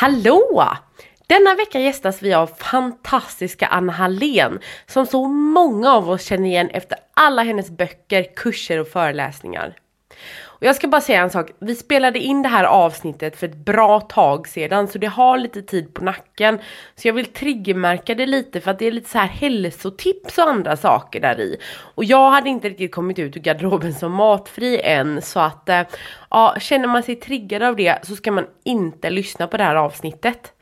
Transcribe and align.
Hallå! 0.00 0.66
Denna 1.26 1.54
vecka 1.54 1.80
gästas 1.80 2.22
vi 2.22 2.34
av 2.34 2.46
fantastiska 2.46 3.66
Anna 3.66 3.92
Hallén 3.92 4.58
som 4.86 5.06
så 5.06 5.28
många 5.28 5.92
av 5.92 6.10
oss 6.10 6.24
känner 6.24 6.48
igen 6.48 6.70
efter 6.70 6.98
alla 7.14 7.42
hennes 7.42 7.70
böcker, 7.70 8.26
kurser 8.36 8.78
och 8.78 8.88
föreläsningar. 8.88 9.76
Och 10.60 10.66
jag 10.66 10.76
ska 10.76 10.88
bara 10.88 11.00
säga 11.00 11.22
en 11.22 11.30
sak, 11.30 11.50
vi 11.58 11.74
spelade 11.74 12.18
in 12.18 12.42
det 12.42 12.48
här 12.48 12.64
avsnittet 12.64 13.36
för 13.36 13.46
ett 13.46 13.56
bra 13.56 14.00
tag 14.00 14.48
sedan 14.48 14.88
så 14.88 14.98
det 14.98 15.06
har 15.06 15.38
lite 15.38 15.62
tid 15.62 15.94
på 15.94 16.04
nacken. 16.04 16.58
Så 16.94 17.08
jag 17.08 17.14
vill 17.14 17.26
triggermärka 17.26 18.14
det 18.14 18.26
lite 18.26 18.60
för 18.60 18.70
att 18.70 18.78
det 18.78 18.86
är 18.86 18.92
lite 18.92 19.10
så 19.10 19.18
här 19.18 19.28
hälsotips 19.28 20.38
och 20.38 20.48
andra 20.48 20.76
saker 20.76 21.20
där 21.20 21.40
i. 21.40 21.56
Och 21.94 22.04
jag 22.04 22.30
hade 22.30 22.48
inte 22.48 22.68
riktigt 22.68 22.92
kommit 22.92 23.18
ut 23.18 23.36
ur 23.36 23.40
garderoben 23.40 23.94
som 23.94 24.12
matfri 24.12 24.80
än 24.80 25.22
så 25.22 25.40
att 25.40 25.68
eh, 25.68 25.82
ja, 26.30 26.56
känner 26.60 26.88
man 26.88 27.02
sig 27.02 27.16
triggad 27.16 27.62
av 27.62 27.76
det 27.76 27.98
så 28.02 28.16
ska 28.16 28.32
man 28.32 28.46
inte 28.64 29.10
lyssna 29.10 29.46
på 29.46 29.56
det 29.56 29.64
här 29.64 29.76
avsnittet. 29.76 30.52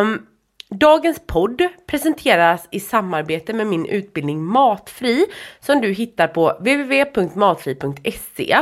Um, 0.00 0.26
Dagens 0.70 1.22
podd 1.26 1.62
presenteras 1.86 2.68
i 2.70 2.80
samarbete 2.80 3.52
med 3.52 3.66
min 3.66 3.86
utbildning 3.86 4.44
Matfri 4.44 5.26
som 5.60 5.80
du 5.80 5.92
hittar 5.92 6.28
på 6.28 6.56
www.matfri.se. 6.60 8.58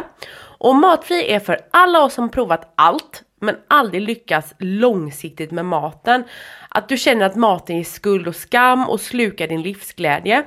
Och 0.59 0.77
Matfri 0.77 1.33
är 1.33 1.41
för 1.41 1.61
alla 1.71 2.05
oss 2.05 2.15
som 2.15 2.29
provat 2.29 2.73
allt 2.75 3.23
men 3.41 3.57
aldrig 3.69 4.03
lyckats 4.03 4.55
långsiktigt 4.59 5.51
med 5.51 5.65
maten. 5.65 6.25
Att 6.69 6.89
du 6.89 6.97
känner 6.97 7.27
att 7.27 7.37
maten 7.37 7.77
ger 7.77 7.85
skuld 7.85 8.29
och 8.29 8.37
skam 8.37 8.89
och 8.89 9.01
slukar 9.01 9.49
din 9.49 9.63
livsglädje. 9.63 10.45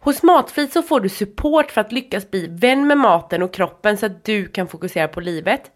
Hos 0.00 0.22
Matfri 0.22 0.66
så 0.66 0.82
får 0.82 1.00
du 1.00 1.08
support 1.08 1.70
för 1.70 1.80
att 1.80 1.92
lyckas 1.92 2.30
bli 2.30 2.46
vän 2.46 2.86
med 2.86 2.98
maten 2.98 3.42
och 3.42 3.54
kroppen 3.54 3.96
så 3.96 4.06
att 4.06 4.24
du 4.24 4.46
kan 4.46 4.68
fokusera 4.68 5.08
på 5.08 5.20
livet. 5.20 5.70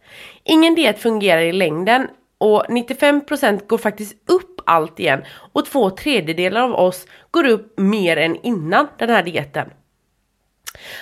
Ingen 0.45 0.75
diet 0.75 0.99
fungerar 0.99 1.41
i 1.41 1.53
längden 1.53 2.09
och 2.39 2.65
95% 2.65 3.67
går 3.67 3.79
faktiskt 3.79 4.31
upp 4.31 4.60
allt 4.67 5.01
igen 5.01 5.23
och 5.53 5.67
två 5.67 5.91
tredjedelar 5.91 6.61
av 6.61 6.75
oss 6.75 7.07
går 7.31 7.47
upp 7.47 7.79
mer 7.79 8.17
än 8.17 8.37
innan 8.37 8.89
den 8.99 9.11
här 9.11 9.23
dieten. 9.23 9.71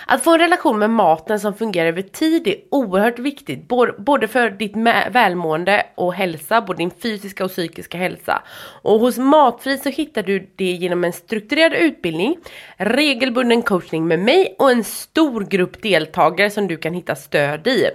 Att 0.07 0.25
få 0.25 0.33
en 0.33 0.39
relation 0.39 0.79
med 0.79 0.91
maten 0.91 1.41
som 1.41 1.55
fungerar 1.55 1.89
över 1.89 2.03
tid 2.03 2.47
är 2.47 2.57
oerhört 2.71 3.19
viktigt, 3.19 3.69
både 3.99 4.29
för 4.29 4.51
ditt 4.51 4.77
välmående 5.11 5.87
och 5.95 6.15
hälsa, 6.15 6.61
både 6.61 6.79
din 6.79 6.91
fysiska 6.91 7.45
och 7.45 7.51
psykiska 7.51 7.99
hälsa. 7.99 8.43
Och 8.83 9.01
hos 9.01 9.19
Matfri 9.19 9.79
så 9.79 9.89
hittar 9.89 10.23
du 10.23 10.51
det 10.57 10.73
genom 10.73 11.05
en 11.05 11.13
strukturerad 11.13 11.73
utbildning, 11.73 12.37
regelbunden 12.77 13.63
coachning 13.63 14.07
med 14.07 14.19
mig 14.19 14.57
och 14.59 14.71
en 14.71 14.85
stor 14.85 15.45
grupp 15.45 15.83
deltagare 15.83 16.51
som 16.51 16.67
du 16.67 16.77
kan 16.77 16.95
hitta 16.95 17.15
stöd 17.15 17.67
i. 17.67 17.87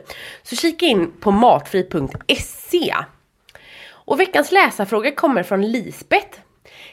Så 0.43 0.55
kika 0.55 0.85
in 0.85 1.11
på 1.19 1.31
matfri.se. 1.31 2.95
Och 4.05 4.19
veckans 4.19 4.51
läsarfråga 4.51 5.11
kommer 5.11 5.43
från 5.43 5.61
Lisbeth. 5.71 6.39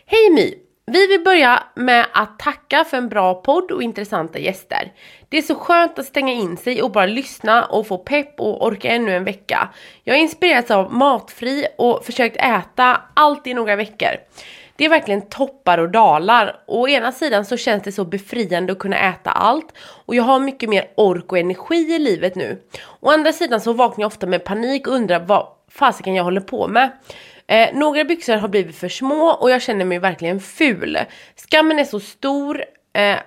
Hej 0.06 0.30
My! 0.30 0.54
Vi 0.86 1.06
vill 1.06 1.24
börja 1.24 1.62
med 1.74 2.06
att 2.12 2.38
tacka 2.38 2.84
för 2.84 2.96
en 2.96 3.08
bra 3.08 3.34
podd 3.34 3.70
och 3.70 3.82
intressanta 3.82 4.38
gäster. 4.38 4.92
Det 5.28 5.38
är 5.38 5.42
så 5.42 5.54
skönt 5.54 5.98
att 5.98 6.06
stänga 6.06 6.32
in 6.32 6.56
sig 6.56 6.82
och 6.82 6.90
bara 6.90 7.06
lyssna 7.06 7.64
och 7.64 7.86
få 7.86 7.98
pepp 7.98 8.40
och 8.40 8.66
orka 8.66 8.88
ännu 8.88 9.16
en 9.16 9.24
vecka. 9.24 9.68
Jag 10.04 10.14
har 10.14 10.18
inspirerats 10.20 10.70
av 10.70 10.92
Matfri 10.92 11.66
och 11.78 12.04
försökt 12.04 12.36
äta 12.36 13.00
allt 13.14 13.46
i 13.46 13.54
några 13.54 13.76
veckor. 13.76 14.10
Det 14.76 14.84
är 14.84 14.88
verkligen 14.88 15.28
toppar 15.28 15.78
och 15.78 15.90
dalar. 15.90 16.62
Å 16.66 16.88
ena 16.88 17.12
sidan 17.12 17.44
så 17.44 17.56
känns 17.56 17.82
det 17.82 17.92
så 17.92 18.04
befriande 18.04 18.72
att 18.72 18.78
kunna 18.78 18.98
äta 18.98 19.30
allt 19.30 19.72
och 19.78 20.14
jag 20.14 20.22
har 20.22 20.38
mycket 20.38 20.68
mer 20.68 20.90
ork 20.96 21.32
och 21.32 21.38
energi 21.38 21.94
i 21.94 21.98
livet 21.98 22.34
nu. 22.34 22.62
Å 23.00 23.10
andra 23.10 23.32
sidan 23.32 23.60
så 23.60 23.72
vaknar 23.72 24.02
jag 24.02 24.06
ofta 24.06 24.26
med 24.26 24.44
panik 24.44 24.86
och 24.86 24.94
undrar 24.94 25.20
vad 25.20 25.46
fasiken 25.70 26.14
jag 26.14 26.24
håller 26.24 26.40
på 26.40 26.68
med. 26.68 26.90
Eh, 27.46 27.68
några 27.74 28.04
byxor 28.04 28.36
har 28.36 28.48
blivit 28.48 28.76
för 28.76 28.88
små 28.88 29.30
och 29.30 29.50
jag 29.50 29.62
känner 29.62 29.84
mig 29.84 29.98
verkligen 29.98 30.40
ful. 30.40 30.98
Skammen 31.36 31.78
är 31.78 31.84
så 31.84 32.00
stor 32.00 32.64
eh, 32.92 33.18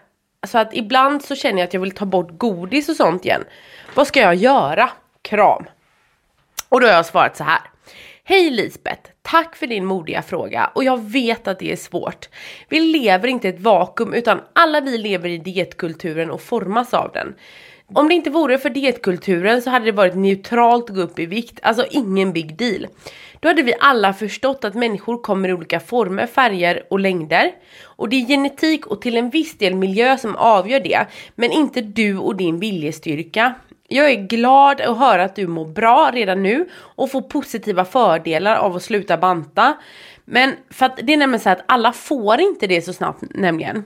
så 0.48 0.58
att 0.58 0.74
ibland 0.74 1.24
så 1.24 1.36
känner 1.36 1.60
jag 1.60 1.68
att 1.68 1.74
jag 1.74 1.82
vill 1.82 1.92
ta 1.92 2.06
bort 2.06 2.38
godis 2.38 2.90
och 2.90 2.96
sånt 2.96 3.26
igen. 3.26 3.44
Vad 3.96 4.08
ska 4.08 4.20
jag 4.20 4.36
göra? 4.36 4.90
Kram. 5.22 5.66
Och 6.70 6.82
då 6.82 6.88
har 6.88 6.94
jag 6.94 7.06
svarat 7.06 7.38
så 7.38 7.44
här. 7.44 7.62
Hej 8.24 8.50
Lisbeth! 8.50 9.12
Tack 9.22 9.56
för 9.56 9.68
din 9.68 9.86
modiga 9.86 10.22
fråga 10.22 10.72
och 10.76 10.84
jag 10.84 11.04
vet 11.04 11.48
att 11.48 11.60
det 11.60 11.72
är 11.72 11.76
svårt. 11.76 12.30
Vi 12.70 12.80
lever 12.80 13.28
inte 13.28 13.48
i 13.48 13.50
ett 13.50 13.60
vakuum 13.60 14.14
utan 14.14 14.42
alla 14.54 14.82
vi 14.82 14.98
lever 14.98 15.30
i 15.30 15.38
dietkulturen 15.38 16.32
och 16.32 16.42
formas 16.42 16.94
av 16.94 17.12
den. 17.14 17.36
Om 17.88 18.08
det 18.08 18.14
inte 18.14 18.30
vore 18.30 18.58
för 18.58 18.70
dietkulturen 18.70 19.62
så 19.62 19.70
hade 19.70 19.86
det 19.86 19.92
varit 19.92 20.16
neutralt 20.16 20.90
att 20.90 20.96
gå 20.96 21.02
upp 21.02 21.20
i 21.20 21.26
vikt, 21.26 21.60
alltså 21.62 21.86
ingen 21.90 22.34
big 22.34 22.58
deal. 22.58 22.88
Då 23.40 23.48
hade 23.48 23.64
vi 23.64 23.74
alla 23.80 24.14
förstått 24.14 24.64
att 24.64 24.74
människor 24.74 25.22
kommer 25.22 25.50
i 25.50 25.54
olika 25.54 25.80
former, 25.80 26.28
färger 26.28 26.84
och 26.90 27.00
längder. 27.00 27.52
Och 27.84 28.10
det 28.10 28.16
är 28.16 28.28
genetik 28.28 28.88
och 28.88 29.02
till 29.02 29.18
en 29.18 29.30
viss 29.30 29.58
del 29.58 29.76
miljö 29.76 30.18
som 30.18 30.36
avgör 30.36 30.80
det, 30.80 31.06
men 31.36 31.52
inte 31.52 31.82
du 31.82 32.18
och 32.18 32.36
din 32.36 32.60
viljestyrka. 32.60 33.54
Jag 33.88 34.12
är 34.12 34.28
glad 34.28 34.82
att 34.82 34.98
höra 34.98 35.24
att 35.24 35.36
du 35.36 35.48
mår 35.48 35.66
bra 35.66 36.12
redan 36.14 36.44
nu 36.44 36.70
och 36.74 37.12
får 37.12 37.22
positiva 37.22 37.86
fördelar 37.86 38.56
av 38.56 38.76
att 38.76 38.84
sluta 38.84 39.18
banta. 39.18 39.74
Men 40.26 40.56
för 40.70 40.86
att 40.86 41.00
det 41.04 41.14
är 41.14 41.18
nämligen 41.18 41.40
så 41.40 41.50
att 41.50 41.64
alla 41.66 41.94
får 41.94 42.42
inte 42.42 42.68
det 42.68 42.82
så 42.82 42.94
snabbt 42.94 43.24
nämligen. 43.30 43.84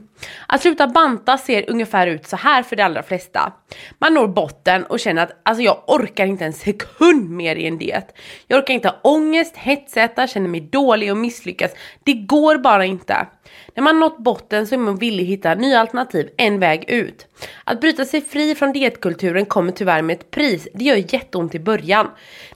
Att 0.48 0.62
sluta 0.62 0.88
banta 0.88 1.38
ser 1.38 1.70
ungefär 1.70 2.08
ut 2.08 2.28
så 2.28 2.36
här 2.36 2.64
för 2.64 2.76
de 2.76 2.84
allra 2.84 3.04
flesta. 3.04 3.54
Man 4.00 4.14
når 4.14 4.28
botten 4.28 4.84
och 4.84 5.00
känner 5.00 5.24
att 5.24 5.42
alltså 5.44 5.64
jag 5.64 5.84
orkar 5.88 6.26
inte 6.26 6.46
en 6.46 6.54
sekund 6.54 7.30
mer 7.30 7.56
i 7.56 7.68
en 7.68 7.78
diet. 7.78 8.18
Jag 8.48 8.58
orkar 8.58 8.74
inte 8.74 8.88
ha 8.88 9.00
ångest, 9.04 9.56
hetsäta, 9.58 10.28
känner 10.28 10.50
mig 10.50 10.62
dålig 10.62 11.12
och 11.12 11.18
misslyckas. 11.18 11.72
Det 12.04 12.14
går 12.14 12.58
bara 12.58 12.86
inte. 12.86 13.28
När 13.76 13.84
man 13.84 14.00
nått 14.00 14.18
botten 14.18 14.68
så 14.68 14.76
är 14.76 14.80
man 14.80 14.98
villig 14.98 15.24
att 15.24 15.30
hitta 15.30 15.56
nya 15.56 15.80
alternativ, 15.80 16.30
en 16.38 16.60
väg 16.60 16.90
ut. 16.90 17.28
Att 17.64 17.82
bryta 17.82 18.06
sig 18.06 18.22
fri 18.22 18.56
från 18.56 18.74
dietkulturen 18.74 19.46
kommer 19.46 19.72
tyvärr 19.72 20.02
med 20.02 20.14
ett 20.14 20.32
pris. 20.32 20.68
Det 20.74 20.84
gör 20.84 21.14
jätteont 21.14 21.56
i 21.56 21.60
början. 21.60 22.08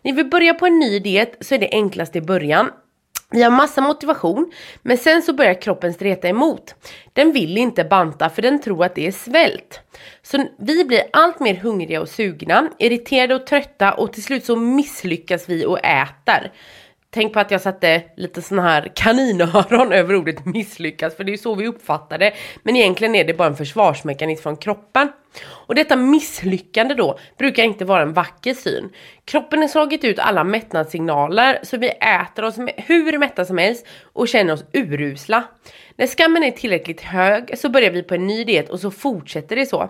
När 0.01 0.13
vi 0.13 0.23
börjar 0.23 0.53
på 0.53 0.65
en 0.65 0.79
ny 0.79 0.99
diet 0.99 1.37
så 1.41 1.55
är 1.55 1.59
det 1.59 1.69
enklast 1.71 2.15
i 2.15 2.21
början. 2.21 2.69
Vi 3.33 3.43
har 3.43 3.51
massa 3.51 3.81
motivation, 3.81 4.51
men 4.81 4.97
sen 4.97 5.21
så 5.21 5.33
börjar 5.33 5.61
kroppen 5.61 5.93
streta 5.93 6.27
emot. 6.27 6.75
Den 7.13 7.31
vill 7.31 7.57
inte 7.57 7.83
banta 7.83 8.29
för 8.29 8.41
den 8.41 8.61
tror 8.61 8.85
att 8.85 8.95
det 8.95 9.07
är 9.07 9.11
svält. 9.11 9.79
Så 10.21 10.45
vi 10.59 10.85
blir 10.85 11.03
allt 11.13 11.39
mer 11.39 11.55
hungriga 11.55 12.01
och 12.01 12.09
sugna, 12.09 12.69
irriterade 12.79 13.35
och 13.35 13.47
trötta 13.47 13.93
och 13.93 14.13
till 14.13 14.23
slut 14.23 14.45
så 14.45 14.55
misslyckas 14.55 15.49
vi 15.49 15.65
och 15.65 15.85
äter. 15.85 16.51
Tänk 17.09 17.33
på 17.33 17.39
att 17.39 17.51
jag 17.51 17.61
satte 17.61 18.03
lite 18.17 18.41
sån 18.41 18.59
här 18.59 18.91
kaninöron 18.95 19.91
över 19.93 20.15
ordet 20.15 20.45
misslyckas, 20.45 21.15
för 21.15 21.23
det 21.23 21.29
är 21.29 21.33
ju 21.33 21.37
så 21.37 21.55
vi 21.55 21.67
uppfattar 21.67 22.17
det. 22.17 22.33
Men 22.63 22.75
egentligen 22.75 23.15
är 23.15 23.23
det 23.23 23.33
bara 23.33 23.47
en 23.47 23.55
försvarsmekanism 23.55 24.43
från 24.43 24.57
kroppen. 24.57 25.11
Och 25.43 25.75
detta 25.75 25.95
misslyckande 25.95 26.93
då 26.93 27.19
brukar 27.37 27.63
inte 27.63 27.85
vara 27.85 28.01
en 28.01 28.13
vacker 28.13 28.53
syn. 28.53 28.89
Kroppen 29.25 29.61
har 29.61 29.67
slagit 29.67 30.03
ut 30.03 30.19
alla 30.19 30.43
mättnadssignaler 30.43 31.59
så 31.63 31.77
vi 31.77 31.89
äter 31.89 32.43
oss 32.45 32.57
hur 32.77 33.17
mätta 33.17 33.45
som 33.45 33.57
helst 33.57 33.85
och 34.13 34.27
känner 34.27 34.53
oss 34.53 34.65
urusla. 34.73 35.43
När 35.95 36.07
skammen 36.07 36.43
är 36.43 36.51
tillräckligt 36.51 37.01
hög 37.01 37.57
så 37.57 37.69
börjar 37.69 37.91
vi 37.91 38.03
på 38.03 38.15
en 38.15 38.27
ny 38.27 38.43
diet 38.43 38.69
och 38.69 38.79
så 38.79 38.91
fortsätter 38.91 39.55
det 39.55 39.65
så. 39.65 39.89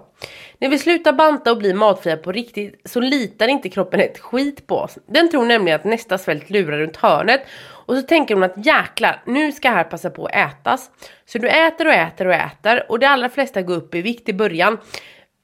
När 0.59 0.69
vi 0.69 0.79
slutar 0.79 1.13
banta 1.13 1.51
och 1.51 1.57
blir 1.57 1.73
matfria 1.73 2.17
på 2.17 2.31
riktigt 2.31 2.81
så 2.85 2.99
litar 2.99 3.47
inte 3.47 3.69
kroppen 3.69 3.99
ett 3.99 4.19
skit 4.19 4.67
på 4.67 4.75
oss. 4.75 4.97
Den 5.07 5.31
tror 5.31 5.45
nämligen 5.45 5.79
att 5.79 5.85
nästa 5.85 6.17
svält 6.17 6.49
lurar 6.49 6.77
runt 6.77 6.97
hörnet 6.97 7.41
och 7.85 7.95
så 7.95 8.01
tänker 8.01 8.35
hon 8.35 8.43
att 8.43 8.65
jäklar, 8.65 9.21
nu 9.25 9.51
ska 9.51 9.69
här 9.69 9.83
passa 9.83 10.09
på 10.09 10.25
att 10.25 10.35
ätas. 10.35 10.91
Så 11.25 11.37
du 11.37 11.49
äter 11.49 11.87
och 11.87 11.93
äter 11.93 12.27
och 12.27 12.33
äter 12.33 12.85
och 12.89 12.99
de 12.99 13.05
allra 13.05 13.29
flesta 13.29 13.61
går 13.61 13.75
upp 13.75 13.95
i 13.95 14.01
vikt 14.01 14.29
i 14.29 14.33
början. 14.33 14.77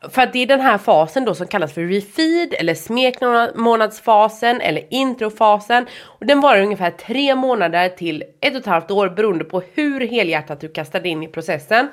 För 0.02 0.22
att 0.22 0.34
det 0.34 0.40
är 0.40 0.48
den 0.48 0.62
här 0.62 0.78
fasen 0.78 1.26
då 1.26 1.36
som 1.36 1.48
kallas 1.48 1.74
för 1.74 1.82
refeed 1.82 2.54
eller 2.54 2.74
smekmånadsfasen 2.74 4.62
eller 4.62 4.84
introfasen. 4.90 5.86
Och 6.04 6.26
den 6.26 6.42
varar 6.42 6.62
ungefär 6.62 6.92
tre 6.92 7.36
månader 7.36 7.90
till 7.90 8.24
ett 8.42 8.54
och 8.54 8.60
ett 8.60 8.66
halvt 8.66 8.92
år 8.92 9.10
beroende 9.10 9.44
på 9.44 9.62
hur 9.74 10.08
helhjärtat 10.08 10.60
du 10.60 10.68
kastar 10.68 11.06
in 11.06 11.24
i 11.24 11.28
processen. 11.28 11.88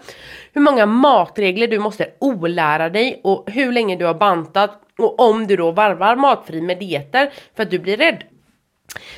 Hur 0.52 0.60
många 0.60 0.86
matregler 0.86 1.68
du 1.68 1.78
måste 1.78 2.10
olära 2.18 2.88
dig 2.88 3.20
och 3.24 3.50
hur 3.50 3.72
länge 3.72 3.96
du 3.96 4.04
har 4.04 4.14
bantat 4.14 4.70
och 4.98 5.20
om 5.20 5.46
du 5.46 5.56
då 5.56 5.70
varvar 5.70 6.16
matfri 6.16 6.60
med 6.60 6.78
dieter 6.78 7.32
för 7.56 7.62
att 7.62 7.70
du 7.70 7.78
blir 7.78 7.96
rädd. 7.96 8.24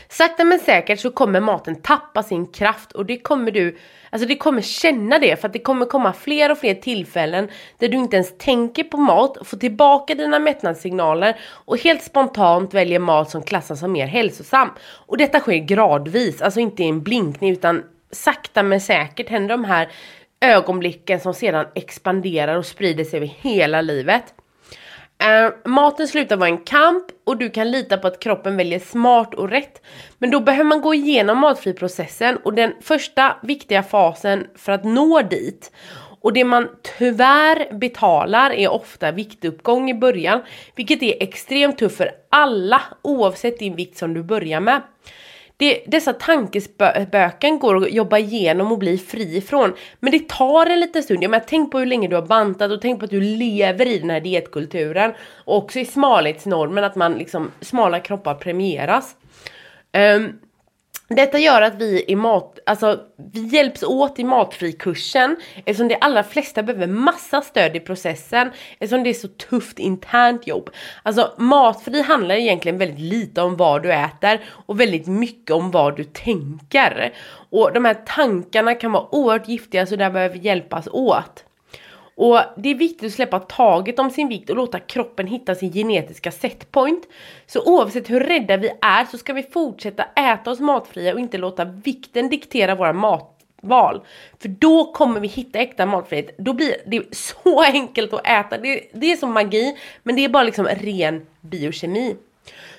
Sakta 0.08 0.44
men 0.44 0.58
säkert 0.58 1.00
så 1.00 1.10
kommer 1.10 1.40
maten 1.40 1.82
tappa 1.82 2.22
sin 2.22 2.46
kraft 2.46 2.92
och 2.92 3.06
det 3.06 3.18
kommer 3.18 3.50
du, 3.50 3.78
alltså 4.10 4.28
det 4.28 4.36
kommer 4.36 4.62
känna 4.62 5.18
det 5.18 5.40
för 5.40 5.48
att 5.48 5.52
det 5.52 5.58
kommer 5.58 5.86
komma 5.86 6.12
fler 6.12 6.50
och 6.50 6.58
fler 6.58 6.74
tillfällen 6.74 7.48
där 7.78 7.88
du 7.88 7.96
inte 7.96 8.16
ens 8.16 8.38
tänker 8.38 8.84
på 8.84 8.96
mat, 8.96 9.38
får 9.44 9.56
tillbaka 9.56 10.14
dina 10.14 10.38
mättnadssignaler 10.38 11.36
och 11.42 11.78
helt 11.78 12.02
spontant 12.02 12.74
väljer 12.74 12.98
mat 12.98 13.30
som 13.30 13.42
klassas 13.42 13.80
som 13.80 13.92
mer 13.92 14.06
hälsosam. 14.06 14.70
Och 15.06 15.16
detta 15.16 15.40
sker 15.40 15.56
gradvis, 15.56 16.42
alltså 16.42 16.60
inte 16.60 16.82
i 16.82 16.88
en 16.88 17.02
blinkning 17.02 17.50
utan 17.50 17.82
sakta 18.10 18.62
men 18.62 18.80
säkert 18.80 19.28
händer 19.28 19.48
de 19.48 19.64
här 19.64 19.88
ögonblicken 20.40 21.20
som 21.20 21.34
sedan 21.34 21.66
expanderar 21.74 22.56
och 22.56 22.66
sprider 22.66 23.04
sig 23.04 23.16
över 23.16 23.26
hela 23.26 23.80
livet. 23.80 24.34
Uh, 25.24 25.70
maten 25.70 26.08
slutar 26.08 26.36
vara 26.36 26.48
en 26.48 26.58
kamp 26.58 27.04
och 27.24 27.36
du 27.36 27.50
kan 27.50 27.70
lita 27.70 27.98
på 27.98 28.06
att 28.06 28.20
kroppen 28.20 28.56
väljer 28.56 28.78
smart 28.78 29.34
och 29.34 29.50
rätt. 29.50 29.82
Men 30.18 30.30
då 30.30 30.40
behöver 30.40 30.64
man 30.64 30.80
gå 30.80 30.94
igenom 30.94 31.38
matfriprocessen 31.38 32.36
och 32.36 32.54
den 32.54 32.72
första 32.80 33.36
viktiga 33.42 33.82
fasen 33.82 34.46
för 34.54 34.72
att 34.72 34.84
nå 34.84 35.22
dit. 35.22 35.72
Och 36.20 36.32
det 36.32 36.44
man 36.44 36.68
tyvärr 36.98 37.74
betalar 37.74 38.50
är 38.50 38.68
ofta 38.68 39.12
viktuppgång 39.12 39.90
i 39.90 39.94
början, 39.94 40.40
vilket 40.74 41.02
är 41.02 41.22
extremt 41.22 41.78
tufft 41.78 41.96
för 41.96 42.10
alla 42.28 42.82
oavsett 43.02 43.58
din 43.58 43.76
vikt 43.76 43.98
som 43.98 44.14
du 44.14 44.22
börjar 44.22 44.60
med. 44.60 44.82
Det, 45.58 45.84
dessa 45.86 46.12
tankespöken 46.12 47.58
går 47.58 47.76
att 47.76 47.92
jobba 47.92 48.18
igenom 48.18 48.72
och 48.72 48.78
bli 48.78 48.98
fri 48.98 49.36
ifrån. 49.36 49.74
Men 50.00 50.12
det 50.12 50.28
tar 50.28 50.66
en 50.66 50.80
liten 50.80 51.02
stund. 51.02 51.22
Jag 51.22 51.30
menar, 51.30 51.44
tänk 51.48 51.72
på 51.72 51.78
hur 51.78 51.86
länge 51.86 52.08
du 52.08 52.14
har 52.14 52.26
bantat 52.26 52.70
och 52.70 52.80
tänk 52.80 52.98
på 52.98 53.04
att 53.04 53.10
du 53.10 53.20
lever 53.20 53.86
i 53.86 53.98
den 53.98 54.10
här 54.10 54.20
dietkulturen. 54.20 55.12
Och 55.44 55.56
också 55.56 55.78
i 55.78 55.84
smalhetsnormen, 55.84 56.84
att 56.84 56.96
man 56.96 57.14
liksom, 57.14 57.50
smala 57.60 58.00
kroppar 58.00 58.34
premieras. 58.34 59.16
Um, 60.16 60.38
detta 61.08 61.38
gör 61.38 61.62
att 61.62 61.74
vi 61.74 62.04
i 62.08 62.16
mat, 62.16 62.58
alltså 62.66 63.00
vi 63.32 63.46
hjälps 63.46 63.82
åt 63.82 64.18
i 64.18 64.24
matfrikursen 64.24 65.36
eftersom 65.56 65.88
de 65.88 65.96
allra 66.00 66.22
flesta 66.22 66.62
behöver 66.62 66.86
massa 66.86 67.40
stöd 67.40 67.76
i 67.76 67.80
processen 67.80 68.50
eftersom 68.78 69.02
det 69.04 69.10
är 69.10 69.14
så 69.14 69.28
tufft 69.28 69.78
internt 69.78 70.46
jobb. 70.46 70.70
Alltså 71.02 71.34
matfri 71.38 72.02
handlar 72.02 72.34
egentligen 72.34 72.78
väldigt 72.78 73.00
lite 73.00 73.42
om 73.42 73.56
vad 73.56 73.82
du 73.82 73.92
äter 73.92 74.40
och 74.66 74.80
väldigt 74.80 75.06
mycket 75.06 75.50
om 75.50 75.70
vad 75.70 75.96
du 75.96 76.04
tänker. 76.04 77.12
Och 77.50 77.72
de 77.72 77.84
här 77.84 77.96
tankarna 78.06 78.74
kan 78.74 78.92
vara 78.92 79.14
oerhört 79.14 79.48
giftiga 79.48 79.86
så 79.86 79.96
där 79.96 80.10
behöver 80.10 80.34
vi 80.34 80.40
hjälpas 80.40 80.88
åt. 80.88 81.45
Och 82.16 82.40
det 82.56 82.68
är 82.68 82.74
viktigt 82.74 83.06
att 83.06 83.12
släppa 83.12 83.40
taget 83.40 83.98
om 83.98 84.10
sin 84.10 84.28
vikt 84.28 84.50
och 84.50 84.56
låta 84.56 84.78
kroppen 84.78 85.26
hitta 85.26 85.54
sin 85.54 85.72
genetiska 85.72 86.30
setpoint. 86.30 87.08
Så 87.46 87.62
oavsett 87.62 88.10
hur 88.10 88.20
rädda 88.20 88.56
vi 88.56 88.70
är 88.80 89.04
så 89.04 89.18
ska 89.18 89.32
vi 89.32 89.42
fortsätta 89.42 90.04
äta 90.04 90.50
oss 90.50 90.60
matfria 90.60 91.14
och 91.14 91.20
inte 91.20 91.38
låta 91.38 91.64
vikten 91.64 92.28
diktera 92.28 92.74
våra 92.74 92.92
matval. 92.92 94.00
För 94.38 94.48
då 94.48 94.92
kommer 94.92 95.20
vi 95.20 95.28
hitta 95.28 95.58
äkta 95.58 95.86
matfrihet. 95.86 96.34
Då 96.38 96.52
blir 96.52 96.76
det 96.86 97.16
så 97.16 97.62
enkelt 97.66 98.12
att 98.12 98.26
äta. 98.26 98.58
Det, 98.58 98.80
det 98.92 99.12
är 99.12 99.16
som 99.16 99.32
magi, 99.32 99.76
men 100.02 100.16
det 100.16 100.24
är 100.24 100.28
bara 100.28 100.44
liksom 100.44 100.66
ren 100.66 101.26
biokemi. 101.40 102.16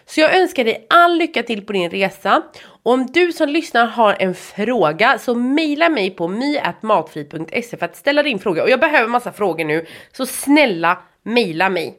Så 0.06 0.22
jag 0.22 0.36
önskar 0.36 0.64
dig 0.64 0.86
all 0.90 1.18
lycka 1.18 1.44
till 1.44 1.66
på 1.66 1.74
din 1.74 1.90
resa. 1.90 2.44
Och 2.88 2.94
om 2.94 3.06
du 3.06 3.34
som 3.34 3.50
lyssnar 3.50 3.86
har 3.86 4.16
en 4.20 4.36
fråga 4.36 5.20
så 5.20 5.36
mejla 5.36 5.90
mig 5.90 6.10
på 6.10 6.28
my.matfri.se 6.28 7.78
för 7.78 7.86
att 7.86 7.96
ställa 7.96 8.24
din 8.24 8.40
fråga. 8.40 8.64
Och 8.64 8.70
jag 8.70 8.80
behöver 8.80 9.08
massa 9.08 9.32
frågor 9.32 9.66
nu, 9.66 9.86
så 10.12 10.26
snälla 10.26 11.02
mejla 11.24 11.70
mig. 11.70 11.98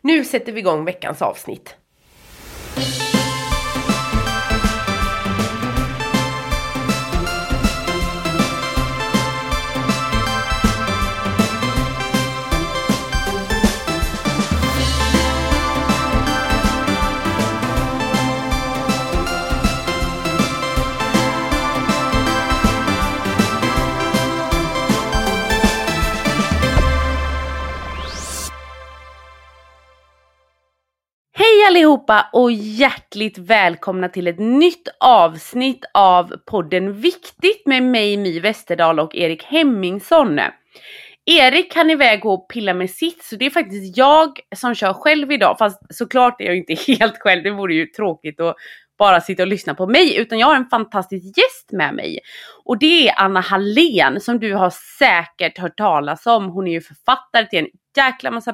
Nu 0.00 0.24
sätter 0.24 0.52
vi 0.52 0.60
igång 0.60 0.84
veckans 0.84 1.22
avsnitt. 1.22 1.76
Allihopa 31.74 32.30
och 32.32 32.52
hjärtligt 32.52 33.38
välkomna 33.38 34.08
till 34.08 34.26
ett 34.26 34.38
nytt 34.38 34.88
avsnitt 35.00 35.84
av 35.94 36.36
podden 36.46 36.92
Viktigt 36.92 37.66
med 37.66 37.82
mig 37.82 38.16
My 38.16 38.40
Westerdahl 38.40 39.00
och 39.00 39.16
Erik 39.16 39.44
Hemmingsson. 39.44 40.40
Erik 41.24 41.72
kan 41.72 41.90
iväg 41.90 42.26
och 42.26 42.48
pilla 42.48 42.74
med 42.74 42.90
sitt 42.90 43.24
så 43.24 43.36
det 43.36 43.46
är 43.46 43.50
faktiskt 43.50 43.96
jag 43.96 44.40
som 44.56 44.74
kör 44.74 44.92
själv 44.92 45.32
idag 45.32 45.58
fast 45.58 45.80
såklart 45.90 46.40
är 46.40 46.44
jag 46.44 46.56
inte 46.56 46.74
helt 46.92 47.18
själv, 47.18 47.42
det 47.42 47.50
vore 47.50 47.74
ju 47.74 47.86
tråkigt 47.86 48.40
att 48.40 48.56
bara 48.98 49.20
sitta 49.20 49.42
och 49.42 49.48
lyssna 49.48 49.74
på 49.74 49.86
mig 49.86 50.16
utan 50.16 50.38
jag 50.38 50.46
har 50.46 50.56
en 50.56 50.68
fantastisk 50.68 51.24
gäst 51.38 51.72
med 51.72 51.94
mig. 51.94 52.18
Och 52.64 52.78
det 52.78 53.08
är 53.08 53.14
Anna 53.16 53.40
Hallén 53.40 54.20
som 54.20 54.38
du 54.38 54.54
har 54.54 54.72
säkert 54.98 55.58
hört 55.58 55.76
talas 55.76 56.26
om. 56.26 56.48
Hon 56.48 56.68
är 56.68 56.72
ju 56.72 56.80
författare 56.80 57.46
till 57.46 57.58
en 57.58 57.68
jäkla 57.96 58.30
massa 58.30 58.52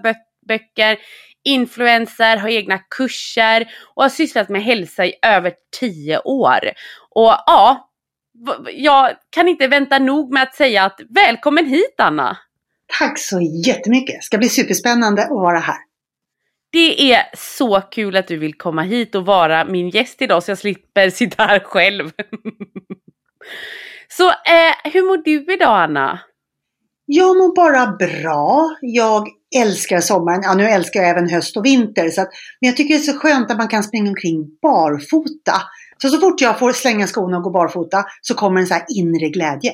böcker, 0.49 0.99
influencer, 1.45 2.37
har 2.37 2.49
egna 2.49 2.79
kurser 2.79 3.69
och 3.95 4.03
har 4.03 4.11
sysslat 4.11 4.49
med 4.49 4.63
hälsa 4.63 5.07
i 5.07 5.13
över 5.23 5.53
10 5.81 6.19
år. 6.19 6.61
Och 7.11 7.35
ja, 7.47 7.91
jag 8.73 9.11
kan 9.31 9.49
inte 9.49 9.69
vänta 9.69 9.99
nog 9.99 10.33
med 10.33 10.43
att 10.43 10.55
säga 10.55 10.85
att 10.85 11.01
välkommen 11.09 11.67
hit 11.67 11.95
Anna! 11.99 12.39
Tack 12.99 13.19
så 13.19 13.41
jättemycket! 13.67 14.17
Det 14.17 14.25
ska 14.25 14.39
bli 14.39 14.49
superspännande 14.49 15.23
att 15.23 15.31
vara 15.31 15.59
här. 15.59 15.77
Det 16.73 17.13
är 17.13 17.23
så 17.37 17.81
kul 17.81 18.17
att 18.17 18.29
du 18.29 18.37
vill 18.37 18.55
komma 18.55 18.83
hit 18.83 19.15
och 19.15 19.27
vara 19.27 19.65
min 19.65 19.89
gäst 19.89 20.23
idag 20.23 20.43
så 20.43 20.51
jag 20.51 20.59
slipper 20.59 21.11
sitta 21.11 21.43
här 21.43 21.61
själv. 21.61 22.11
så 24.09 24.29
eh, 24.29 24.93
hur 24.93 25.03
mår 25.03 25.17
du 25.17 25.55
idag 25.55 25.83
Anna? 25.83 26.21
Jag 27.07 27.37
mår 27.37 27.55
bara 27.55 27.87
bra. 27.87 28.77
Jag 28.81 29.29
älskar 29.57 30.01
sommaren. 30.01 30.41
Ja, 30.43 30.55
nu 30.55 30.65
älskar 30.65 31.01
jag 31.01 31.11
även 31.11 31.31
höst 31.31 31.57
och 31.57 31.65
vinter. 31.65 32.09
Så 32.09 32.23
att, 32.23 32.29
men 32.61 32.69
jag 32.69 32.77
tycker 32.77 32.95
det 32.95 33.01
är 33.01 33.13
så 33.13 33.19
skönt 33.19 33.51
att 33.51 33.59
man 33.59 33.69
kan 33.69 33.83
springa 33.83 34.09
omkring 34.09 34.47
barfota. 34.63 35.55
Så 36.03 36.09
så 36.09 36.21
fort 36.21 36.41
jag 36.41 36.59
får 36.59 36.73
slänga 36.73 37.07
skorna 37.07 37.37
och 37.37 37.43
gå 37.43 37.51
barfota 37.51 38.05
så 38.21 38.35
kommer 38.35 38.61
en 38.61 38.67
så 38.67 38.75
här 38.75 38.85
inre 38.89 39.29
glädje. 39.29 39.73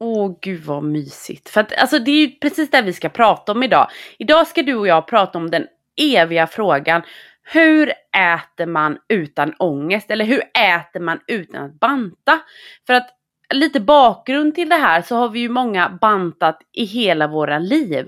Åh 0.00 0.38
gud 0.42 0.64
vad 0.64 0.84
mysigt. 0.84 1.48
För 1.48 1.60
att 1.60 1.72
alltså 1.72 1.98
det 1.98 2.10
är 2.10 2.26
ju 2.26 2.30
precis 2.30 2.70
det 2.70 2.82
vi 2.82 2.92
ska 2.92 3.08
prata 3.08 3.52
om 3.52 3.62
idag. 3.62 3.88
Idag 4.18 4.46
ska 4.46 4.62
du 4.62 4.74
och 4.74 4.86
jag 4.86 5.06
prata 5.06 5.38
om 5.38 5.50
den 5.50 5.66
eviga 5.96 6.46
frågan. 6.46 7.02
Hur 7.42 7.92
äter 8.16 8.66
man 8.66 8.98
utan 9.08 9.54
ångest? 9.58 10.10
Eller 10.10 10.24
hur 10.24 10.42
äter 10.74 11.00
man 11.00 11.20
utan 11.26 11.64
att 11.64 11.80
banta? 11.80 12.40
För 12.86 12.94
att 12.94 13.10
lite 13.54 13.80
bakgrund 13.80 14.54
till 14.54 14.68
det 14.68 14.76
här 14.76 15.02
så 15.02 15.16
har 15.16 15.28
vi 15.28 15.40
ju 15.40 15.48
många 15.48 15.98
bantat 16.00 16.58
i 16.72 16.84
hela 16.84 17.26
våra 17.26 17.58
liv. 17.58 18.06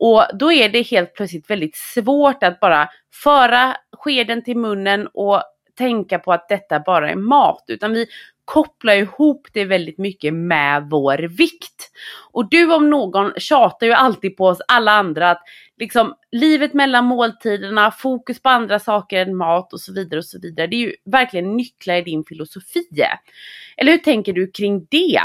Och 0.00 0.24
då 0.34 0.52
är 0.52 0.68
det 0.68 0.82
helt 0.82 1.14
plötsligt 1.14 1.50
väldigt 1.50 1.76
svårt 1.76 2.42
att 2.42 2.60
bara 2.60 2.88
föra 3.22 3.76
skeden 3.96 4.44
till 4.44 4.56
munnen 4.56 5.08
och 5.14 5.42
tänka 5.78 6.18
på 6.18 6.32
att 6.32 6.48
detta 6.48 6.80
bara 6.80 7.10
är 7.10 7.16
mat. 7.16 7.64
Utan 7.68 7.92
vi 7.92 8.06
kopplar 8.44 8.94
ihop 8.94 9.48
det 9.52 9.64
väldigt 9.64 9.98
mycket 9.98 10.34
med 10.34 10.86
vår 10.90 11.18
vikt. 11.18 11.90
Och 12.32 12.50
du 12.50 12.74
om 12.74 12.90
någon 12.90 13.32
tjatar 13.36 13.86
ju 13.86 13.92
alltid 13.92 14.36
på 14.36 14.46
oss 14.46 14.58
alla 14.68 14.92
andra 14.92 15.30
att 15.30 15.42
liksom 15.78 16.14
livet 16.32 16.74
mellan 16.74 17.04
måltiderna, 17.04 17.90
fokus 17.90 18.42
på 18.42 18.48
andra 18.48 18.78
saker 18.78 19.16
än 19.16 19.36
mat 19.36 19.72
och 19.72 19.80
så 19.80 19.92
vidare 19.92 20.18
och 20.18 20.24
så 20.24 20.40
vidare. 20.40 20.66
Det 20.66 20.76
är 20.76 20.80
ju 20.80 20.94
verkligen 21.04 21.56
nycklar 21.56 21.94
i 21.94 22.02
din 22.02 22.24
filosofi. 22.24 22.84
Eller 23.76 23.92
hur 23.92 23.98
tänker 23.98 24.32
du 24.32 24.50
kring 24.50 24.86
det? 24.90 25.20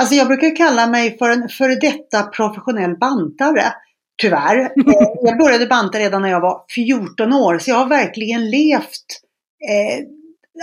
Alltså 0.00 0.14
jag 0.14 0.26
brukar 0.26 0.56
kalla 0.56 0.86
mig 0.86 1.18
för 1.18 1.30
en 1.30 1.48
före 1.48 1.74
detta 1.74 2.22
professionell 2.22 2.98
bantare. 2.98 3.72
Tyvärr. 4.22 4.58
Eh, 4.76 5.08
jag 5.22 5.38
började 5.38 5.66
banta 5.66 5.98
redan 5.98 6.22
när 6.22 6.28
jag 6.28 6.40
var 6.40 6.64
14 6.74 7.32
år 7.32 7.58
så 7.58 7.70
jag 7.70 7.76
har 7.76 7.86
verkligen 7.86 8.50
levt 8.50 9.20
eh, 9.68 10.06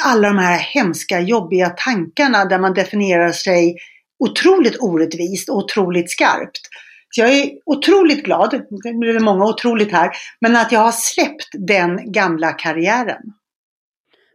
alla 0.04 0.28
de 0.28 0.38
här 0.38 0.60
hemska, 0.60 1.20
jobbiga 1.20 1.70
tankarna 1.70 2.46
där 2.46 2.60
man 2.60 2.74
definierar 2.74 3.32
sig 3.32 3.76
otroligt 4.20 4.78
orättvist 4.80 5.50
och 5.50 5.58
otroligt 5.58 6.12
skarpt. 6.12 6.62
Så 7.10 7.22
jag 7.22 7.34
är 7.34 7.52
otroligt 7.66 8.26
glad, 8.26 8.52
det 8.84 8.94
blir 8.94 9.20
många 9.20 9.46
otroligt 9.46 9.92
här, 9.92 10.12
men 10.40 10.56
att 10.56 10.72
jag 10.72 10.80
har 10.80 10.92
släppt 10.92 11.50
den 11.54 12.12
gamla 12.12 12.52
karriären. 12.52 13.22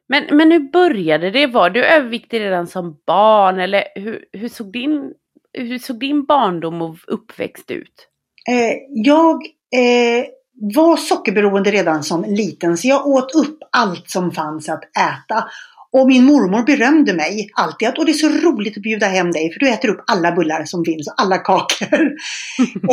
Men, 0.08 0.37
men 0.37 0.52
hur 0.52 0.73
började 0.73 1.30
det? 1.30 1.46
Var 1.46 1.70
du 1.70 1.85
överviktig 1.85 2.40
redan 2.40 2.66
som 2.66 3.00
barn 3.06 3.61
eller 3.61 3.85
hur, 3.94 4.25
hur, 4.32 4.49
såg, 4.49 4.73
din, 4.73 5.12
hur 5.52 5.78
såg 5.78 5.99
din 6.00 6.25
barndom 6.25 6.82
och 6.82 6.96
uppväxt 7.06 7.70
ut? 7.70 8.08
Eh, 8.48 8.72
jag 8.88 9.34
eh, 9.76 10.26
var 10.74 10.96
sockerberoende 10.96 11.70
redan 11.70 12.02
som 12.02 12.24
liten 12.24 12.76
så 12.76 12.88
jag 12.88 13.06
åt 13.06 13.34
upp 13.34 13.58
allt 13.72 14.10
som 14.10 14.32
fanns 14.32 14.68
att 14.68 14.84
äta. 14.84 15.44
Och 15.92 16.06
min 16.06 16.24
mormor 16.24 16.62
berömde 16.62 17.14
mig 17.14 17.50
alltid 17.54 17.88
att 17.88 17.98
och 17.98 18.06
det 18.06 18.12
är 18.12 18.14
så 18.14 18.28
roligt 18.28 18.76
att 18.76 18.82
bjuda 18.82 19.06
hem 19.06 19.32
dig 19.32 19.52
för 19.52 19.60
du 19.60 19.68
äter 19.68 19.88
upp 19.88 20.04
alla 20.06 20.32
bullar 20.32 20.64
som 20.64 20.84
finns 20.84 21.08
och 21.08 21.14
alla 21.16 21.38
kakor. 21.38 22.02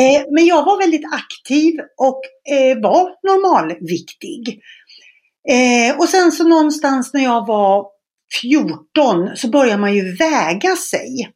eh, 0.00 0.22
men 0.30 0.46
jag 0.46 0.64
var 0.64 0.78
väldigt 0.78 1.04
aktiv 1.12 1.74
och 1.96 2.20
eh, 2.54 2.82
var 2.82 3.32
normalviktig. 3.32 4.60
Eh, 5.50 5.98
och 5.98 6.08
sen 6.08 6.32
så 6.32 6.44
någonstans 6.44 7.14
när 7.14 7.24
jag 7.24 7.46
var 7.46 7.86
14 8.42 9.36
så 9.36 9.48
började 9.48 9.80
man 9.80 9.94
ju 9.94 10.16
väga 10.16 10.76
sig. 10.76 11.34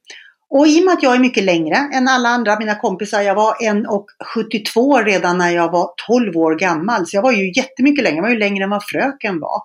Och 0.50 0.66
i 0.66 0.80
och 0.80 0.84
med 0.84 0.94
att 0.94 1.02
jag 1.02 1.14
är 1.14 1.18
mycket 1.18 1.44
längre 1.44 1.76
än 1.76 2.08
alla 2.08 2.28
andra, 2.28 2.58
mina 2.58 2.74
kompisar, 2.74 3.20
jag 3.20 3.34
var 3.34 3.54
1,72 3.54 5.04
redan 5.04 5.38
när 5.38 5.50
jag 5.50 5.72
var 5.72 5.90
12 6.06 6.36
år 6.36 6.58
gammal. 6.58 7.06
Så 7.06 7.16
jag 7.16 7.22
var 7.22 7.32
ju 7.32 7.52
jättemycket 7.56 8.04
längre, 8.04 8.16
jag 8.16 8.22
var 8.22 8.30
ju 8.30 8.38
längre 8.38 8.64
än 8.64 8.70
vad 8.70 8.84
fröken 8.84 9.40
var. 9.40 9.62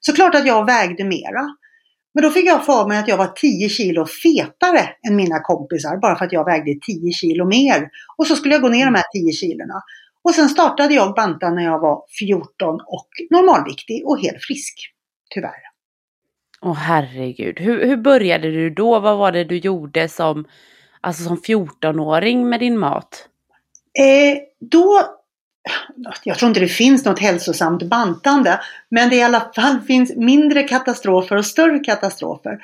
Så 0.00 0.12
klart 0.12 0.34
att 0.34 0.46
jag 0.46 0.66
vägde 0.66 1.04
mera. 1.04 1.56
Men 2.14 2.22
då 2.22 2.30
fick 2.30 2.46
jag 2.46 2.66
för 2.66 2.88
mig 2.88 2.98
att 2.98 3.08
jag 3.08 3.16
var 3.16 3.26
10 3.26 3.68
kilo 3.68 4.06
fetare 4.06 4.88
än 5.08 5.16
mina 5.16 5.40
kompisar 5.40 5.96
bara 5.96 6.18
för 6.18 6.24
att 6.24 6.32
jag 6.32 6.44
vägde 6.44 6.74
10 6.86 7.12
kilo 7.12 7.44
mer. 7.46 7.88
Och 8.16 8.26
så 8.26 8.36
skulle 8.36 8.54
jag 8.54 8.62
gå 8.62 8.68
ner 8.68 8.84
de 8.84 8.94
här 8.94 9.04
10 9.12 9.32
kilorna. 9.32 9.82
Och 10.24 10.34
sen 10.34 10.48
startade 10.48 10.94
jag 10.94 11.14
banta 11.14 11.50
när 11.50 11.64
jag 11.64 11.80
var 11.80 12.02
14 12.18 12.74
och 12.86 13.08
normalviktig 13.30 14.06
och 14.06 14.20
helt 14.20 14.42
frisk. 14.42 14.74
Tyvärr. 15.34 15.73
Åh 16.64 16.70
oh, 16.70 16.76
herregud. 16.76 17.60
Hur, 17.60 17.86
hur 17.86 17.96
började 17.96 18.50
du 18.50 18.70
då? 18.70 19.00
Vad 19.00 19.18
var 19.18 19.32
det 19.32 19.44
du 19.44 19.56
gjorde 19.56 20.08
som, 20.08 20.44
alltså 21.00 21.24
som 21.24 21.36
14-åring 21.36 22.48
med 22.48 22.60
din 22.60 22.78
mat? 22.78 23.28
Eh, 23.98 24.38
då, 24.60 25.02
jag 26.24 26.38
tror 26.38 26.48
inte 26.48 26.60
det 26.60 26.68
finns 26.68 27.04
något 27.04 27.18
hälsosamt 27.18 27.82
bantande, 27.82 28.60
men 28.88 29.10
det 29.10 29.16
i 29.16 29.22
alla 29.22 29.52
fall 29.56 29.80
finns 29.80 30.16
mindre 30.16 30.62
katastrofer 30.62 31.36
och 31.36 31.46
större 31.46 31.78
katastrofer. 31.78 32.58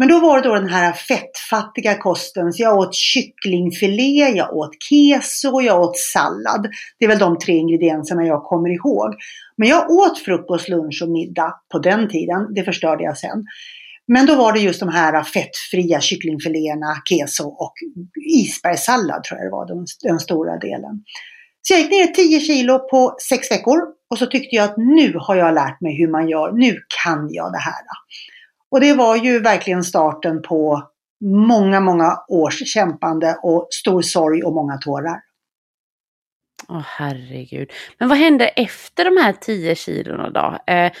Men 0.00 0.08
då 0.08 0.20
var 0.20 0.40
det 0.40 0.48
då 0.48 0.54
den 0.54 0.68
här 0.68 0.92
fettfattiga 0.92 1.94
kosten. 1.98 2.52
Så 2.52 2.62
jag 2.62 2.78
åt 2.78 2.94
kycklingfilé, 2.94 4.28
jag 4.36 4.56
åt 4.56 4.70
keso, 4.88 5.60
jag 5.60 5.80
åt 5.82 5.98
sallad. 5.98 6.68
Det 6.98 7.04
är 7.04 7.08
väl 7.08 7.18
de 7.18 7.38
tre 7.38 7.54
ingredienserna 7.54 8.24
jag 8.24 8.42
kommer 8.42 8.68
ihåg. 8.70 9.14
Men 9.56 9.68
jag 9.68 9.90
åt 9.90 10.18
frukost, 10.18 10.68
lunch 10.68 11.00
och 11.02 11.10
middag 11.10 11.54
på 11.72 11.78
den 11.78 12.08
tiden. 12.08 12.54
Det 12.54 12.64
förstörde 12.64 13.04
jag 13.04 13.18
sen. 13.18 13.44
Men 14.06 14.26
då 14.26 14.34
var 14.34 14.52
det 14.52 14.60
just 14.60 14.80
de 14.80 14.88
här 14.88 15.22
fettfria 15.22 16.00
kycklingfiléerna, 16.00 17.02
keso 17.04 17.44
och 17.44 17.74
isbergssallad 18.36 19.24
tror 19.24 19.40
jag 19.40 19.46
det 19.46 19.52
var 19.52 19.66
den, 19.66 19.86
den 20.02 20.20
stora 20.20 20.56
delen. 20.56 21.04
Så 21.62 21.74
jag 21.74 21.80
gick 21.80 21.90
ner 21.90 22.06
10 22.06 22.40
kilo 22.40 22.78
på 22.78 23.16
sex 23.28 23.50
veckor 23.50 23.78
och 24.10 24.18
så 24.18 24.26
tyckte 24.26 24.56
jag 24.56 24.64
att 24.64 24.76
nu 24.76 25.14
har 25.16 25.36
jag 25.36 25.54
lärt 25.54 25.80
mig 25.80 25.96
hur 25.96 26.08
man 26.08 26.28
gör. 26.28 26.52
Nu 26.52 26.76
kan 27.04 27.28
jag 27.30 27.52
det 27.52 27.58
här. 27.58 27.82
Och 28.70 28.80
det 28.80 28.92
var 28.92 29.16
ju 29.16 29.40
verkligen 29.40 29.84
starten 29.84 30.42
på 30.42 30.90
många, 31.24 31.80
många 31.80 32.18
års 32.28 32.72
kämpande 32.72 33.38
och 33.42 33.68
stor 33.70 34.02
sorg 34.02 34.42
och 34.42 34.52
många 34.52 34.78
tårar. 34.78 35.20
Åh 36.68 36.78
oh, 36.78 36.82
herregud. 36.86 37.72
Men 37.98 38.08
vad 38.08 38.18
hände 38.18 38.48
efter 38.48 39.04
de 39.04 39.16
här 39.16 39.32
10 39.32 39.74
kilona 39.74 40.30
då? 40.30 40.72
Eh, 40.72 40.92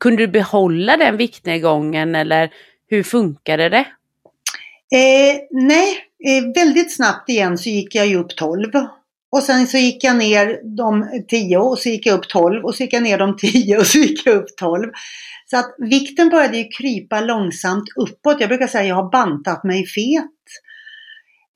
kunde 0.00 0.22
du 0.22 0.28
behålla 0.28 0.96
den 0.96 1.16
viktnedgången 1.16 2.14
eller 2.14 2.50
hur 2.88 3.02
funkade 3.02 3.68
det? 3.68 3.86
Eh, 4.92 5.36
nej, 5.50 5.98
eh, 6.26 6.44
väldigt 6.54 6.96
snabbt 6.96 7.28
igen 7.28 7.58
så 7.58 7.70
gick 7.70 7.94
jag 7.94 8.06
ju 8.06 8.16
upp 8.16 8.36
12. 8.36 8.70
Och 9.32 9.42
sen 9.42 9.66
så 9.66 9.78
gick 9.78 10.04
jag 10.04 10.16
ner 10.16 10.76
de 10.76 11.06
10 11.28 11.58
och 11.58 11.78
så 11.78 11.88
gick 11.88 12.06
jag 12.06 12.18
upp 12.18 12.28
12 12.28 12.64
och 12.64 12.74
så 12.74 12.82
gick 12.82 12.92
jag 12.92 13.02
ner 13.02 13.18
de 13.18 13.36
10 13.36 13.78
och 13.78 13.86
så 13.86 13.98
gick 13.98 14.26
jag 14.26 14.36
upp 14.36 14.56
12. 14.56 14.90
Så 15.50 15.56
att 15.56 15.74
vikten 15.78 16.28
började 16.28 16.58
ju 16.58 16.64
krypa 16.78 17.20
långsamt 17.20 17.84
uppåt. 17.96 18.40
Jag 18.40 18.48
brukar 18.48 18.66
säga 18.66 18.82
att 18.82 18.88
jag 18.88 18.94
har 18.94 19.10
bantat 19.10 19.64
mig 19.64 19.86
fet. 19.86 20.24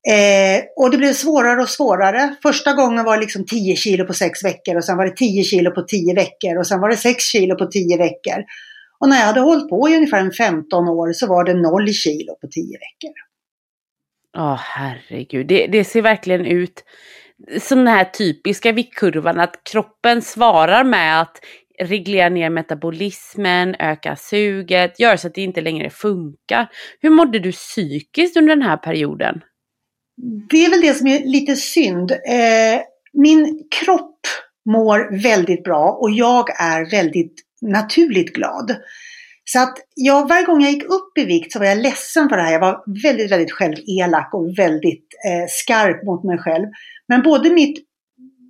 Eh, 0.09 0.63
och 0.75 0.91
det 0.91 0.97
blev 0.97 1.13
svårare 1.13 1.61
och 1.61 1.69
svårare. 1.69 2.35
Första 2.41 2.73
gången 2.73 3.05
var 3.05 3.15
det 3.15 3.21
liksom 3.21 3.45
10 3.45 3.75
kilo 3.75 4.05
på 4.05 4.13
6 4.13 4.43
veckor 4.43 4.75
och 4.75 4.83
sen 4.83 4.97
var 4.97 5.05
det 5.05 5.15
10 5.15 5.43
kilo 5.43 5.71
på 5.71 5.81
10 5.81 6.15
veckor 6.15 6.57
och 6.57 6.67
sen 6.67 6.81
var 6.81 6.89
det 6.89 6.97
6 6.97 7.23
kilo 7.23 7.55
på 7.55 7.65
10 7.65 7.97
veckor. 7.97 8.43
Och 8.99 9.09
när 9.09 9.19
jag 9.19 9.25
hade 9.25 9.39
hållit 9.39 9.69
på 9.69 9.89
i 9.89 9.95
ungefär 9.95 10.31
15 10.31 10.87
år 10.87 11.13
så 11.13 11.27
var 11.27 11.43
det 11.43 11.53
0 11.53 11.87
kilo 11.87 12.35
på 12.41 12.47
10 12.47 12.63
veckor. 12.63 13.13
Ja, 14.33 14.53
oh, 14.53 14.59
herregud. 14.59 15.47
Det, 15.47 15.67
det, 15.67 15.83
ser 15.83 16.01
verkligen 16.01 16.45
ut 16.45 16.83
som 17.61 17.77
den 17.77 17.87
här 17.87 18.05
typiska 18.05 18.71
viktkurvan 18.71 19.39
att 19.39 19.63
kroppen 19.63 20.21
svarar 20.21 20.83
med 20.83 21.21
att 21.21 21.39
reglera 21.79 22.29
ner 22.29 22.49
metabolismen, 22.49 23.75
öka 23.79 24.15
suget, 24.15 24.99
göra 24.99 25.17
så 25.17 25.27
att 25.27 25.35
det 25.35 25.41
inte 25.41 25.61
längre 25.61 25.89
funkar. 25.89 26.67
Hur 26.99 27.09
mådde 27.09 27.39
du 27.39 27.51
psykiskt 27.51 28.37
under 28.37 28.55
den 28.55 28.65
här 28.65 28.77
perioden? 28.77 29.41
Det 30.49 30.65
är 30.65 30.69
väl 30.69 30.81
det 30.81 30.93
som 30.93 31.07
är 31.07 31.25
lite 31.25 31.55
synd. 31.55 32.11
Eh, 32.11 32.81
min 33.13 33.63
kropp 33.83 34.19
mår 34.69 35.21
väldigt 35.23 35.63
bra 35.63 35.97
och 36.01 36.11
jag 36.11 36.61
är 36.61 36.91
väldigt 36.91 37.33
naturligt 37.61 38.33
glad. 38.33 38.75
Så 39.43 39.59
att 39.59 39.77
jag, 39.95 40.29
varje 40.29 40.45
gång 40.45 40.61
jag 40.61 40.71
gick 40.71 40.83
upp 40.83 41.17
i 41.17 41.25
vikt 41.25 41.51
så 41.51 41.59
var 41.59 41.65
jag 41.65 41.77
ledsen 41.77 42.29
för 42.29 42.37
det 42.37 42.43
här. 42.43 42.53
Jag 42.53 42.59
var 42.59 43.03
väldigt, 43.03 43.31
väldigt 43.31 43.51
självelak 43.51 44.33
och 44.33 44.57
väldigt 44.57 45.07
eh, 45.27 45.45
skarp 45.47 46.03
mot 46.05 46.23
mig 46.23 46.37
själv. 46.37 46.67
Men 47.11 47.21
både 47.21 47.49
mitt 47.49 47.77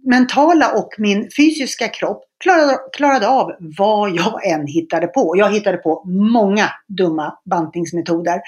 mentala 0.10 0.72
och 0.72 0.90
min 0.98 1.30
fysiska 1.38 1.88
kropp 1.88 2.24
klarade, 2.44 2.78
klarade 2.94 3.28
av 3.28 3.52
vad 3.78 4.10
jag 4.10 4.48
än 4.48 4.68
hittade 4.68 5.08
på. 5.08 5.34
Jag 5.38 5.52
hittade 5.52 5.78
på 5.78 6.04
många 6.06 6.66
dumma 6.88 7.34
bantningsmetoder. 7.50 8.42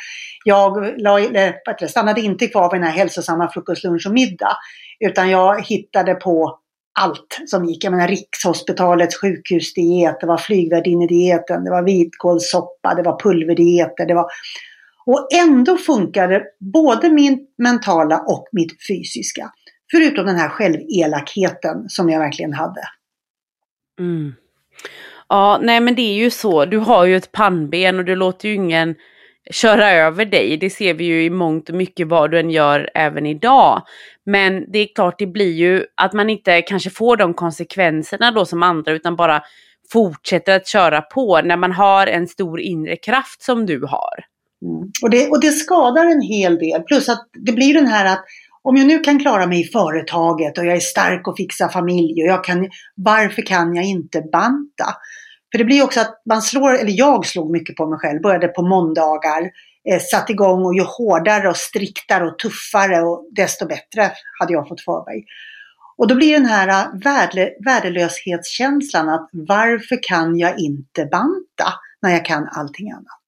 Jag 0.46 1.02
la, 1.02 1.20
eller, 1.20 1.88
stannade 1.88 2.22
inte 2.22 2.48
kvar 2.48 2.72
vid 2.72 2.82
den 2.82 2.90
här 2.90 2.98
hälsosamma 2.98 3.52
frukost, 3.52 3.84
lunch 3.84 4.08
och 4.08 4.14
middag. 4.14 4.58
Utan 5.00 5.30
jag 5.30 5.62
hittade 5.62 6.16
på 6.16 6.60
allt 7.00 7.40
som 7.48 7.66
gick. 7.66 7.84
Jag 7.84 7.92
menar 7.92 8.08
Rikshospitalets 8.08 9.22
sjukhusdiet, 9.22 10.20
det 10.20 10.28
var 10.28 10.38
flygvärdinnedieten, 10.38 11.64
det 11.64 11.72
var 11.72 11.84
vitkålssoppa, 11.84 12.96
det 12.96 13.04
var 13.04 13.20
pulverdieter, 13.20 14.06
det 14.06 14.14
var... 14.14 14.26
Och 15.06 15.28
ändå 15.34 15.78
funkade 15.78 16.44
både 16.74 17.10
min 17.10 17.48
mentala 17.58 18.20
och 18.20 18.48
mitt 18.52 18.88
fysiska. 18.88 19.52
Förutom 19.94 20.26
den 20.26 20.36
här 20.36 20.50
självelakheten 20.50 21.90
som 21.90 22.10
jag 22.10 22.20
verkligen 22.20 22.54
hade. 22.54 22.82
Mm. 24.00 24.34
Ja, 25.30 25.60
nej 25.62 25.80
men 25.80 25.96
det 25.96 26.02
är 26.02 26.16
ju 26.16 26.30
så. 26.30 26.66
Du 26.66 26.78
har 26.78 27.06
ju 27.06 27.16
ett 27.16 27.32
pannben 27.32 28.00
och 28.00 28.06
du 28.06 28.16
låter 28.16 28.50
ju 28.50 28.56
ingen 28.56 28.96
köra 29.52 29.92
över 29.92 30.26
dig. 30.26 30.58
Det 30.58 30.70
ser 30.70 30.94
vi 30.94 31.04
ju 31.04 31.24
i 31.24 31.30
mångt 31.30 31.70
och 31.70 31.76
mycket 31.76 32.08
vad 32.08 32.32
du 32.32 32.40
än 32.40 32.50
gör 32.50 32.90
även 32.94 33.26
idag. 33.26 33.82
Men 34.26 34.72
det 34.72 34.80
är 34.80 34.96
klart, 34.96 35.20
det 35.20 35.28
blir 35.28 35.52
ju 35.52 35.86
att 35.96 36.14
man 36.14 36.30
inte 36.30 36.62
kanske 36.62 36.90
får 36.90 37.18
de 37.18 37.34
konsekvenserna 37.34 38.32
då 38.32 38.46
som 38.46 38.64
andra 38.64 38.92
utan 38.92 39.16
bara 39.16 39.44
fortsätter 39.92 40.56
att 40.56 40.68
köra 40.68 41.02
på 41.02 41.42
när 41.42 41.58
man 41.58 41.72
har 41.72 42.08
en 42.08 42.28
stor 42.28 42.62
inre 42.62 42.96
kraft 42.96 43.44
som 43.44 43.66
du 43.66 43.82
har. 43.86 44.26
Mm. 44.66 44.92
Och, 45.02 45.10
det, 45.10 45.30
och 45.30 45.42
det 45.42 45.52
skadar 45.52 46.06
en 46.06 46.22
hel 46.22 46.58
del. 46.58 46.82
Plus 46.82 47.10
att 47.10 47.30
det 47.34 47.52
blir 47.52 47.74
den 47.74 47.88
här 47.88 48.06
att 48.06 48.26
om 48.64 48.76
jag 48.76 48.88
nu 48.88 49.00
kan 49.00 49.20
klara 49.20 49.48
mig 49.48 49.62
i 49.62 49.64
företaget 49.64 50.58
och 50.58 50.66
jag 50.66 50.76
är 50.76 50.80
stark 50.80 51.28
och 51.28 51.38
fixar 51.38 51.70
familj 51.70 52.24
och 52.24 52.30
jag 52.30 52.44
kan, 52.44 52.70
varför 52.96 53.42
kan 53.42 53.76
jag 53.76 53.86
inte 53.86 54.22
banta? 54.32 54.96
För 55.52 55.58
det 55.58 55.66
blir 55.66 55.84
också 55.84 56.00
att 56.00 56.22
man 56.30 56.42
slår, 56.42 56.74
eller 56.74 56.94
jag 56.98 57.26
slog 57.26 57.52
mycket 57.52 57.76
på 57.76 57.88
mig 57.90 58.00
själv, 58.00 58.22
började 58.22 58.48
på 58.48 58.62
måndagar, 58.62 59.42
eh, 59.90 60.00
satt 60.00 60.30
igång 60.30 60.66
och 60.66 60.76
ju 60.76 60.84
hårdare 60.84 61.50
och 61.50 61.58
striktare 61.58 62.28
och 62.28 62.40
tuffare 62.40 63.02
och 63.02 63.30
desto 63.36 63.68
bättre 63.68 64.12
hade 64.40 64.54
jag 64.54 64.68
fått 64.68 64.82
för 64.82 65.06
mig. 65.06 65.26
Och 65.98 66.08
då 66.08 66.16
blir 66.16 66.34
den 66.34 66.46
här 66.46 66.68
eh, 66.68 67.00
värde, 67.04 67.54
värdelöshetskänslan 67.66 69.10
att 69.10 69.30
varför 69.32 70.04
kan 70.04 70.38
jag 70.38 70.60
inte 70.60 71.06
banta 71.06 71.74
när 72.02 72.12
jag 72.12 72.26
kan 72.26 72.48
allting 72.52 72.92
annat? 72.92 73.23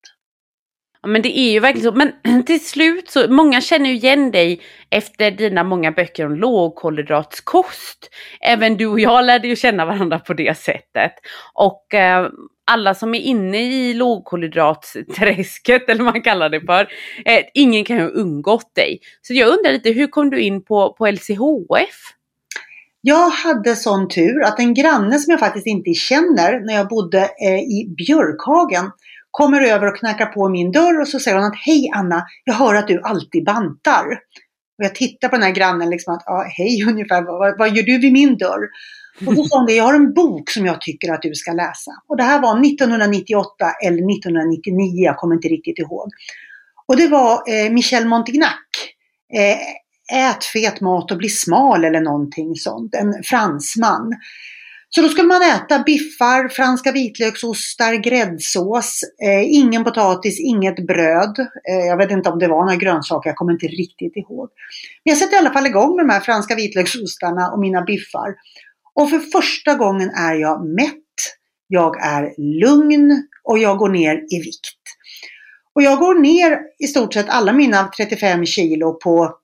Ja, 1.05 1.09
men 1.09 1.21
det 1.21 1.39
är 1.39 1.51
ju 1.51 1.59
verkligen 1.59 1.93
så. 1.93 1.97
Men 1.97 2.43
till 2.45 2.65
slut 2.65 3.09
så, 3.09 3.31
många 3.31 3.61
känner 3.61 3.89
ju 3.89 3.95
igen 3.95 4.31
dig 4.31 4.61
efter 4.89 5.31
dina 5.31 5.63
många 5.63 5.91
böcker 5.91 6.25
om 6.25 6.35
lågkolhydratskost. 6.35 8.09
Även 8.41 8.77
du 8.77 8.87
och 8.87 8.99
jag 8.99 9.25
lärde 9.25 9.47
ju 9.47 9.55
känna 9.55 9.85
varandra 9.85 10.19
på 10.19 10.33
det 10.33 10.57
sättet. 10.57 11.13
Och 11.53 11.93
eh, 11.93 12.29
alla 12.71 12.93
som 12.93 13.15
är 13.15 13.19
inne 13.19 13.61
i 13.61 13.93
lågkolhydratsträsket, 13.93 15.81
eller 15.89 16.03
vad 16.03 16.13
man 16.13 16.21
kallar 16.21 16.49
det 16.49 16.61
för, 16.61 16.87
eh, 17.25 17.43
ingen 17.53 17.85
kan 17.85 17.97
ju 17.97 18.03
ha 18.03 18.09
undgått 18.09 18.75
dig. 18.75 18.99
Så 19.21 19.33
jag 19.33 19.49
undrar 19.49 19.71
lite, 19.71 19.91
hur 19.91 20.07
kom 20.07 20.29
du 20.29 20.41
in 20.41 20.63
på, 20.63 20.93
på 20.93 21.07
LCHF? 21.07 22.15
Jag 23.01 23.29
hade 23.29 23.75
sån 23.75 24.07
tur 24.07 24.43
att 24.43 24.59
en 24.59 24.73
granne 24.73 25.19
som 25.19 25.31
jag 25.31 25.39
faktiskt 25.39 25.67
inte 25.67 25.93
känner 25.93 26.65
när 26.65 26.73
jag 26.73 26.87
bodde 26.87 27.19
eh, 27.19 27.59
i 27.59 27.93
Björkhagen 27.97 28.91
kommer 29.37 29.61
över 29.61 29.87
och 29.87 29.97
knackar 29.97 30.25
på 30.25 30.49
min 30.49 30.71
dörr 30.71 31.01
och 31.01 31.07
så 31.07 31.19
säger 31.19 31.37
hon 31.37 31.47
att 31.47 31.59
Hej 31.65 31.91
Anna, 31.95 32.25
jag 32.43 32.53
hör 32.53 32.75
att 32.75 32.87
du 32.87 33.01
alltid 33.01 33.45
bantar. 33.45 34.05
Och 34.77 34.83
jag 34.85 34.95
tittar 34.95 35.27
på 35.29 35.35
den 35.35 35.43
här 35.43 35.51
grannen 35.51 35.89
liksom 35.89 36.13
att 36.13 36.23
ja, 36.25 36.45
hej 36.57 36.83
ungefär, 36.89 37.21
vad, 37.21 37.57
vad 37.57 37.75
gör 37.75 37.83
du 37.83 37.97
vid 37.97 38.13
min 38.13 38.37
dörr? 38.37 38.69
Och 39.27 39.35
då 39.35 39.43
sa 39.43 39.57
hon 39.57 39.65
det, 39.65 39.73
jag 39.73 39.83
har 39.83 39.93
en 39.93 40.13
bok 40.13 40.49
som 40.49 40.65
jag 40.65 40.81
tycker 40.81 41.13
att 41.13 41.21
du 41.21 41.35
ska 41.35 41.51
läsa. 41.51 41.91
Och 42.07 42.17
det 42.17 42.23
här 42.23 42.41
var 42.41 42.65
1998 42.65 43.49
eller 43.85 44.11
1999, 44.17 45.03
jag 45.05 45.17
kommer 45.17 45.35
inte 45.35 45.47
riktigt 45.47 45.79
ihåg. 45.79 46.09
Och 46.87 46.97
det 46.97 47.07
var 47.07 47.33
eh, 47.33 47.71
Michel 47.71 48.05
Montignac. 48.05 48.51
Eh, 49.33 49.57
Ät 50.13 50.43
fet 50.43 50.81
mat 50.81 51.11
och 51.11 51.17
bli 51.17 51.29
smal 51.29 51.85
eller 51.85 52.01
någonting 52.01 52.55
sånt. 52.55 52.95
En 52.95 53.23
fransman 53.23 54.13
så 54.95 55.01
då 55.01 55.09
skulle 55.09 55.27
man 55.27 55.41
äta 55.41 55.83
biffar, 55.83 56.49
franska 56.49 56.91
vitlöksostar, 56.91 57.93
gräddsås, 57.93 59.01
eh, 59.25 59.55
ingen 59.55 59.83
potatis, 59.83 60.39
inget 60.39 60.87
bröd. 60.87 61.39
Eh, 61.69 61.85
jag 61.87 61.97
vet 61.97 62.11
inte 62.11 62.29
om 62.29 62.39
det 62.39 62.47
var 62.47 62.65
några 62.65 62.75
grönsaker, 62.75 63.29
jag 63.29 63.37
kommer 63.37 63.53
inte 63.53 63.67
riktigt 63.67 64.17
ihåg. 64.17 64.49
Men 65.03 65.11
jag 65.11 65.17
sätter 65.17 65.35
i 65.35 65.39
alla 65.39 65.53
fall 65.53 65.67
igång 65.67 65.95
med 65.95 66.05
de 66.05 66.13
här 66.13 66.19
franska 66.19 66.55
vitlöksostarna 66.55 67.51
och 67.51 67.59
mina 67.59 67.81
biffar. 67.81 68.35
Och 68.93 69.09
för 69.09 69.19
första 69.19 69.73
gången 69.73 70.09
är 70.09 70.33
jag 70.33 70.65
mätt, 70.65 71.15
jag 71.67 72.03
är 72.03 72.33
lugn 72.61 73.27
och 73.43 73.59
jag 73.59 73.77
går 73.77 73.89
ner 73.89 74.15
i 74.15 74.39
vikt. 74.39 74.77
Och 75.75 75.81
jag 75.81 75.99
går 75.99 76.19
ner 76.19 76.59
i 76.79 76.87
stort 76.87 77.13
sett 77.13 77.29
alla 77.29 77.53
mina 77.53 77.91
35 77.97 78.45
kilo 78.45 78.93
på 78.93 79.37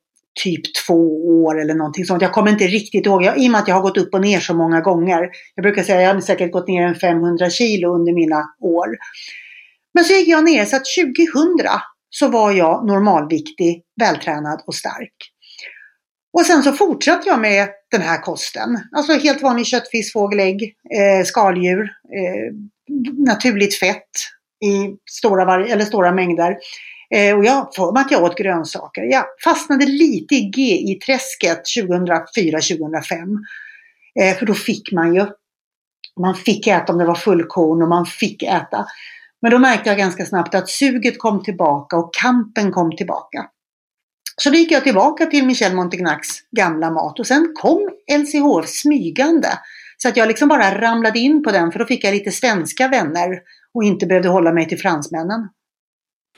typ 0.43 0.61
två 0.88 1.27
år 1.43 1.61
eller 1.61 1.73
någonting 1.73 2.05
sånt. 2.05 2.21
Jag 2.21 2.31
kommer 2.31 2.51
inte 2.51 2.67
riktigt 2.67 3.05
ihåg, 3.05 3.23
jag, 3.23 3.43
i 3.43 3.47
och 3.47 3.51
med 3.51 3.61
att 3.61 3.67
jag 3.67 3.75
har 3.75 3.81
gått 3.81 3.97
upp 3.97 4.13
och 4.13 4.21
ner 4.21 4.39
så 4.39 4.53
många 4.53 4.81
gånger. 4.81 5.29
Jag 5.55 5.63
brukar 5.63 5.83
säga 5.83 5.97
att 5.97 6.03
jag 6.03 6.13
har 6.13 6.21
säkert 6.21 6.51
gått 6.51 6.67
ner 6.67 6.83
en 6.83 6.95
500 6.95 7.50
kilo 7.50 7.95
under 7.95 8.13
mina 8.13 8.43
år. 8.59 8.88
Men 9.93 10.03
så 10.03 10.13
gick 10.13 10.27
jag 10.27 10.43
ner 10.43 10.65
så 10.65 10.75
att 10.75 10.85
2000 10.97 11.79
så 12.09 12.27
var 12.27 12.51
jag 12.51 12.88
normalviktig, 12.88 13.83
vältränad 14.01 14.63
och 14.67 14.75
stark. 14.75 15.13
Och 16.33 16.45
sen 16.45 16.63
så 16.63 16.71
fortsatte 16.71 17.29
jag 17.29 17.39
med 17.39 17.69
den 17.91 18.01
här 18.01 18.21
kosten. 18.21 18.79
Alltså 18.97 19.13
helt 19.13 19.41
vanlig 19.41 19.65
köttfisk, 19.65 20.13
fågelägg, 20.13 20.63
eh, 20.97 21.25
skaldjur, 21.25 21.81
eh, 22.15 22.53
naturligt 23.27 23.79
fett 23.79 24.09
i 24.65 24.95
stora, 25.11 25.65
eller 25.65 25.85
stora 25.85 26.11
mängder. 26.11 26.57
Eh, 27.15 27.38
och 27.38 27.46
jag 27.46 27.75
för 27.75 27.91
mig 27.91 28.01
att 28.01 28.12
jag 28.12 28.24
åt 28.24 28.38
grönsaker. 28.38 29.01
Jag 29.01 29.25
fastnade 29.44 29.86
lite 29.86 30.36
i 30.36 30.51
GI-träsket 30.56 31.62
2004-2005. 31.77 33.38
Eh, 34.22 34.38
för 34.38 34.46
då 34.46 34.53
fick 34.53 34.91
man 34.91 35.15
ju, 35.15 35.25
man 36.20 36.36
fick 36.36 36.68
äta 36.68 36.94
om 36.94 37.00
det 37.00 37.06
var 37.06 37.15
fullkorn 37.15 37.82
och 37.82 37.89
man 37.89 38.06
fick 38.06 38.44
äta. 38.44 38.86
Men 39.41 39.51
då 39.51 39.60
märkte 39.60 39.89
jag 39.89 39.98
ganska 39.98 40.25
snabbt 40.25 40.56
att 40.56 40.70
suget 40.70 41.20
kom 41.20 41.44
tillbaka 41.44 41.98
och 41.98 42.13
kampen 42.13 42.72
kom 42.72 42.96
tillbaka. 42.96 43.46
Så 44.41 44.50
då 44.50 44.56
gick 44.56 44.72
jag 44.72 44.84
tillbaka 44.84 45.25
till 45.25 45.46
Michel 45.46 45.75
Montegnacs 45.75 46.30
gamla 46.51 46.91
mat 46.91 47.20
och 47.20 47.27
sen 47.27 47.53
kom 47.56 47.89
LCHF 48.12 48.70
smygande. 48.70 49.50
Så 49.98 50.08
att 50.08 50.18
jag 50.18 50.27
liksom 50.27 50.50
bara 50.50 50.82
ramlade 50.82 51.20
in 51.20 51.44
på 51.44 51.51
den 51.51 51.72
för 51.72 51.80
då 51.80 51.86
fick 51.86 52.03
jag 52.03 52.13
lite 52.13 52.32
svenska 52.32 52.88
vänner 52.88 53.39
och 53.74 53.84
inte 53.84 54.06
behövde 54.06 54.30
hålla 54.30 54.53
mig 54.53 54.68
till 54.68 54.80
fransmännen. 54.80 55.50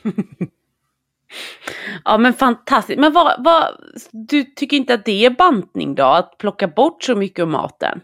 Ja 2.03 2.17
men 2.17 2.33
fantastiskt. 2.33 2.99
Men 2.99 3.13
vad, 3.13 3.43
vad, 3.43 3.63
du 4.11 4.43
tycker 4.43 4.77
inte 4.77 4.93
att 4.93 5.05
det 5.05 5.25
är 5.25 5.29
bantning 5.29 5.95
då? 5.95 6.03
Att 6.03 6.37
plocka 6.37 6.67
bort 6.67 7.03
så 7.03 7.15
mycket 7.15 7.43
av 7.43 7.47
maten? 7.47 8.01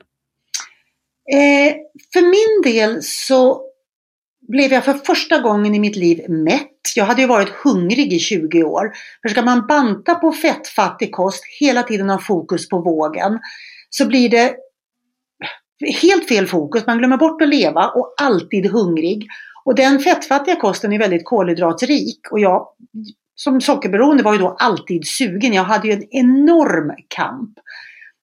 Eh, 1.34 1.76
för 2.14 2.22
min 2.22 2.74
del 2.74 3.04
så 3.04 3.70
blev 4.48 4.72
jag 4.72 4.86
för 4.86 4.94
första 4.94 5.40
gången 5.40 5.76
i 5.76 5.80
mitt 5.80 5.96
liv 5.96 6.30
mätt. 6.30 6.72
Jag 6.96 7.06
hade 7.06 7.22
ju 7.22 7.28
varit 7.28 7.50
hungrig 7.50 8.14
i 8.14 8.20
20 8.20 8.64
år. 8.64 8.92
För 9.22 9.30
ska 9.30 9.42
man 9.42 9.68
banta 9.68 10.16
på 10.16 10.32
fettfattig 10.32 11.12
kost, 11.12 11.44
hela 11.60 11.84
tiden 11.84 12.10
ha 12.10 12.20
fokus 12.20 12.70
på 12.70 12.82
vågen, 12.82 13.40
så 13.90 14.06
blir 14.06 14.30
det 14.30 14.56
helt 16.02 16.28
fel 16.28 16.48
fokus. 16.48 16.88
Man 16.88 16.98
glömmer 16.98 17.18
bort 17.18 17.42
att 17.42 17.50
leva 17.50 17.88
och 17.88 18.14
alltid 18.22 18.72
hungrig. 18.72 19.28
Och 19.66 19.76
den 19.76 20.00
fettfattiga 20.00 20.56
kosten 20.56 20.94
är 20.94 21.00
väldigt 21.00 21.26
kolhydratrik 21.26 22.20
och 22.32 22.40
jag 22.40 22.68
som 23.42 23.62
sockerberoende 23.62 24.24
var 24.24 24.34
ju 24.34 24.40
då 24.40 24.56
alltid 24.60 25.08
sugen. 25.08 25.54
Jag 25.54 25.64
hade 25.64 25.88
ju 25.88 25.94
en 25.94 26.08
enorm 26.12 26.92
kamp. 27.08 27.50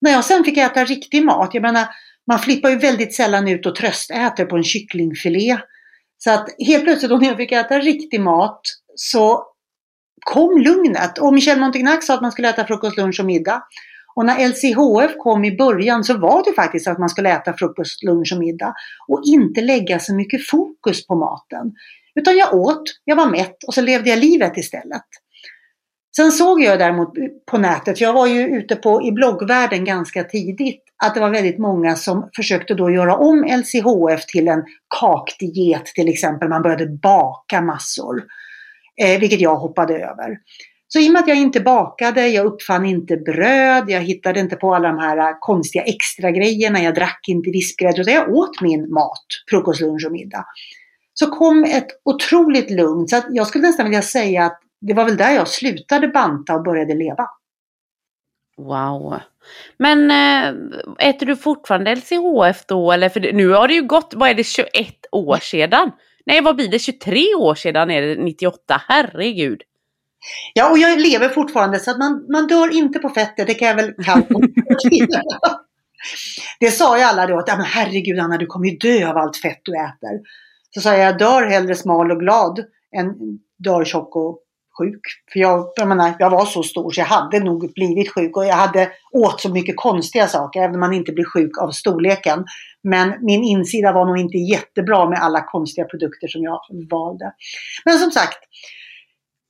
När 0.01 0.11
jag 0.11 0.25
sen 0.25 0.45
fick 0.45 0.59
äta 0.59 0.85
riktig 0.85 1.25
mat, 1.25 1.51
jag 1.53 1.63
menar 1.63 1.87
man 2.27 2.39
flippar 2.39 2.71
ju 2.71 2.77
väldigt 2.77 3.15
sällan 3.15 3.49
ut 3.49 3.67
och 3.67 3.75
tröstäter 3.75 4.45
på 4.45 4.57
en 4.57 4.65
kycklingfilé. 4.65 5.59
Så 6.19 6.31
att 6.31 6.49
helt 6.67 6.85
plötsligt 6.85 7.11
när 7.11 7.29
jag 7.29 7.37
fick 7.37 7.53
äta 7.53 7.79
riktig 7.79 8.21
mat 8.21 8.61
så 8.95 9.45
kom 10.25 10.59
lugnet. 10.59 11.19
Och 11.19 11.35
Michel 11.35 11.61
Montignac 11.61 12.07
sa 12.07 12.15
att 12.15 12.23
man 12.23 12.33
skulle 12.33 12.51
äta 12.51 12.65
frukost, 12.65 12.97
lunch 12.97 13.21
och 13.21 13.27
middag. 13.27 13.63
Och 14.15 14.27
när 14.27 14.49
LCHF 14.49 15.17
kom 15.19 15.45
i 15.45 15.57
början 15.57 16.05
så 16.05 16.19
var 16.19 16.45
det 16.45 16.53
faktiskt 16.53 16.89
att 16.89 16.99
man 16.99 17.09
skulle 17.09 17.31
äta 17.31 17.53
frukost, 17.53 18.03
lunch 18.03 18.33
och 18.33 18.39
middag. 18.39 18.75
Och 19.09 19.21
inte 19.25 19.61
lägga 19.61 19.99
så 19.99 20.15
mycket 20.15 20.47
fokus 20.47 21.07
på 21.07 21.15
maten. 21.15 21.73
Utan 22.21 22.37
jag 22.37 22.55
åt, 22.55 22.83
jag 23.05 23.17
var 23.17 23.31
mätt 23.31 23.65
och 23.67 23.75
så 23.75 23.81
levde 23.81 24.11
jag 24.11 24.19
livet 24.19 24.57
istället. 24.57 25.03
Sen 26.17 26.33
såg 26.33 26.63
jag 26.63 26.79
däremot 26.79 27.13
på 27.51 27.59
nätet, 27.59 28.01
jag 28.01 28.13
var 28.13 28.27
ju 28.27 28.41
ute 28.41 28.77
på, 28.77 29.03
i 29.03 29.13
bloggvärlden 29.13 29.85
ganska 29.85 30.25
tidigt, 30.25 30.83
att 31.05 31.15
det 31.15 31.21
var 31.21 31.31
väldigt 31.31 31.59
många 31.59 31.97
som 31.97 32.31
försökte 32.37 32.75
då 32.75 32.91
göra 32.91 33.17
om 33.17 33.45
LCHF 33.45 34.27
till 34.27 34.49
en 34.49 34.65
kakdiet 35.01 35.87
till 35.87 36.09
exempel. 36.09 36.49
Man 36.49 36.63
började 36.63 36.87
baka 36.87 37.61
massor. 37.61 38.23
Eh, 39.03 39.21
vilket 39.21 39.41
jag 39.41 39.57
hoppade 39.57 39.95
över. 39.95 40.39
Så 40.89 41.01
i 41.01 41.09
och 41.09 41.13
med 41.13 41.23
att 41.23 41.29
jag 41.29 41.37
inte 41.37 41.61
bakade, 41.61 42.29
jag 42.29 42.47
uppfann 42.47 42.85
inte 42.87 43.17
bröd, 43.17 43.85
jag 43.89 44.01
hittade 44.01 44.41
inte 44.41 44.57
på 44.57 44.75
alla 44.75 44.89
de 44.89 44.99
här 44.99 45.19
eh, 45.19 45.37
konstiga 45.41 45.85
extra 45.85 46.31
grejerna, 46.31 46.83
jag 46.83 46.95
drack 46.95 47.21
inte 47.29 47.51
vispgrädde, 47.51 48.01
utan 48.01 48.15
jag 48.15 48.35
åt 48.35 48.61
min 48.61 48.93
mat, 48.93 49.27
frukost, 49.51 49.81
lunch 49.81 50.07
och 50.07 50.13
middag. 50.13 50.45
Så 51.19 51.27
kom 51.27 51.65
ett 51.65 51.87
otroligt 52.05 52.71
lugn, 52.71 53.09
så 53.09 53.23
jag 53.29 53.47
skulle 53.47 53.67
nästan 53.67 53.87
vilja 53.87 54.03
säga 54.03 54.45
att 54.45 54.61
det 54.81 54.95
var 54.95 55.05
väl 55.05 55.17
där 55.17 55.31
jag 55.31 55.49
slutade 55.49 56.09
banta 56.09 56.55
och 56.55 56.63
började 56.63 56.95
leva. 56.95 57.29
Wow. 58.57 59.21
Men 59.79 60.11
äh, 60.11 61.09
äter 61.09 61.27
du 61.27 61.37
fortfarande 61.37 61.95
LCHF 61.95 62.67
då? 62.67 62.93
Eller 62.93 63.09
för 63.09 63.21
nu 63.21 63.49
har 63.49 63.69
det 63.69 63.75
ju 63.75 63.83
gått, 63.83 64.13
vad 64.17 64.31
är 64.31 64.35
det, 64.35 64.45
21 64.45 64.71
år 65.13 65.39
sedan? 65.43 65.91
Nej, 66.27 66.41
vad 66.41 66.57
blir 66.57 66.69
det? 66.69 66.79
23 66.79 67.35
år 67.35 67.55
sedan 67.55 67.91
är 67.91 68.03
det 68.03 68.15
98, 68.23 68.83
herregud. 68.89 69.63
Ja, 70.55 70.71
och 70.71 70.79
jag 70.79 71.01
lever 71.01 71.29
fortfarande 71.29 71.79
så 71.79 71.91
att 71.91 71.99
man, 71.99 72.27
man 72.33 72.47
dör 72.47 72.77
inte 72.77 72.99
på 72.99 73.09
fettet, 73.09 73.47
det 73.47 73.55
kan 73.55 73.69
jag 73.69 73.75
väl 73.75 73.95
Det 76.61 76.71
sa 76.71 76.99
ju 76.99 77.05
alla 77.05 77.27
då 77.27 77.39
att, 77.39 77.47
men 77.47 77.67
herregud 77.67 78.19
Anna, 78.19 78.39
du 78.39 78.47
kommer 78.47 78.69
ju 78.69 78.77
dö 78.77 79.09
av 79.09 79.17
allt 79.17 79.37
fett 79.37 79.61
du 79.63 79.73
äter. 79.77 80.21
Så 80.71 80.81
sa 80.81 80.91
jag, 80.97 81.07
jag 81.07 81.19
dör 81.19 81.47
hellre 81.47 81.75
smal 81.75 82.11
och 82.11 82.21
glad 82.21 82.65
än 82.97 83.15
dör 83.59 83.85
tjock 83.85 84.17
och 84.17 84.43
sjuk. 84.79 85.01
För 85.33 85.41
jag, 85.41 85.73
jag 85.77 85.89
menar, 85.89 86.15
jag 86.19 86.31
var 86.31 86.45
så 86.45 86.63
stor 86.63 86.91
så 86.91 87.01
jag 87.01 87.07
hade 87.07 87.41
nog 87.41 87.73
blivit 87.75 88.11
sjuk 88.11 88.37
och 88.37 88.47
jag 88.47 88.55
hade 88.55 88.91
åt 89.13 89.41
så 89.41 89.53
mycket 89.53 89.77
konstiga 89.77 90.27
saker, 90.27 90.61
även 90.61 90.75
om 90.75 90.81
man 90.81 90.93
inte 90.93 91.13
blir 91.13 91.25
sjuk 91.25 91.59
av 91.59 91.71
storleken. 91.71 92.45
Men 92.83 93.15
min 93.21 93.45
insida 93.45 93.93
var 93.93 94.07
nog 94.07 94.19
inte 94.19 94.39
jättebra 94.39 95.09
med 95.09 95.19
alla 95.23 95.41
konstiga 95.41 95.85
produkter 95.85 96.29
som 96.29 96.43
jag 96.43 96.61
valde. 96.91 97.33
Men 97.85 97.99
som 97.99 98.11
sagt, 98.11 98.39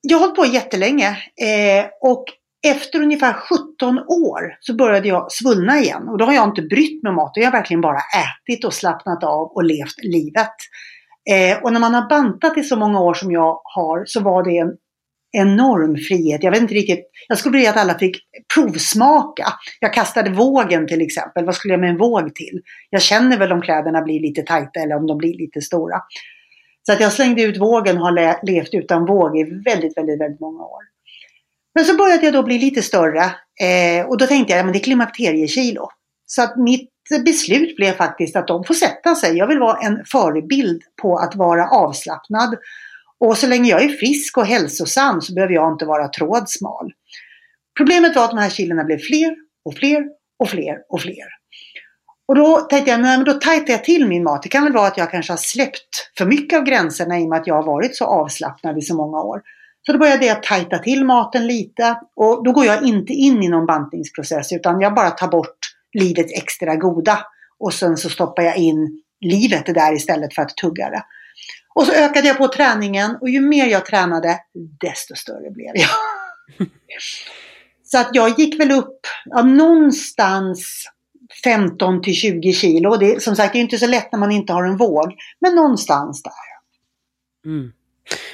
jag 0.00 0.18
har 0.18 0.20
hållit 0.20 0.36
på 0.36 0.46
jättelänge 0.46 1.08
eh, 1.42 1.86
och 2.00 2.24
efter 2.66 3.02
ungefär 3.02 3.32
17 3.32 3.98
år 3.98 4.56
så 4.60 4.74
började 4.74 5.08
jag 5.08 5.32
svullna 5.32 5.78
igen. 5.78 6.08
Och 6.08 6.18
då 6.18 6.24
har 6.24 6.32
jag 6.32 6.48
inte 6.48 6.62
brytt 6.62 7.02
mig 7.02 7.10
om 7.10 7.16
mat. 7.16 7.32
Jag 7.34 7.44
har 7.44 7.52
verkligen 7.52 7.80
bara 7.80 7.98
ätit 7.98 8.64
och 8.64 8.74
slappnat 8.74 9.24
av 9.24 9.46
och 9.46 9.64
levt 9.64 10.04
livet. 10.04 10.54
Eh, 11.30 11.62
och 11.62 11.72
när 11.72 11.80
man 11.80 11.94
har 11.94 12.08
bantat 12.08 12.58
i 12.58 12.62
så 12.62 12.76
många 12.76 13.00
år 13.00 13.14
som 13.14 13.32
jag 13.32 13.60
har 13.64 14.04
så 14.06 14.20
var 14.20 14.44
det 14.44 14.58
en 14.58 14.76
enorm 15.32 15.96
frihet. 15.96 16.42
Jag 16.42 16.50
vet 16.50 16.60
inte 16.60 16.74
riktigt, 16.74 17.10
jag 17.28 17.38
skulle 17.38 17.56
vilja 17.56 17.70
att 17.70 17.76
alla 17.76 17.98
fick 17.98 18.16
provsmaka. 18.54 19.46
Jag 19.80 19.94
kastade 19.94 20.30
vågen 20.30 20.88
till 20.88 21.00
exempel. 21.00 21.44
Vad 21.44 21.54
skulle 21.54 21.74
jag 21.74 21.80
med 21.80 21.90
en 21.90 21.98
våg 21.98 22.34
till? 22.34 22.60
Jag 22.90 23.02
känner 23.02 23.38
väl 23.38 23.52
om 23.52 23.62
kläderna 23.62 24.02
blir 24.02 24.20
lite 24.20 24.42
tajta 24.42 24.80
eller 24.80 24.96
om 24.96 25.06
de 25.06 25.18
blir 25.18 25.38
lite 25.38 25.60
stora. 25.60 26.00
Så 26.86 26.92
att 26.92 27.00
jag 27.00 27.12
slängde 27.12 27.42
ut 27.42 27.60
vågen 27.60 27.96
och 27.96 28.04
har 28.04 28.46
levt 28.46 28.74
utan 28.74 29.06
våg 29.06 29.38
i 29.38 29.42
väldigt, 29.44 29.96
väldigt, 29.96 30.20
väldigt 30.20 30.40
många 30.40 30.64
år. 30.64 30.82
Men 31.74 31.84
så 31.84 31.96
började 31.96 32.24
jag 32.24 32.34
då 32.34 32.42
bli 32.42 32.58
lite 32.58 32.82
större 32.82 33.24
eh, 33.62 34.06
och 34.06 34.18
då 34.18 34.26
tänkte 34.26 34.52
jag, 34.54 34.66
att 34.66 34.72
det 34.72 34.78
är 34.78 34.84
klimakteriekilo. 34.84 35.88
Så 36.26 36.42
att 36.42 36.56
mitt 36.56 36.90
beslut 37.24 37.76
blev 37.76 37.92
faktiskt 37.92 38.36
att 38.36 38.48
de 38.48 38.64
får 38.64 38.74
sätta 38.74 39.14
sig. 39.14 39.36
Jag 39.36 39.46
vill 39.46 39.58
vara 39.58 39.78
en 39.78 40.04
förebild 40.04 40.82
på 41.02 41.16
att 41.16 41.36
vara 41.36 41.68
avslappnad. 41.68 42.56
Och 43.20 43.38
så 43.38 43.46
länge 43.46 43.70
jag 43.70 43.82
är 43.82 43.88
frisk 43.88 44.38
och 44.38 44.46
hälsosam 44.46 45.20
så 45.20 45.34
behöver 45.34 45.54
jag 45.54 45.72
inte 45.72 45.84
vara 45.84 46.08
trådsmal. 46.08 46.92
Problemet 47.76 48.16
var 48.16 48.24
att 48.24 48.30
de 48.30 48.38
här 48.38 48.50
kilona 48.50 48.84
blev 48.84 48.98
fler 48.98 49.36
och 49.64 49.74
fler 49.74 50.04
och 50.38 50.48
fler 50.48 50.76
och 50.88 51.00
fler. 51.00 51.26
Och 52.28 52.34
då 52.34 52.60
tänkte 52.60 52.90
jag, 52.90 53.00
nej 53.00 53.16
men 53.16 53.24
då 53.24 53.32
tajtar 53.32 53.72
jag 53.72 53.84
till 53.84 54.08
min 54.08 54.22
mat. 54.22 54.42
Det 54.42 54.48
kan 54.48 54.64
väl 54.64 54.72
vara 54.72 54.86
att 54.86 54.98
jag 54.98 55.10
kanske 55.10 55.32
har 55.32 55.38
släppt 55.38 56.12
för 56.18 56.26
mycket 56.26 56.58
av 56.58 56.64
gränserna 56.64 57.20
i 57.20 57.24
och 57.24 57.28
med 57.28 57.40
att 57.40 57.46
jag 57.46 57.54
har 57.54 57.62
varit 57.62 57.96
så 57.96 58.04
avslappnad 58.04 58.78
i 58.78 58.82
så 58.82 58.96
många 58.96 59.22
år. 59.22 59.42
Så 59.86 59.92
då 59.92 59.98
började 59.98 60.26
jag 60.26 60.42
tajta 60.42 60.78
till 60.78 61.04
maten 61.04 61.46
lite 61.46 61.98
och 62.16 62.44
då 62.44 62.52
går 62.52 62.64
jag 62.64 62.82
inte 62.82 63.12
in 63.12 63.42
i 63.42 63.48
någon 63.48 63.66
bantningsprocess 63.66 64.52
utan 64.52 64.80
jag 64.80 64.94
bara 64.94 65.10
tar 65.10 65.28
bort 65.28 65.58
livets 66.00 66.32
extra 66.32 66.76
goda. 66.76 67.18
Och 67.58 67.74
sen 67.74 67.96
så 67.96 68.10
stoppar 68.10 68.42
jag 68.42 68.56
in 68.56 69.02
livet 69.20 69.66
där 69.66 69.96
istället 69.96 70.34
för 70.34 70.42
att 70.42 70.56
tugga 70.56 70.90
det. 70.90 71.02
Och 71.74 71.86
så 71.86 71.92
ökade 71.92 72.28
jag 72.28 72.38
på 72.38 72.48
träningen 72.48 73.16
och 73.20 73.28
ju 73.28 73.40
mer 73.40 73.66
jag 73.66 73.86
tränade 73.86 74.38
desto 74.80 75.14
större 75.14 75.50
blev 75.50 75.72
jag. 75.74 75.88
så 77.84 77.98
att 77.98 78.10
jag 78.12 78.38
gick 78.38 78.60
väl 78.60 78.72
upp 78.72 79.00
ja, 79.24 79.42
någonstans 79.42 80.88
15 81.44 82.02
till 82.02 82.14
20 82.14 82.52
kilo. 82.52 82.96
Det 82.96 83.14
är 83.14 83.20
som 83.20 83.36
sagt 83.36 83.52
det 83.52 83.58
är 83.58 83.60
inte 83.60 83.78
så 83.78 83.86
lätt 83.86 84.12
när 84.12 84.18
man 84.18 84.32
inte 84.32 84.52
har 84.52 84.64
en 84.64 84.76
våg, 84.76 85.14
men 85.40 85.54
någonstans 85.54 86.22
där. 86.22 86.32
Mm. 87.50 87.72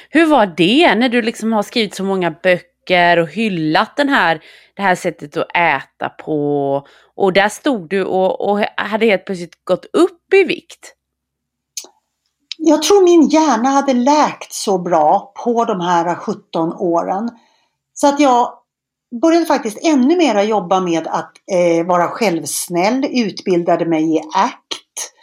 Hur 0.09 0.25
var 0.25 0.45
det 0.45 0.95
när 0.95 1.09
du 1.09 1.21
liksom 1.21 1.53
har 1.53 1.63
skrivit 1.63 1.95
så 1.95 2.03
många 2.03 2.31
böcker 2.31 2.72
och 3.17 3.27
hyllat 3.27 3.97
den 3.97 4.09
här, 4.09 4.43
det 4.75 4.81
här 4.81 4.95
sättet 4.95 5.37
att 5.37 5.55
äta 5.55 6.09
på? 6.09 6.87
Och 7.15 7.33
där 7.33 7.49
stod 7.49 7.89
du 7.89 8.03
och, 8.03 8.49
och 8.49 8.59
hade 8.77 9.05
helt 9.05 9.25
plötsligt 9.25 9.65
gått 9.65 9.85
upp 9.93 10.33
i 10.33 10.43
vikt. 10.43 10.93
Jag 12.57 12.83
tror 12.83 13.03
min 13.03 13.29
hjärna 13.29 13.69
hade 13.69 13.93
läkt 13.93 14.53
så 14.53 14.77
bra 14.77 15.33
på 15.43 15.65
de 15.65 15.81
här 15.81 16.15
17 16.15 16.73
åren. 16.73 17.29
Så 17.93 18.07
att 18.07 18.19
jag 18.19 18.53
började 19.21 19.45
faktiskt 19.45 19.85
ännu 19.85 20.17
mera 20.17 20.43
jobba 20.43 20.79
med 20.79 21.07
att 21.07 21.31
eh, 21.51 21.85
vara 21.85 22.07
självsnäll, 22.07 23.05
utbildade 23.11 23.85
mig 23.85 24.15
i 24.15 24.19
ACT, 24.19 25.13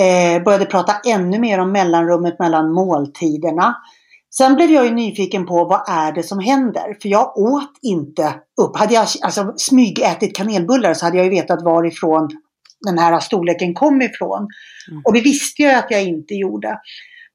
eh, 0.00 0.42
började 0.42 0.66
prata 0.66 0.92
ännu 1.10 1.38
mer 1.38 1.58
om 1.58 1.72
mellanrummet 1.72 2.38
mellan 2.38 2.72
måltiderna. 2.72 3.76
Sen 4.36 4.54
blev 4.54 4.70
jag 4.70 4.84
ju 4.84 4.90
nyfiken 4.90 5.46
på 5.46 5.64
vad 5.64 5.88
är 5.88 6.12
det 6.12 6.22
som 6.22 6.38
händer? 6.38 6.96
För 7.02 7.08
jag 7.08 7.38
åt 7.38 7.72
inte 7.82 8.34
upp. 8.60 8.76
Hade 8.76 8.94
jag 8.94 9.06
alltså, 9.22 9.52
smygätit 9.56 10.36
kanelbullar 10.36 10.94
så 10.94 11.04
hade 11.04 11.16
jag 11.16 11.24
ju 11.24 11.30
vetat 11.30 11.62
varifrån 11.62 12.28
den 12.86 12.98
här 12.98 13.20
storleken 13.20 13.74
kom 13.74 14.02
ifrån. 14.02 14.48
Mm. 14.90 15.02
Och 15.04 15.12
det 15.12 15.20
visste 15.20 15.62
jag 15.62 15.78
att 15.78 15.90
jag 15.90 16.04
inte 16.04 16.34
gjorde. 16.34 16.78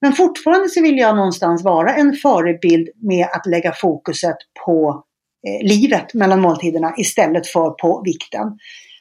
Men 0.02 0.14
fortfarande 0.14 0.70
så 0.70 0.82
vill 0.82 0.98
jag 0.98 1.16
någonstans 1.16 1.64
vara 1.64 1.94
en 1.94 2.14
förebild 2.14 2.90
med 2.96 3.28
att 3.34 3.46
lägga 3.46 3.72
fokuset 3.72 4.38
på 4.66 5.04
eh, 5.48 5.68
livet 5.68 6.14
mellan 6.14 6.42
måltiderna 6.42 6.94
istället 6.98 7.48
för 7.48 7.70
på 7.70 8.02
vikten. 8.06 8.58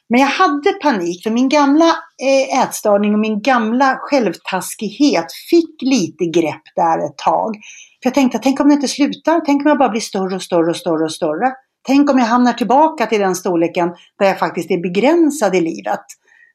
Men 0.09 0.19
jag 0.19 0.27
hade 0.27 0.73
panik 0.73 1.23
för 1.23 1.31
min 1.31 1.49
gamla 1.49 1.85
eh, 2.21 2.61
ätstörning 2.63 3.13
och 3.13 3.19
min 3.19 3.41
gamla 3.41 3.97
självtaskighet 3.99 5.25
fick 5.49 5.81
lite 5.81 6.25
grepp 6.25 6.63
där 6.75 7.05
ett 7.05 7.17
tag. 7.17 7.55
För 8.03 8.07
jag 8.07 8.13
tänkte, 8.13 8.39
tänk 8.39 8.59
om 8.59 8.67
det 8.67 8.73
inte 8.73 8.87
slutar? 8.87 9.41
Tänk 9.45 9.65
om 9.65 9.69
jag 9.69 9.77
bara 9.77 9.89
blir 9.89 10.01
större 10.01 10.35
och 10.35 10.43
större 10.43 10.69
och 10.69 10.75
större 10.75 11.03
och 11.03 11.13
större? 11.13 11.53
Tänk 11.87 12.09
om 12.09 12.19
jag 12.19 12.25
hamnar 12.25 12.53
tillbaka 12.53 13.05
till 13.05 13.19
den 13.19 13.35
storleken 13.35 13.89
där 14.19 14.25
jag 14.25 14.39
faktiskt 14.39 14.71
är 14.71 14.81
begränsad 14.81 15.55
i 15.55 15.61
livet 15.61 16.05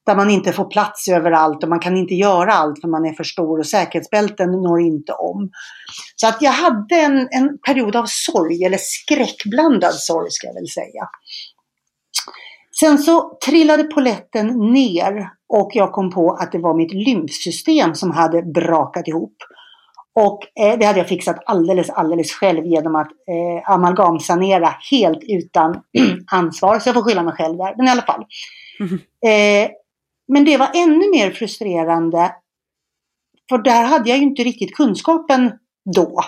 där 0.07 0.17
man 0.17 0.31
inte 0.31 0.53
får 0.53 0.65
plats 0.65 1.09
överallt 1.09 1.63
och 1.63 1.69
man 1.69 1.81
kan 1.81 1.97
inte 1.97 2.15
göra 2.15 2.53
allt 2.53 2.81
för 2.81 2.89
man 2.89 3.07
är 3.07 3.13
för 3.13 3.25
stor 3.25 3.59
och 3.59 3.67
säkerhetsbälten 3.67 4.51
når 4.51 4.81
inte 4.81 5.13
om. 5.13 5.51
Så 6.17 6.29
att 6.29 6.43
jag 6.43 6.53
hade 6.53 6.95
en, 6.95 7.29
en 7.31 7.59
period 7.67 7.97
av 7.97 8.05
sorg, 8.07 8.65
eller 8.65 8.79
skräckblandad 8.81 9.95
sorg 9.95 10.31
ska 10.31 10.47
jag 10.47 10.55
väl 10.55 10.69
säga. 10.69 11.09
Sen 12.81 12.99
så 12.99 13.39
trillade 13.47 13.85
poletten 13.85 14.73
ner 14.73 15.31
och 15.49 15.71
jag 15.75 15.93
kom 15.93 16.11
på 16.11 16.33
att 16.33 16.53
det 16.53 16.59
var 16.59 16.75
mitt 16.75 16.95
lymfsystem 16.95 17.95
som 17.95 18.11
hade 18.11 18.43
brakat 18.43 19.09
ihop. 19.09 19.37
Och 20.15 20.63
eh, 20.63 20.79
det 20.79 20.87
hade 20.87 20.99
jag 20.99 21.09
fixat 21.09 21.37
alldeles, 21.47 21.91
alldeles 21.91 22.33
själv 22.33 22.67
genom 22.67 22.97
att 22.97 23.11
eh, 23.11 23.71
amalgamsanera 23.71 24.75
helt 24.91 25.21
utan 25.23 25.83
ansvar. 26.33 26.79
Så 26.79 26.89
jag 26.89 26.95
får 26.95 27.03
skylla 27.03 27.23
mig 27.23 27.35
själv 27.35 27.57
där. 27.57 27.75
Men 27.77 27.87
i 27.87 27.91
alla 27.91 28.03
fall. 28.03 28.25
Mm. 28.81 28.99
Eh, 29.27 29.71
men 30.33 30.45
det 30.45 30.57
var 30.57 30.71
ännu 30.75 31.11
mer 31.11 31.31
frustrerande. 31.31 32.33
För 33.49 33.59
där 33.59 33.85
hade 33.85 34.09
jag 34.09 34.19
ju 34.19 34.25
inte 34.25 34.43
riktigt 34.43 34.77
kunskapen 34.77 35.53
då. 35.95 36.21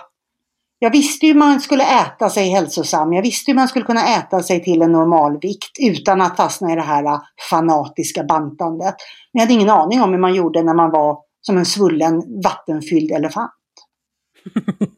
Jag 0.83 0.91
visste 0.91 1.27
ju 1.27 1.33
hur 1.33 1.39
man 1.39 1.61
skulle 1.61 1.85
äta 1.85 2.31
sig 2.31 2.49
hälsosam. 2.49 3.13
Jag 3.13 3.23
visste 3.23 3.51
hur 3.51 3.57
man 3.57 3.69
skulle 3.69 3.85
kunna 3.85 4.17
äta 4.17 4.43
sig 4.43 4.65
till 4.65 4.83
en 4.83 4.93
normalvikt 4.93 5.79
utan 5.81 6.21
att 6.21 6.37
fastna 6.37 6.73
i 6.73 6.75
det 6.75 6.83
här 6.83 7.05
äh, 7.05 7.21
fanatiska 7.51 8.25
bantandet. 8.25 8.95
Men 9.33 9.41
jag 9.41 9.41
hade 9.41 9.53
ingen 9.53 9.71
aning 9.71 10.03
om 10.03 10.11
hur 10.11 10.19
man 10.19 10.35
gjorde 10.35 10.63
när 10.63 10.75
man 10.75 10.91
var 10.91 11.19
som 11.41 11.59
en 11.59 11.67
svullen 11.67 12.43
vattenfylld 12.43 13.11
elefant. 13.11 13.51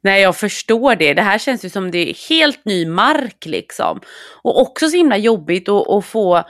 Nej, 0.00 0.22
jag 0.22 0.36
förstår 0.36 0.96
det. 0.96 1.14
Det 1.14 1.22
här 1.22 1.38
känns 1.38 1.64
ju 1.64 1.70
som 1.70 1.90
det 1.90 2.10
är 2.10 2.28
helt 2.28 2.64
ny 2.64 2.86
mark 2.86 3.46
liksom. 3.46 4.00
Och 4.42 4.60
också 4.60 4.88
så 4.88 4.96
himla 4.96 5.16
jobbigt 5.16 5.68
att, 5.68 5.88
att 5.88 6.04
få 6.04 6.44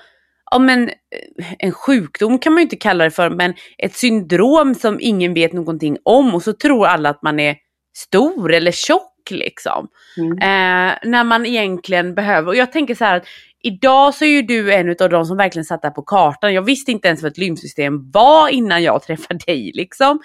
ja 0.51 0.59
men 0.59 0.89
eh, 0.89 1.55
en 1.59 1.73
sjukdom 1.73 2.39
kan 2.39 2.53
man 2.53 2.61
ju 2.61 2.63
inte 2.63 2.77
kalla 2.77 3.05
det 3.05 3.11
för, 3.11 3.31
men 3.31 3.55
ett 3.79 3.95
syndrom 3.95 4.75
som 4.75 4.99
ingen 5.01 5.35
vet 5.35 5.53
någonting 5.53 5.97
om 6.03 6.35
och 6.35 6.43
så 6.43 6.53
tror 6.53 6.87
alla 6.87 7.09
att 7.09 7.23
man 7.23 7.41
är 7.41 7.57
stor 7.97 8.53
eller 8.53 8.73
tjock 8.73 9.31
liksom. 9.31 9.89
Mm. 10.17 10.33
Eh, 10.33 10.99
när 11.03 11.25
man 11.25 11.47
egentligen 11.47 12.15
behöver, 12.15 12.49
och 12.49 12.57
jag 12.57 12.73
tänker 12.73 12.95
så 12.95 13.05
här 13.05 13.17
att 13.17 13.27
idag 13.63 14.15
så 14.15 14.25
är 14.25 14.29
ju 14.29 14.43
du 14.43 14.75
en 14.75 14.97
av 15.01 15.11
de 15.11 15.25
som 15.25 15.37
verkligen 15.37 15.65
satt 15.65 15.83
där 15.83 15.91
på 15.91 16.03
kartan. 16.03 16.55
Jag 16.55 16.63
visste 16.63 16.93
inte 16.93 17.09
ens 17.09 17.23
vad 17.23 17.33
ett 17.33 17.39
lymfsystem 17.39 18.11
var 18.11 18.49
innan 18.49 18.83
jag 18.83 19.03
träffade 19.03 19.41
dig 19.47 19.73
liksom. 19.75 20.21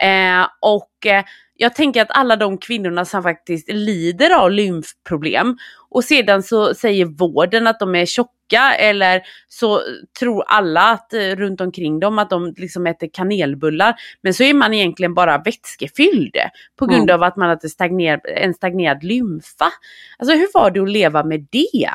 Eh, 0.00 0.46
och 0.60 1.06
eh, 1.06 1.24
jag 1.54 1.74
tänker 1.74 2.02
att 2.02 2.10
alla 2.10 2.36
de 2.36 2.58
kvinnorna 2.58 3.04
som 3.04 3.22
faktiskt 3.22 3.72
lider 3.72 4.30
av 4.30 4.50
lymfproblem 4.50 5.56
och 5.90 6.04
sedan 6.04 6.42
så 6.42 6.74
säger 6.74 7.04
vården 7.04 7.66
att 7.66 7.80
de 7.80 7.94
är 7.94 8.06
tjocka 8.06 8.32
eller 8.60 9.22
så 9.48 9.80
tror 10.18 10.44
alla 10.46 10.90
att, 10.90 11.12
eh, 11.12 11.20
runt 11.20 11.60
omkring 11.60 12.00
dem 12.00 12.18
att 12.18 12.30
de 12.30 12.54
liksom 12.56 12.86
äter 12.86 13.08
kanelbullar. 13.12 13.94
Men 14.22 14.34
så 14.34 14.42
är 14.42 14.54
man 14.54 14.74
egentligen 14.74 15.14
bara 15.14 15.38
vätskefylld 15.38 16.36
på 16.78 16.86
grund 16.86 17.10
mm. 17.10 17.14
av 17.14 17.22
att 17.22 17.36
man 17.36 17.48
har 17.48 17.68
stagner, 17.68 18.20
en 18.24 18.54
stagnerad 18.54 19.04
lymfa. 19.04 19.72
Alltså 20.18 20.36
hur 20.36 20.48
var 20.54 20.70
det 20.70 20.80
att 20.80 20.90
leva 20.90 21.24
med 21.24 21.46
det? 21.50 21.90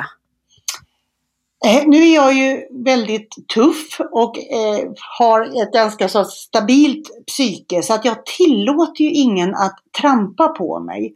Eh, 1.66 1.88
nu 1.88 1.98
är 1.98 2.16
jag 2.16 2.34
ju 2.34 2.68
väldigt 2.84 3.36
tuff 3.54 3.98
och 4.12 4.38
eh, 4.38 4.92
har 5.18 5.64
ett 5.64 5.74
ganska 5.74 6.10
så 6.10 6.24
stabilt 6.24 7.26
psyke 7.28 7.84
så 7.84 7.94
att 7.94 8.06
jag 8.06 8.26
tillåter 8.26 9.04
ju 9.04 9.12
ingen 9.12 9.56
att 9.56 9.80
trampa 10.02 10.48
på 10.48 10.80
mig. 10.80 11.16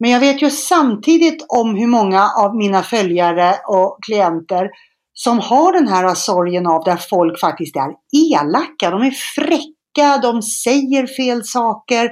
Men 0.00 0.10
jag 0.10 0.20
vet 0.20 0.42
ju 0.42 0.50
samtidigt 0.50 1.46
om 1.48 1.76
hur 1.76 1.86
många 1.86 2.30
av 2.38 2.56
mina 2.56 2.82
följare 2.82 3.54
och 3.68 3.98
klienter 4.06 4.70
som 5.12 5.38
har 5.38 5.72
den 5.72 5.88
här 5.88 6.14
sorgen 6.14 6.66
av 6.66 6.84
där 6.84 6.96
folk 6.96 7.40
faktiskt 7.40 7.76
är 7.76 7.90
elaka. 8.32 8.90
De 8.90 9.02
är 9.02 9.14
fräcka, 9.34 10.18
de 10.22 10.42
säger 10.42 11.06
fel 11.06 11.44
saker, 11.44 12.04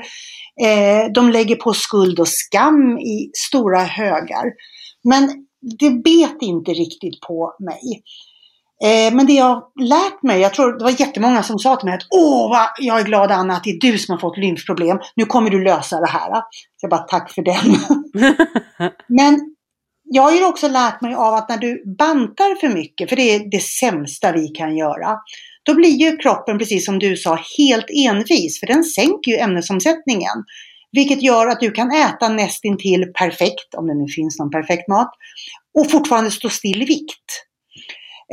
eh, 0.62 1.12
de 1.14 1.30
lägger 1.30 1.56
på 1.56 1.72
skuld 1.72 2.20
och 2.20 2.28
skam 2.28 2.98
i 2.98 3.30
stora 3.48 3.80
högar. 3.80 4.44
Men 5.04 5.46
det 5.78 5.90
bet 5.90 6.42
inte 6.42 6.70
riktigt 6.70 7.20
på 7.20 7.56
mig. 7.58 8.02
Eh, 8.84 9.14
men 9.14 9.26
det 9.26 9.32
jag 9.32 9.44
har 9.44 9.62
lärt 9.84 10.22
mig, 10.22 10.40
jag 10.40 10.54
tror 10.54 10.78
det 10.78 10.84
var 10.84 11.00
jättemånga 11.00 11.42
som 11.42 11.58
sa 11.58 11.76
till 11.76 11.86
mig 11.88 11.94
att 11.94 12.06
Åh, 12.10 12.50
vad 12.50 12.68
jag 12.78 13.00
är 13.00 13.04
glad 13.04 13.32
Anna 13.32 13.56
att 13.56 13.64
det 13.64 13.70
är 13.70 13.80
du 13.80 13.98
som 13.98 14.12
har 14.12 14.20
fått 14.20 14.38
lymfproblem. 14.38 14.98
Nu 15.16 15.24
kommer 15.24 15.50
du 15.50 15.64
lösa 15.64 16.00
det 16.00 16.10
här. 16.10 16.30
Så 16.30 16.40
jag 16.80 16.90
bara, 16.90 17.00
tack 17.00 17.32
för 17.32 17.42
den. 17.42 17.76
men 19.06 19.40
jag 20.04 20.22
har 20.22 20.32
ju 20.32 20.44
också 20.44 20.68
lärt 20.68 21.00
mig 21.00 21.14
av 21.14 21.34
att 21.34 21.48
när 21.48 21.58
du 21.58 21.96
bantar 21.98 22.60
för 22.60 22.68
mycket, 22.68 23.08
för 23.08 23.16
det 23.16 23.34
är 23.34 23.50
det 23.50 23.62
sämsta 23.62 24.32
vi 24.32 24.48
kan 24.48 24.76
göra, 24.76 25.18
då 25.62 25.74
blir 25.74 25.90
ju 25.90 26.16
kroppen, 26.16 26.58
precis 26.58 26.86
som 26.86 26.98
du 26.98 27.16
sa, 27.16 27.38
helt 27.58 27.86
envis, 28.06 28.60
för 28.60 28.66
den 28.66 28.84
sänker 28.84 29.30
ju 29.30 29.36
ämnesomsättningen. 29.38 30.44
Vilket 30.92 31.22
gör 31.22 31.46
att 31.46 31.60
du 31.60 31.70
kan 31.70 31.90
äta 31.90 32.28
nästintill 32.28 33.04
perfekt, 33.18 33.74
om 33.76 33.86
det 33.86 33.94
nu 33.94 34.08
finns 34.08 34.38
någon 34.38 34.50
perfekt 34.50 34.88
mat, 34.88 35.10
och 35.78 35.90
fortfarande 35.90 36.30
stå 36.30 36.48
still 36.48 36.82
i 36.82 36.84
vikt. 36.84 37.47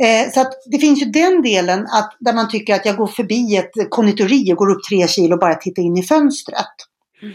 Eh, 0.02 0.32
så 0.32 0.44
det 0.66 0.78
finns 0.78 1.02
ju 1.02 1.06
den 1.06 1.42
delen 1.42 1.86
att 1.86 2.16
där 2.20 2.32
man 2.32 2.48
tycker 2.48 2.74
att 2.74 2.86
jag 2.86 2.96
går 2.96 3.06
förbi 3.06 3.56
ett 3.56 3.90
konditori 3.90 4.52
och 4.52 4.56
går 4.56 4.70
upp 4.70 4.84
tre 4.88 5.08
kilo 5.08 5.34
och 5.34 5.40
bara 5.40 5.54
tittar 5.54 5.82
in 5.82 5.96
i 5.96 6.02
fönstret. 6.02 6.74
Mm. 7.22 7.34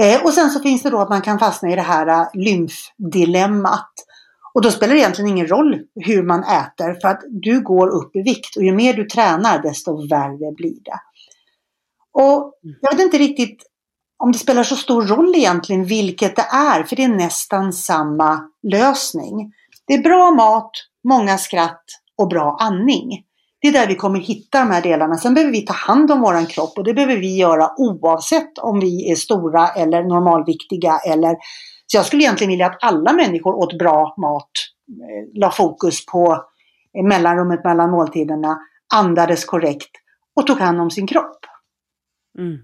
Eh, 0.00 0.24
och 0.24 0.32
sen 0.32 0.50
så 0.50 0.60
finns 0.60 0.82
det 0.82 0.90
då 0.90 0.98
att 0.98 1.08
man 1.08 1.22
kan 1.22 1.38
fastna 1.38 1.70
i 1.70 1.76
det 1.76 1.82
här 1.82 2.08
uh, 2.08 2.28
lymfdilemmat. 2.34 3.90
Och 4.54 4.62
då 4.62 4.70
spelar 4.70 4.94
det 4.94 5.00
egentligen 5.00 5.30
ingen 5.30 5.46
roll 5.46 5.80
hur 5.94 6.22
man 6.22 6.44
äter 6.44 7.00
för 7.00 7.08
att 7.08 7.20
du 7.28 7.60
går 7.60 7.88
upp 7.88 8.16
i 8.16 8.22
vikt 8.22 8.56
och 8.56 8.62
ju 8.62 8.72
mer 8.72 8.94
du 8.94 9.04
tränar 9.04 9.62
desto 9.62 10.08
värre 10.08 10.52
blir 10.52 10.82
det. 10.84 11.00
Och 12.12 12.54
jag 12.80 12.92
vet 12.92 13.00
inte 13.00 13.18
riktigt 13.18 13.62
om 14.18 14.32
det 14.32 14.38
spelar 14.38 14.62
så 14.62 14.76
stor 14.76 15.02
roll 15.02 15.34
egentligen 15.34 15.84
vilket 15.84 16.36
det 16.36 16.46
är, 16.52 16.82
för 16.82 16.96
det 16.96 17.04
är 17.04 17.08
nästan 17.08 17.72
samma 17.72 18.40
lösning. 18.62 19.52
Det 19.86 19.94
är 19.94 20.02
bra 20.02 20.30
mat, 20.30 20.70
många 21.08 21.38
skratt 21.38 21.84
och 22.18 22.28
bra 22.28 22.56
andning. 22.60 23.24
Det 23.62 23.68
är 23.68 23.72
där 23.72 23.86
vi 23.86 23.94
kommer 23.94 24.20
hitta 24.20 24.58
de 24.58 24.70
här 24.70 24.82
delarna. 24.82 25.16
Sen 25.16 25.34
behöver 25.34 25.52
vi 25.52 25.66
ta 25.66 25.72
hand 25.72 26.10
om 26.10 26.20
våran 26.20 26.46
kropp 26.46 26.78
och 26.78 26.84
det 26.84 26.94
behöver 26.94 27.16
vi 27.16 27.36
göra 27.36 27.70
oavsett 27.76 28.58
om 28.58 28.80
vi 28.80 29.10
är 29.10 29.14
stora 29.14 29.68
eller 29.68 30.02
normalviktiga 30.02 30.98
eller 31.06 31.36
så 31.86 31.96
jag 31.96 32.06
skulle 32.06 32.22
egentligen 32.22 32.50
vilja 32.50 32.66
att 32.66 32.84
alla 32.84 33.12
människor 33.12 33.54
åt 33.54 33.78
bra 33.78 34.14
mat, 34.16 34.50
eh, 34.88 35.40
la 35.40 35.50
fokus 35.50 36.06
på 36.06 36.44
mellanrummet 37.08 37.64
mellan 37.64 37.90
måltiderna, 37.90 38.58
andades 38.94 39.44
korrekt 39.44 39.90
och 40.36 40.46
tog 40.46 40.58
hand 40.58 40.80
om 40.80 40.90
sin 40.90 41.06
kropp. 41.06 41.38
Mm. 42.38 42.58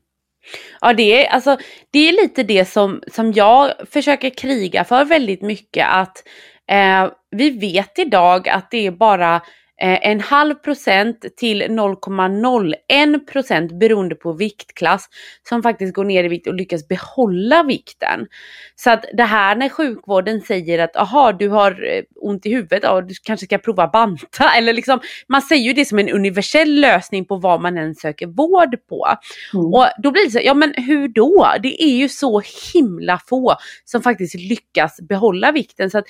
Ja 0.80 0.92
det 0.92 1.26
är, 1.26 1.30
alltså, 1.30 1.56
det 1.90 2.08
är 2.08 2.22
lite 2.22 2.42
det 2.42 2.64
som, 2.64 3.02
som 3.12 3.32
jag 3.32 3.72
försöker 3.90 4.30
kriga 4.30 4.84
för 4.84 5.04
väldigt 5.04 5.42
mycket 5.42 5.86
att 5.90 6.22
Eh, 6.70 7.10
vi 7.30 7.50
vet 7.50 7.98
idag 7.98 8.48
att 8.48 8.70
det 8.70 8.86
är 8.86 8.90
bara 8.90 9.40
en 9.78 10.20
halv 10.20 10.54
procent 10.54 11.24
till 11.36 11.62
0,01 11.62 13.26
procent 13.26 13.72
beroende 13.72 14.14
på 14.14 14.32
viktklass 14.32 15.08
som 15.48 15.62
faktiskt 15.62 15.94
går 15.94 16.04
ner 16.04 16.24
i 16.24 16.28
vikt 16.28 16.46
och 16.46 16.54
lyckas 16.54 16.88
behålla 16.88 17.62
vikten. 17.62 18.26
Så 18.76 18.90
att 18.90 19.04
det 19.12 19.22
här 19.22 19.56
när 19.56 19.68
sjukvården 19.68 20.40
säger 20.40 20.78
att 20.78 20.96
aha 20.96 21.32
du 21.32 21.48
har 21.48 21.70
eh, 21.70 22.02
ont 22.14 22.46
i 22.46 22.54
huvudet, 22.54 22.80
ja, 22.82 23.00
du 23.00 23.14
kanske 23.22 23.46
ska 23.46 23.58
prova 23.58 23.88
banta 23.88 24.50
eller 24.56 24.72
liksom 24.72 25.00
man 25.28 25.42
säger 25.42 25.64
ju 25.64 25.72
det 25.72 25.84
som 25.84 25.98
en 25.98 26.08
universell 26.08 26.80
lösning 26.80 27.24
på 27.24 27.36
vad 27.36 27.60
man 27.60 27.78
än 27.78 27.94
söker 27.94 28.26
vård 28.26 28.76
på. 28.88 29.06
Mm. 29.54 29.66
Och 29.66 29.86
då 29.98 30.10
blir 30.10 30.24
det 30.24 30.30
så, 30.30 30.40
ja 30.42 30.54
men 30.54 30.74
hur 30.76 31.08
då? 31.08 31.52
Det 31.62 31.82
är 31.82 31.96
ju 31.96 32.08
så 32.08 32.42
himla 32.74 33.20
få 33.28 33.56
som 33.84 34.02
faktiskt 34.02 34.34
lyckas 34.34 35.00
behålla 35.00 35.52
vikten. 35.52 35.90
Så 35.90 35.98
att, 35.98 36.04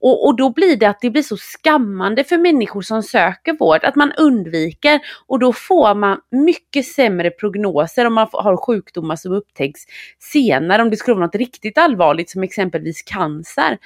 och, 0.00 0.26
och 0.26 0.36
då 0.36 0.50
blir 0.50 0.76
det 0.76 0.86
att 0.86 1.00
det 1.00 1.10
blir 1.10 1.22
så 1.22 1.36
skammande 1.36 2.24
för 2.24 2.38
människor 2.38 2.82
som 2.82 3.02
söker 3.12 3.56
vård, 3.58 3.84
att 3.84 3.96
man 3.96 4.12
undviker 4.12 5.00
och 5.26 5.38
då 5.38 5.52
får 5.52 5.94
man 5.94 6.18
mycket 6.30 6.86
sämre 6.86 7.30
prognoser 7.30 8.06
om 8.06 8.14
man 8.14 8.28
har 8.32 8.56
sjukdomar 8.56 9.16
som 9.16 9.32
upptäcks 9.32 9.80
senare, 10.18 10.82
om 10.82 10.90
det 10.90 10.96
skulle 10.96 11.14
vara 11.14 11.26
något 11.26 11.34
riktigt 11.34 11.78
allvarligt 11.78 12.30
som 12.30 12.42
exempelvis 12.42 13.02
cancer. 13.02 13.78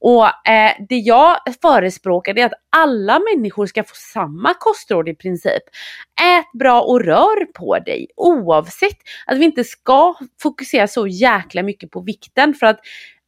Och 0.00 0.48
eh, 0.48 0.72
det 0.88 0.96
jag 0.96 1.36
förespråkar 1.62 2.38
är 2.38 2.46
att 2.46 2.52
alla 2.76 3.20
människor 3.34 3.66
ska 3.66 3.84
få 3.84 3.94
samma 3.94 4.54
kostråd 4.54 5.08
i 5.08 5.14
princip. 5.14 5.62
Ät 6.20 6.58
bra 6.58 6.80
och 6.80 7.00
rör 7.00 7.44
på 7.44 7.78
dig 7.78 8.06
oavsett 8.16 8.98
att 9.26 9.38
vi 9.38 9.44
inte 9.44 9.64
ska 9.64 10.14
fokusera 10.42 10.86
så 10.86 11.06
jäkla 11.06 11.62
mycket 11.62 11.90
på 11.90 12.00
vikten 12.00 12.54
för 12.54 12.66
att 12.66 12.80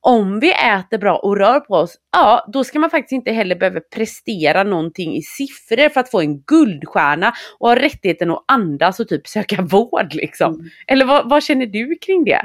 om 0.02 0.40
vi 0.40 0.52
äter 0.52 0.98
bra 0.98 1.16
och 1.16 1.36
rör 1.36 1.60
på 1.60 1.74
oss, 1.74 1.96
ja 2.12 2.48
då 2.52 2.64
ska 2.64 2.78
man 2.78 2.90
faktiskt 2.90 3.12
inte 3.12 3.32
heller 3.32 3.56
behöva 3.56 3.80
prestera 3.80 4.62
någonting 4.62 5.16
i 5.16 5.22
siffror 5.22 5.88
för 5.88 6.00
att 6.00 6.10
få 6.10 6.20
en 6.20 6.40
guldstjärna 6.40 7.32
och 7.58 7.68
ha 7.68 7.76
rättigheten 7.76 8.30
att 8.30 8.44
andas 8.48 9.00
och 9.00 9.08
typ 9.08 9.26
söka 9.26 9.62
vård 9.70 10.14
liksom. 10.14 10.54
Mm. 10.54 10.66
Eller 10.86 11.04
vad, 11.04 11.30
vad 11.30 11.42
känner 11.42 11.66
du 11.66 11.98
kring 12.00 12.24
det? 12.24 12.42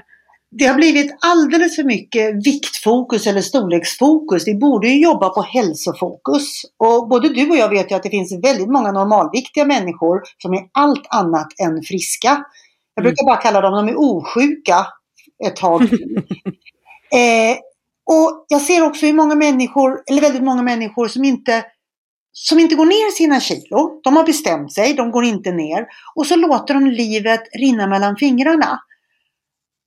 Det 0.58 0.66
har 0.66 0.76
blivit 0.76 1.16
alldeles 1.20 1.76
för 1.76 1.84
mycket 1.84 2.46
viktfokus 2.46 3.28
eller 3.28 3.42
storleksfokus. 3.42 4.48
Vi 4.48 4.56
borde 4.56 4.88
ju 4.88 5.04
jobba 5.04 5.30
på 5.30 5.42
hälsofokus. 5.42 6.62
Och 6.78 7.10
både 7.10 7.30
du 7.30 7.50
och 7.50 7.58
jag 7.58 7.70
vet 7.70 7.92
ju 7.92 7.96
att 7.96 8.04
det 8.04 8.10
finns 8.10 8.40
väldigt 8.44 8.70
många 8.70 8.92
normalviktiga 8.92 9.66
människor 9.66 10.22
som 10.38 10.54
är 10.54 10.62
allt 10.72 11.08
annat 11.10 11.48
än 11.66 11.82
friska. 11.82 12.46
Jag 12.96 13.04
brukar 13.04 13.24
mm. 13.24 13.28
bara 13.28 13.42
kalla 13.42 13.62
dem, 13.62 13.86
de 13.86 13.92
är 13.92 13.96
osjuka 13.98 14.88
ett 15.48 15.56
tag. 15.56 15.82
Eh, 17.16 17.58
och 18.06 18.46
jag 18.48 18.62
ser 18.62 18.84
också 18.84 19.06
hur 19.06 19.14
många 19.14 19.36
människor, 19.36 20.04
eller 20.10 20.22
väldigt 20.22 20.44
många 20.44 20.62
människor 20.62 21.08
som 21.08 21.24
inte, 21.24 21.66
som 22.32 22.60
inte 22.60 22.76
går 22.76 22.86
ner 22.86 23.12
sina 23.12 23.40
kilo. 23.40 24.02
De 24.04 24.16
har 24.16 24.24
bestämt 24.24 24.74
sig, 24.74 24.94
de 24.94 25.12
går 25.12 25.24
inte 25.24 25.52
ner. 25.52 25.86
Och 26.16 26.28
så 26.28 26.36
låter 26.36 26.74
de 26.74 26.88
livet 26.88 27.42
rinna 27.60 27.88
mellan 27.88 28.16
fingrarna. 28.16 28.80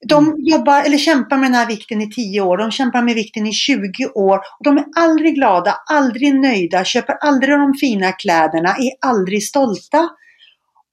De 0.09 0.25
mm. 0.25 0.37
jobbar, 0.39 0.83
eller 0.83 0.99
kämpar 0.99 1.37
med 1.37 1.47
den 1.47 1.55
här 1.55 1.67
vikten 1.67 2.01
i 2.01 2.11
10 2.11 2.41
år, 2.41 2.57
de 2.57 2.71
kämpar 2.71 3.03
med 3.03 3.15
vikten 3.15 3.47
i 3.47 3.53
20 3.53 4.07
år. 4.15 4.37
Och 4.37 4.65
de 4.65 4.79
är 4.79 4.85
aldrig 4.97 5.35
glada, 5.35 5.75
aldrig 5.91 6.35
nöjda, 6.35 6.85
köper 6.85 7.15
aldrig 7.15 7.51
de 7.51 7.75
fina 7.75 8.13
kläderna, 8.13 8.69
är 8.69 9.09
aldrig 9.09 9.43
stolta. 9.43 10.09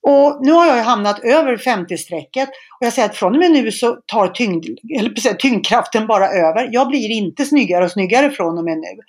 Och 0.08 0.46
nu 0.46 0.52
har 0.52 0.66
jag 0.66 0.84
hamnat 0.84 1.20
över 1.20 1.58
50-strecket 1.58 2.50
och 2.80 2.86
jag 2.86 2.94
säger 2.94 3.10
att 3.10 3.16
från 3.16 3.34
och 3.34 3.40
med 3.40 3.52
nu 3.52 3.72
så 3.72 3.98
tar 4.06 4.28
tyngd, 4.28 4.66
eller 4.98 5.34
tyngdkraften 5.34 6.08
bara 6.08 6.30
över. 6.30 6.70
Jag 6.72 6.88
blir 6.88 7.12
inte 7.12 7.46
snyggare 7.46 7.86
och 7.86 7.92
snyggare 7.92 8.32
från 8.32 8.58
och 8.58 8.64
med 8.64 8.78
nu. 8.78 9.02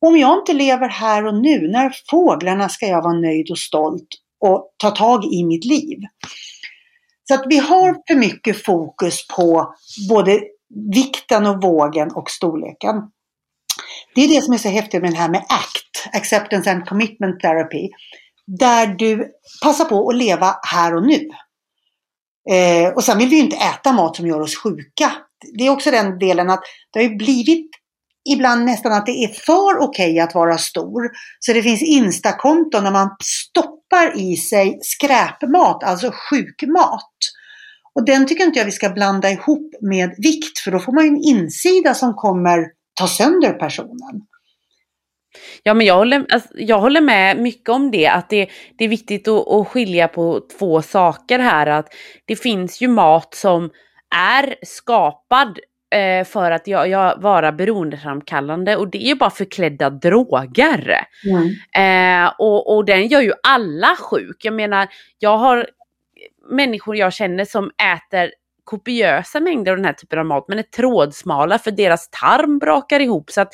Om 0.00 0.16
jag 0.16 0.38
inte 0.38 0.52
lever 0.52 0.88
här 0.88 1.26
och 1.26 1.34
nu, 1.34 1.68
när 1.68 1.92
fåglarna 2.10 2.68
ska 2.68 2.86
jag 2.86 3.02
vara 3.02 3.20
nöjd 3.20 3.50
och 3.50 3.58
stolt 3.58 4.08
och 4.40 4.74
ta 4.76 4.90
tag 4.90 5.24
i 5.24 5.44
mitt 5.44 5.64
liv? 5.64 5.98
Så 7.28 7.34
att 7.34 7.44
vi 7.46 7.58
har 7.58 7.96
för 8.08 8.14
mycket 8.14 8.64
fokus 8.64 9.26
på 9.36 9.74
både 10.08 10.40
vikten 10.94 11.46
och 11.46 11.62
vågen 11.62 12.10
och 12.14 12.30
storleken. 12.30 12.96
Det 14.14 14.20
är 14.24 14.28
det 14.28 14.42
som 14.42 14.54
är 14.54 14.58
så 14.58 14.68
häftigt 14.68 15.02
med 15.02 15.10
den 15.10 15.20
här 15.20 15.28
med 15.28 15.44
ACT, 15.48 16.14
Acceptance 16.16 16.70
and 16.70 16.86
Commitment 16.86 17.40
Therapy 17.40 17.88
där 18.46 18.86
du 18.86 19.32
passar 19.62 19.84
på 19.84 20.08
att 20.08 20.16
leva 20.16 20.56
här 20.62 20.96
och 20.96 21.06
nu. 21.06 21.28
Eh, 22.50 22.92
och 22.94 23.04
sen 23.04 23.18
vill 23.18 23.28
vi 23.28 23.36
ju 23.36 23.42
inte 23.42 23.56
äta 23.56 23.92
mat 23.92 24.16
som 24.16 24.26
gör 24.26 24.40
oss 24.40 24.56
sjuka. 24.56 25.12
Det 25.58 25.66
är 25.66 25.70
också 25.70 25.90
den 25.90 26.18
delen 26.18 26.50
att 26.50 26.62
det 26.92 26.98
har 26.98 27.08
ju 27.08 27.16
blivit 27.16 27.70
ibland 28.30 28.64
nästan 28.64 28.92
att 28.92 29.06
det 29.06 29.24
är 29.24 29.28
för 29.28 29.78
okej 29.78 30.10
okay 30.10 30.20
att 30.20 30.34
vara 30.34 30.58
stor. 30.58 31.10
Så 31.40 31.52
det 31.52 31.62
finns 31.62 31.82
instakonton 31.82 32.84
där 32.84 32.90
man 32.90 33.16
stoppar 33.24 34.20
i 34.20 34.36
sig 34.36 34.78
skräpmat, 34.82 35.84
alltså 35.84 36.10
sjukmat. 36.30 37.12
Och 37.94 38.04
den 38.04 38.26
tycker 38.26 38.44
inte 38.44 38.58
jag 38.58 38.66
vi 38.66 38.72
ska 38.72 38.90
blanda 38.90 39.30
ihop 39.30 39.74
med 39.80 40.14
vikt 40.18 40.58
för 40.58 40.70
då 40.70 40.78
får 40.78 40.92
man 40.92 41.04
ju 41.04 41.08
en 41.08 41.24
insida 41.24 41.94
som 41.94 42.14
kommer 42.14 42.66
ta 42.94 43.08
sönder 43.08 43.52
personen. 43.52 44.26
Ja 45.62 45.74
men 45.74 45.86
jag 45.86 45.94
håller, 45.94 46.26
alltså, 46.30 46.48
jag 46.54 46.80
håller 46.80 47.00
med 47.00 47.38
mycket 47.38 47.68
om 47.68 47.90
det, 47.90 48.06
att 48.06 48.30
det, 48.30 48.48
det 48.78 48.84
är 48.84 48.88
viktigt 48.88 49.28
att, 49.28 49.48
att 49.48 49.68
skilja 49.68 50.08
på 50.08 50.40
två 50.58 50.82
saker 50.82 51.38
här. 51.38 51.66
Att 51.66 51.88
det 52.24 52.36
finns 52.36 52.80
ju 52.80 52.88
mat 52.88 53.34
som 53.34 53.70
är 54.16 54.54
skapad 54.62 55.58
eh, 55.94 56.24
för 56.24 56.50
att 56.50 56.66
jag, 56.66 56.88
jag 56.88 57.20
vara 57.20 57.52
beroendeframkallande 57.52 58.76
och 58.76 58.90
det 58.90 59.04
är 59.04 59.08
ju 59.08 59.14
bara 59.14 59.30
förklädda 59.30 59.90
droger. 59.90 61.06
Mm. 61.26 62.24
Eh, 62.24 62.32
och, 62.38 62.76
och 62.76 62.84
den 62.84 63.08
gör 63.08 63.20
ju 63.20 63.32
alla 63.42 63.96
sjuk. 63.96 64.36
Jag 64.44 64.54
menar, 64.54 64.88
jag 65.18 65.38
har 65.38 65.66
människor 66.50 66.96
jag 66.96 67.12
känner 67.12 67.44
som 67.44 67.70
äter 67.96 68.30
kopiösa 68.64 69.40
mängder 69.40 69.72
av 69.72 69.76
den 69.76 69.84
här 69.84 69.92
typen 69.92 70.18
av 70.18 70.26
mat 70.26 70.44
men 70.48 70.58
är 70.58 70.62
trådsmala 70.62 71.58
för 71.58 71.70
deras 71.70 72.10
tarm 72.10 72.58
brakar 72.58 73.00
ihop. 73.00 73.30
Så 73.30 73.40
att 73.40 73.52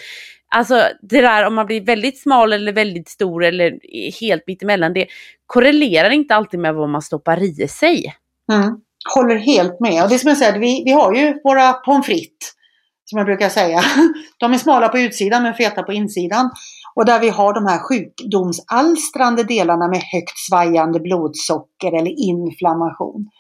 Alltså 0.55 0.89
det 1.03 1.21
där 1.21 1.47
om 1.47 1.55
man 1.55 1.67
blir 1.67 1.81
väldigt 1.81 2.23
smal 2.23 2.53
eller 2.53 2.73
väldigt 2.73 3.09
stor 3.09 3.45
eller 3.45 3.79
helt 4.21 4.43
mittemellan, 4.47 4.93
det 4.93 5.07
korrelerar 5.47 6.11
inte 6.11 6.35
alltid 6.35 6.61
med 6.61 6.75
vad 6.75 6.89
man 6.89 7.03
stoppar 7.03 7.43
i 7.43 7.69
sig. 7.69 8.15
Mm. 8.53 8.77
Håller 9.15 9.37
helt 9.37 9.81
med. 9.81 10.05
Och 10.05 10.11
det 10.11 10.19
som 10.19 10.29
jag 10.29 10.39
säger, 10.39 10.59
vi, 10.59 10.83
vi 10.85 10.93
har 10.93 11.15
ju 11.15 11.41
våra 11.45 11.73
pommes 11.73 12.07
frites, 12.07 12.53
som 13.05 13.19
jag 13.19 13.27
brukar 13.27 13.49
säga. 13.49 13.81
De 14.39 14.53
är 14.53 14.59
smala 14.59 14.89
på 14.89 14.99
utsidan 14.99 15.43
men 15.43 15.55
feta 15.55 15.83
på 15.83 15.93
insidan. 15.93 16.51
Och 16.95 17.05
där 17.05 17.21
vi 17.21 17.29
har 17.29 17.55
de 17.55 17.67
här 17.67 17.79
sjukdomsalstrande 17.79 19.45
delarna 19.45 19.89
med 19.89 20.03
högt 20.13 20.39
svajande 20.49 21.01
blodsocker 21.01 21.99
eller 21.99 22.11
inflammation. 22.19 23.31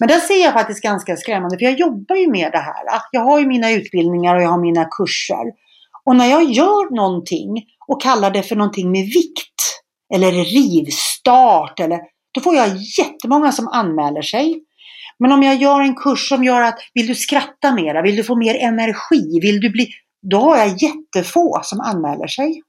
Men 0.00 0.08
där 0.08 0.18
ser 0.18 0.42
jag 0.44 0.52
faktiskt 0.52 0.82
ganska 0.82 1.16
skrämmande, 1.16 1.58
för 1.58 1.64
jag 1.64 1.78
jobbar 1.78 2.16
ju 2.16 2.30
med 2.30 2.52
det 2.52 2.58
här. 2.58 2.84
Jag 3.12 3.20
har 3.20 3.40
ju 3.40 3.46
mina 3.46 3.70
utbildningar 3.70 4.36
och 4.36 4.42
jag 4.42 4.48
har 4.48 4.60
mina 4.60 4.84
kurser. 4.84 5.65
Och 6.06 6.16
när 6.16 6.26
jag 6.26 6.44
gör 6.44 6.94
någonting 6.94 7.64
och 7.88 8.02
kallar 8.02 8.30
det 8.30 8.42
för 8.42 8.56
någonting 8.56 8.90
med 8.90 9.04
vikt 9.04 9.82
eller 10.14 10.32
rivstart 10.32 11.80
eller 11.80 12.00
då 12.32 12.40
får 12.40 12.54
jag 12.54 12.68
jättemånga 12.98 13.52
som 13.52 13.68
anmäler 13.68 14.22
sig. 14.22 14.62
Men 15.18 15.32
om 15.32 15.42
jag 15.42 15.56
gör 15.56 15.80
en 15.80 15.94
kurs 15.94 16.28
som 16.28 16.44
gör 16.44 16.60
att 16.60 16.78
vill 16.94 17.06
du 17.06 17.14
skratta 17.14 17.74
mera, 17.74 18.02
vill 18.02 18.16
du 18.16 18.24
få 18.24 18.36
mer 18.36 18.54
energi, 18.54 19.40
vill 19.42 19.60
du 19.60 19.70
bli... 19.70 19.88
Då 20.30 20.40
har 20.40 20.56
jag 20.56 20.68
jättefå 20.82 21.60
som 21.62 21.80
anmäler 21.80 22.26
sig. 22.26 22.62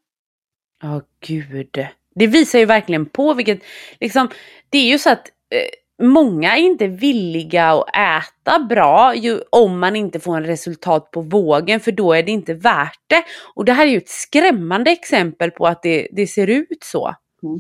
Ja, 0.82 0.96
oh, 0.96 1.02
gud. 1.28 1.88
Det 2.16 2.28
visar 2.28 2.60
ju 2.60 2.66
verkligen 2.66 3.06
på 3.06 3.34
vilket, 3.34 3.60
liksom, 4.00 4.30
det 4.70 4.78
är 4.78 4.88
ju 4.88 5.00
så 5.00 5.10
att 5.10 5.28
eh, 5.54 5.70
många 6.04 6.58
är 6.58 6.62
inte 6.62 6.88
villiga 6.88 7.72
att 7.72 7.90
äta 7.90 8.60
bra 8.60 9.16
ju, 9.16 9.42
om 9.50 9.80
man 9.80 9.96
inte 9.96 10.20
får 10.20 10.38
en 10.38 10.46
resultat 10.46 11.12
på 11.12 11.22
vågen 11.22 11.80
för 11.80 11.92
då 11.92 12.14
är 12.14 12.24
det 12.24 12.32
inte 12.32 12.54
värt 12.54 13.00
det. 13.08 13.24
Och 13.56 13.66
det 13.66 13.74
här 13.74 13.86
är 13.86 13.90
ju 13.90 13.98
ett 13.98 14.10
skrämmande 14.10 14.92
exempel 14.92 15.52
på 15.52 15.68
att 15.68 15.84
det, 15.84 16.08
det 16.12 16.28
ser 16.28 16.48
ut 16.48 16.84
så. 16.84 17.16
Mm. 17.44 17.60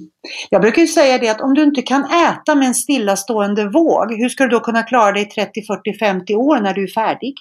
Jag 0.49 0.61
brukar 0.61 0.81
ju 0.81 0.87
säga 0.87 1.17
det 1.17 1.29
att 1.29 1.41
om 1.41 1.53
du 1.53 1.63
inte 1.63 1.81
kan 1.81 2.03
äta 2.03 2.55
med 2.55 2.67
en 2.67 2.75
stillastående 2.75 3.69
våg, 3.69 4.11
hur 4.11 4.29
ska 4.29 4.43
du 4.43 4.49
då 4.49 4.59
kunna 4.59 4.83
klara 4.83 5.11
dig 5.11 5.25
30, 5.25 5.61
40, 5.61 5.99
50 5.99 6.35
år 6.35 6.59
när 6.59 6.73
du 6.73 6.83
är 6.83 6.93
färdig? 6.93 7.33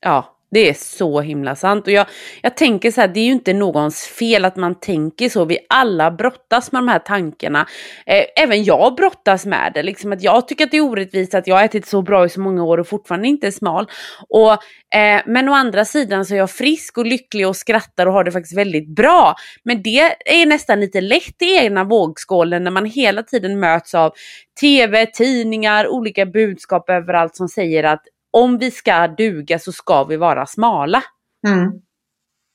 Ja, 0.00 0.35
det 0.56 0.68
är 0.68 0.74
så 0.74 1.20
himla 1.20 1.56
sant. 1.56 1.86
Och 1.86 1.92
jag, 1.92 2.06
jag 2.42 2.56
tänker 2.56 2.90
så 2.90 3.00
här, 3.00 3.08
det 3.08 3.20
är 3.20 3.24
ju 3.24 3.32
inte 3.32 3.52
någons 3.52 4.06
fel 4.06 4.44
att 4.44 4.56
man 4.56 4.74
tänker 4.74 5.28
så. 5.28 5.44
Vi 5.44 5.58
alla 5.68 6.10
brottas 6.10 6.72
med 6.72 6.82
de 6.82 6.88
här 6.88 6.98
tankarna. 6.98 7.66
Eh, 8.06 8.24
även 8.36 8.64
jag 8.64 8.94
brottas 8.94 9.46
med 9.46 9.72
det. 9.74 9.82
Liksom 9.82 10.12
att 10.12 10.22
jag 10.22 10.48
tycker 10.48 10.64
att 10.64 10.70
det 10.70 10.76
är 10.76 10.84
orättvist 10.84 11.34
att 11.34 11.46
jag 11.46 11.56
har 11.56 11.64
ätit 11.64 11.86
så 11.86 12.02
bra 12.02 12.26
i 12.26 12.28
så 12.28 12.40
många 12.40 12.64
år 12.64 12.78
och 12.78 12.88
fortfarande 12.88 13.28
inte 13.28 13.46
är 13.46 13.50
smal. 13.50 13.86
Och, 14.28 14.52
eh, 14.98 15.22
men 15.26 15.48
å 15.48 15.52
andra 15.52 15.84
sidan 15.84 16.24
så 16.24 16.34
är 16.34 16.38
jag 16.38 16.50
frisk 16.50 16.98
och 16.98 17.06
lycklig 17.06 17.48
och 17.48 17.56
skrattar 17.56 18.06
och 18.06 18.12
har 18.12 18.24
det 18.24 18.32
faktiskt 18.32 18.58
väldigt 18.58 18.88
bra. 18.88 19.34
Men 19.64 19.82
det 19.82 20.14
är 20.24 20.46
nästan 20.46 20.80
lite 20.80 21.00
lätt 21.00 21.42
i 21.42 21.56
egna 21.56 21.84
vågskålen 21.84 22.64
när 22.64 22.70
man 22.70 22.84
hela 22.84 23.22
tiden 23.22 23.60
möts 23.60 23.94
av 23.94 24.12
tv, 24.60 25.06
tidningar, 25.06 25.88
olika 25.88 26.26
budskap 26.26 26.90
överallt 26.90 27.36
som 27.36 27.48
säger 27.48 27.84
att 27.84 28.02
om 28.36 28.58
vi 28.58 28.70
ska 28.70 29.08
duga 29.08 29.58
så 29.58 29.72
ska 29.72 30.04
vi 30.04 30.16
vara 30.16 30.46
smala. 30.46 31.02
Mm. 31.46 31.72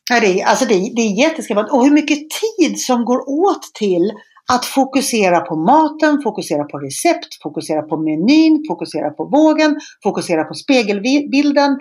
Ja, 0.09 0.19
det, 0.19 0.41
är, 0.41 0.45
alltså 0.45 0.65
det, 0.65 0.73
det 0.73 1.01
är 1.01 1.19
jätteskrämmande. 1.19 1.71
Och 1.71 1.83
hur 1.83 1.91
mycket 1.91 2.19
tid 2.29 2.79
som 2.79 3.05
går 3.05 3.29
åt 3.29 3.73
till 3.73 4.11
att 4.53 4.65
fokusera 4.65 5.39
på 5.39 5.55
maten, 5.55 6.21
fokusera 6.23 6.63
på 6.63 6.79
recept, 6.79 7.41
fokusera 7.43 7.81
på 7.81 7.97
menyn, 7.97 8.63
fokusera 8.69 9.09
på 9.09 9.25
vågen, 9.25 9.79
fokusera 10.03 10.43
på 10.43 10.53
spegelbilden 10.53 11.79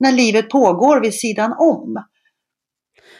när 0.00 0.12
livet 0.12 0.50
pågår 0.50 1.00
vid 1.00 1.14
sidan 1.14 1.52
om. 1.58 2.04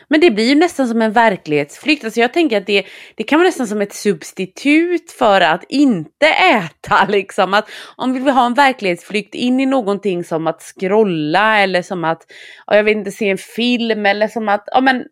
Men 0.09 0.21
det 0.21 0.31
blir 0.31 0.49
ju 0.49 0.55
nästan 0.55 0.89
som 0.89 1.03
en 1.03 1.13
verklighetsflykt. 1.13 2.05
Alltså 2.05 2.21
jag 2.21 2.33
tänker 2.33 2.57
att 2.57 2.67
det, 2.67 2.87
det 3.15 3.23
kan 3.23 3.39
vara 3.39 3.49
nästan 3.49 3.67
som 3.67 3.81
ett 3.81 3.95
substitut 3.95 5.11
för 5.11 5.41
att 5.41 5.65
inte 5.69 6.27
äta. 6.27 7.07
Liksom. 7.09 7.55
Att 7.55 7.69
om 7.97 8.13
vi 8.13 8.21
vill 8.21 8.33
ha 8.33 8.47
en 8.47 8.55
verklighetsflykt 8.55 9.35
in 9.35 9.61
i 9.61 9.67
någonting 9.67 10.25
som 10.25 10.47
att 10.47 10.63
scrolla 10.63 11.59
eller 11.59 11.83
som 11.83 12.05
att, 12.05 12.23
jag 12.67 12.85
vill 12.85 12.97
inte, 12.97 13.11
se 13.11 13.29
en 13.29 13.39
film 13.39 14.07
eller 14.07 14.29
som 14.29 14.49
att, 14.49 14.65
ja 14.67 14.81
men 14.81 15.05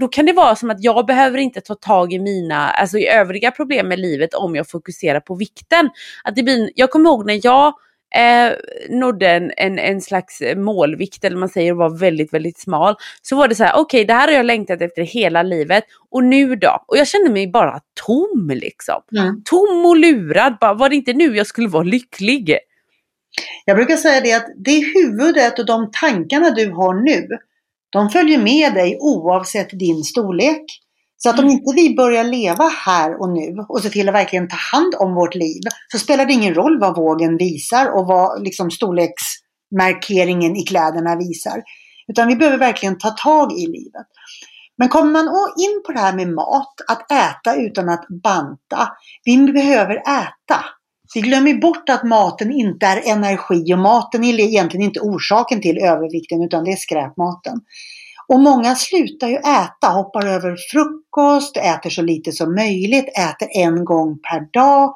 då 0.00 0.08
kan 0.08 0.26
det 0.26 0.32
vara 0.32 0.56
som 0.56 0.70
att 0.70 0.84
jag 0.84 1.06
behöver 1.06 1.38
inte 1.38 1.60
ta 1.60 1.74
tag 1.74 2.12
i 2.12 2.18
mina, 2.18 2.70
alltså 2.70 2.98
i 2.98 3.08
övriga 3.08 3.50
problem 3.50 3.88
med 3.88 3.98
livet 3.98 4.34
om 4.34 4.56
jag 4.56 4.68
fokuserar 4.68 5.20
på 5.20 5.34
vikten. 5.34 5.90
Att 6.24 6.36
det 6.36 6.42
blir, 6.42 6.70
jag 6.74 6.90
kommer 6.90 7.10
ihåg 7.10 7.26
när 7.26 7.40
jag 7.42 7.74
eh, 8.14 8.52
nådde 8.88 9.28
en, 9.28 9.52
en, 9.56 9.78
en 9.78 10.00
slags 10.00 10.42
målvikt, 10.56 11.24
eller 11.24 11.36
man 11.36 11.48
säger 11.48 11.72
var 11.72 11.98
väldigt, 11.98 12.34
väldigt 12.34 12.58
smal, 12.58 12.94
så 13.22 13.36
var 13.36 13.48
det 13.48 13.54
så 13.54 13.64
här, 13.64 13.72
okej 13.72 13.82
okay, 13.82 14.04
det 14.04 14.12
här 14.14 14.28
har 14.28 14.34
jag 14.34 14.46
längtat 14.46 14.80
efter 14.80 15.02
hela 15.02 15.42
livet 15.42 15.84
och 16.10 16.24
nu 16.24 16.56
då? 16.56 16.84
Och 16.88 16.96
jag 16.96 17.08
kände 17.08 17.30
mig 17.30 17.48
bara 17.48 17.80
tom 18.06 18.50
liksom. 18.54 19.02
Mm. 19.18 19.42
Tom 19.44 19.86
och 19.86 19.96
lurad, 19.96 20.56
bara, 20.60 20.74
var 20.74 20.88
det 20.88 20.96
inte 20.96 21.12
nu 21.12 21.36
jag 21.36 21.46
skulle 21.46 21.68
vara 21.68 21.82
lycklig? 21.82 22.58
Jag 23.64 23.76
brukar 23.76 23.96
säga 23.96 24.20
det 24.20 24.32
att 24.32 24.46
det 24.56 24.84
huvudet 24.94 25.58
och 25.58 25.66
de 25.66 25.90
tankarna 25.90 26.50
du 26.50 26.70
har 26.70 26.94
nu, 26.94 27.28
de 27.90 28.10
följer 28.10 28.38
med 28.38 28.74
dig 28.74 28.98
oavsett 29.00 29.70
din 29.70 30.02
storlek. 30.02 30.81
Så 31.22 31.30
att 31.30 31.38
om 31.38 31.44
mm. 31.44 31.52
inte 31.52 31.74
vi 31.74 31.94
börjar 31.94 32.24
leva 32.24 32.68
här 32.68 33.20
och 33.20 33.28
nu 33.28 33.64
och 33.68 33.82
se 33.82 33.88
till 33.88 34.08
att 34.08 34.14
verkligen 34.14 34.48
ta 34.48 34.56
hand 34.56 34.94
om 34.98 35.14
vårt 35.14 35.34
liv 35.34 35.60
så 35.92 35.98
spelar 35.98 36.26
det 36.26 36.32
ingen 36.32 36.54
roll 36.54 36.80
vad 36.80 36.96
vågen 36.96 37.36
visar 37.36 37.98
och 37.98 38.06
vad 38.06 38.42
liksom 38.42 38.70
storleksmarkeringen 38.70 40.56
i 40.56 40.62
kläderna 40.62 41.16
visar. 41.16 41.62
Utan 42.08 42.28
vi 42.28 42.36
behöver 42.36 42.58
verkligen 42.58 42.98
ta 42.98 43.10
tag 43.10 43.52
i 43.52 43.66
livet. 43.66 44.06
Men 44.78 44.88
kommer 44.88 45.12
man 45.12 45.24
in 45.58 45.82
på 45.86 45.92
det 45.92 46.00
här 46.00 46.12
med 46.12 46.28
mat, 46.28 46.74
att 46.88 47.12
äta 47.12 47.56
utan 47.56 47.88
att 47.88 48.04
banta. 48.22 48.88
Vi 49.24 49.52
behöver 49.52 49.96
äta. 49.96 50.64
Vi 51.14 51.20
glömmer 51.20 51.54
bort 51.54 51.88
att 51.88 52.04
maten 52.04 52.52
inte 52.52 52.86
är 52.86 53.12
energi 53.12 53.74
och 53.74 53.78
maten 53.78 54.24
är 54.24 54.40
egentligen 54.40 54.86
inte 54.86 55.00
orsaken 55.00 55.60
till 55.60 55.78
övervikten 55.78 56.42
utan 56.42 56.64
det 56.64 56.72
är 56.72 56.76
skräpmaten. 56.76 57.60
Och 58.32 58.40
många 58.40 58.74
slutar 58.74 59.28
ju 59.28 59.36
äta, 59.36 59.88
hoppar 59.88 60.26
över 60.26 60.56
frukost, 60.70 61.56
äter 61.56 61.90
så 61.90 62.02
lite 62.02 62.32
som 62.32 62.54
möjligt, 62.54 63.08
äter 63.18 63.48
en 63.50 63.84
gång 63.84 64.18
per 64.30 64.52
dag. 64.52 64.94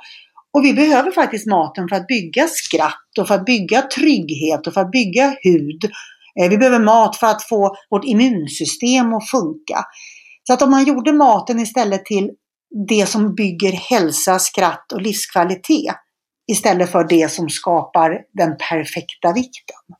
Och 0.52 0.64
vi 0.64 0.74
behöver 0.74 1.10
faktiskt 1.10 1.46
maten 1.46 1.88
för 1.88 1.96
att 1.96 2.06
bygga 2.06 2.46
skratt 2.48 3.18
och 3.18 3.28
för 3.28 3.34
att 3.34 3.44
bygga 3.44 3.82
trygghet 3.82 4.66
och 4.66 4.74
för 4.74 4.80
att 4.80 4.90
bygga 4.90 5.36
hud. 5.42 5.84
Eh, 6.40 6.48
vi 6.50 6.58
behöver 6.58 6.78
mat 6.78 7.16
för 7.16 7.26
att 7.26 7.42
få 7.42 7.76
vårt 7.90 8.04
immunsystem 8.04 9.14
att 9.14 9.30
funka. 9.30 9.84
Så 10.46 10.52
att 10.52 10.62
om 10.62 10.70
man 10.70 10.84
gjorde 10.84 11.12
maten 11.12 11.60
istället 11.60 12.04
till 12.04 12.30
det 12.88 13.06
som 13.06 13.34
bygger 13.34 13.72
hälsa, 13.72 14.38
skratt 14.38 14.92
och 14.92 15.02
livskvalitet 15.02 15.94
istället 16.52 16.92
för 16.92 17.04
det 17.04 17.32
som 17.32 17.48
skapar 17.48 18.18
den 18.32 18.56
perfekta 18.70 19.32
vikten. 19.32 19.96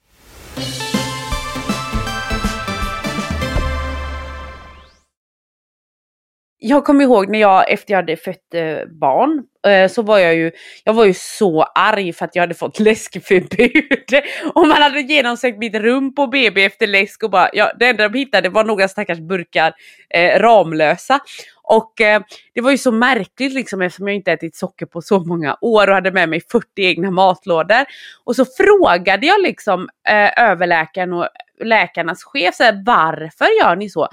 Jag 6.67 6.85
kommer 6.85 7.05
ihåg 7.05 7.29
när 7.29 7.39
jag 7.39 7.73
efter 7.73 7.93
jag 7.93 7.99
hade 7.99 8.17
fött 8.17 8.55
eh, 8.55 8.89
barn 9.01 9.43
eh, 9.67 9.89
så 9.89 10.03
var 10.03 10.19
jag 10.19 10.35
ju, 10.35 10.51
jag 10.85 10.93
var 10.93 11.05
ju 11.05 11.15
så 11.15 11.63
arg 11.63 12.13
för 12.13 12.25
att 12.25 12.35
jag 12.35 12.43
hade 12.43 12.55
fått 12.55 12.81
läskförbud. 12.81 14.25
och 14.55 14.69
man 14.69 14.83
hade 14.83 15.01
genomsökt 15.01 15.59
mitt 15.59 15.75
rum 15.75 16.15
på 16.15 16.27
BB 16.27 16.65
efter 16.65 16.87
läsk 16.87 17.23
och 17.23 17.31
bara, 17.31 17.51
ja, 17.53 17.73
det 17.79 17.87
enda 17.87 18.09
de 18.09 18.19
hittade 18.19 18.49
var 18.49 18.65
några 18.65 18.89
stackars 18.89 19.19
burkar 19.19 19.75
eh, 20.11 20.41
Ramlösa. 20.41 21.21
Och 21.69 22.01
eh, 22.01 22.23
det 22.55 22.61
var 22.61 22.71
ju 22.71 22.79
så 22.79 22.93
märkligt 22.93 23.53
liksom 23.53 23.83
eftersom 23.83 24.09
jag 24.09 24.17
inte 24.17 24.33
ätit 24.33 24.57
socker 24.57 24.87
på 24.87 25.03
så 25.03 25.21
många 25.21 25.57
år 25.61 25.89
och 25.89 25.95
hade 25.95 26.13
med 26.13 26.29
mig 26.29 26.41
40 26.53 26.67
egna 26.77 27.11
matlådor. 27.11 27.85
Och 28.25 28.37
så 28.37 28.45
frågade 28.45 29.27
jag 29.27 29.43
liksom 29.43 29.89
eh, 30.09 30.45
överläkaren 30.45 31.13
och 31.13 31.29
läkarnas 31.65 32.25
chef 32.25 32.55
så 32.55 32.63
här, 32.63 32.83
varför 32.87 33.63
gör 33.63 33.77
ni 33.77 33.91
så? 33.91 34.09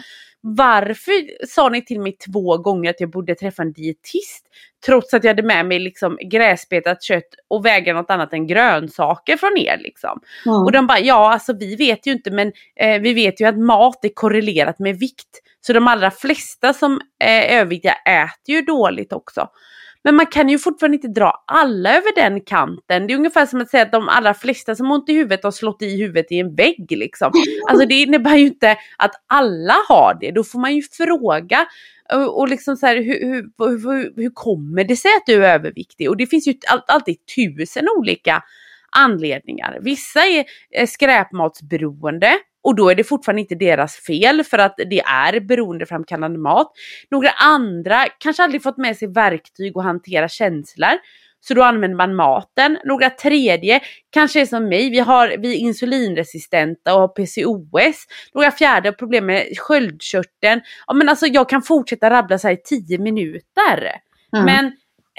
varför 0.45 1.45
sa 1.47 1.69
ni 1.69 1.85
till 1.85 1.99
mig 1.99 2.17
två 2.17 2.57
gånger 2.57 2.89
att 2.89 2.99
jag 2.99 3.09
borde 3.09 3.35
träffa 3.35 3.61
en 3.61 3.73
dietist? 3.73 4.45
Trots 4.85 5.13
att 5.13 5.23
jag 5.23 5.29
hade 5.29 5.43
med 5.43 5.65
mig 5.65 5.79
liksom 5.79 6.17
gräsbetat 6.21 7.03
kött 7.03 7.35
och 7.47 7.65
väga 7.65 7.93
något 7.93 8.09
annat 8.09 8.33
än 8.33 8.47
grönsaker 8.47 9.37
från 9.37 9.57
er. 9.57 9.77
Liksom. 9.77 10.19
Mm. 10.45 10.57
Och 10.57 10.71
de 10.71 10.87
bara, 10.87 10.99
ja 10.99 11.33
alltså 11.33 11.53
vi 11.53 11.75
vet 11.75 12.07
ju 12.07 12.11
inte 12.11 12.31
men 12.31 12.51
eh, 12.75 13.01
vi 13.01 13.13
vet 13.13 13.41
ju 13.41 13.45
att 13.45 13.59
mat 13.59 14.05
är 14.05 14.11
korrelerat 14.13 14.79
med 14.79 14.99
vikt. 14.99 15.41
Så 15.65 15.73
de 15.73 15.87
allra 15.87 16.11
flesta 16.11 16.73
som 16.73 17.01
är 17.19 17.59
överviktiga 17.59 17.93
äter 17.93 18.55
ju 18.55 18.61
dåligt 18.61 19.13
också. 19.13 19.49
Men 20.03 20.15
man 20.15 20.25
kan 20.25 20.49
ju 20.49 20.59
fortfarande 20.59 20.95
inte 20.95 21.07
dra 21.07 21.43
alla 21.47 21.89
över 21.89 22.15
den 22.15 22.41
kanten. 22.41 23.07
Det 23.07 23.13
är 23.13 23.17
ungefär 23.17 23.45
som 23.45 23.61
att 23.61 23.69
säga 23.69 23.83
att 23.83 23.91
de 23.91 24.09
allra 24.09 24.33
flesta 24.33 24.75
som 24.75 24.85
har 24.85 24.95
ont 24.95 25.09
i 25.09 25.13
huvudet 25.13 25.43
har 25.43 25.51
slått 25.51 25.81
i 25.81 25.97
huvudet 25.97 26.31
i 26.31 26.39
en 26.39 26.55
vägg. 26.55 26.85
Liksom. 26.89 27.31
Alltså 27.69 27.85
det 27.85 28.01
innebär 28.01 28.35
ju 28.35 28.45
inte 28.45 28.77
att 28.97 29.11
alla 29.27 29.75
har 29.87 30.17
det. 30.21 30.31
Då 30.31 30.43
får 30.43 30.59
man 30.59 30.75
ju 30.75 30.81
fråga 30.81 31.65
och, 32.13 32.39
och 32.39 32.49
liksom 32.49 32.75
så 32.75 32.85
här, 32.85 32.95
hur, 32.95 33.19
hur, 33.19 33.41
hur, 33.67 34.13
hur, 34.15 34.31
kommer 34.33 34.83
det 34.83 34.95
sig 34.95 35.11
att 35.11 35.25
du 35.25 35.45
är 35.45 35.53
överviktig? 35.53 36.09
Och 36.09 36.17
det 36.17 36.27
finns 36.27 36.47
ju 36.47 36.53
alltid 36.87 37.17
tusen 37.35 37.87
olika 37.97 38.43
anledningar. 38.91 39.79
Vissa 39.81 40.19
är 40.19 40.45
skräpmatsberoende 40.85 42.33
och 42.63 42.75
då 42.75 42.89
är 42.89 42.95
det 42.95 43.03
fortfarande 43.03 43.41
inte 43.41 43.55
deras 43.55 43.95
fel 43.95 44.43
för 44.43 44.57
att 44.57 44.75
det 44.77 44.99
är 44.99 45.39
beroendeframkallande 45.39 46.39
mat. 46.39 46.71
Några 47.11 47.29
andra 47.29 48.05
kanske 48.17 48.43
aldrig 48.43 48.63
fått 48.63 48.77
med 48.77 48.97
sig 48.97 49.07
verktyg 49.07 49.77
att 49.77 49.83
hantera 49.83 50.27
känslor. 50.27 50.91
Så 51.47 51.53
då 51.53 51.63
använder 51.63 51.97
man 51.97 52.15
maten. 52.15 52.77
Några 52.85 53.09
tredje 53.09 53.79
kanske 54.09 54.41
är 54.41 54.45
som 54.45 54.69
mig, 54.69 54.89
vi, 54.89 54.99
har, 54.99 55.37
vi 55.37 55.53
är 55.53 55.57
insulinresistenta 55.57 56.95
och 56.95 56.99
har 56.99 57.07
PCOS. 57.07 58.05
Några 58.33 58.51
fjärde 58.51 58.89
har 58.89 58.93
problem 58.93 59.25
med 59.25 59.47
sköldkörteln. 59.57 60.61
Ja, 60.87 60.93
men 60.93 61.09
alltså, 61.09 61.25
jag 61.25 61.49
kan 61.49 61.61
fortsätta 61.61 62.09
rabbla 62.09 62.37
så 62.37 62.47
här 62.47 62.55
i 62.55 62.61
tio 62.63 62.97
minuter. 62.97 63.91
Mm. 64.35 64.45
Men 64.45 64.65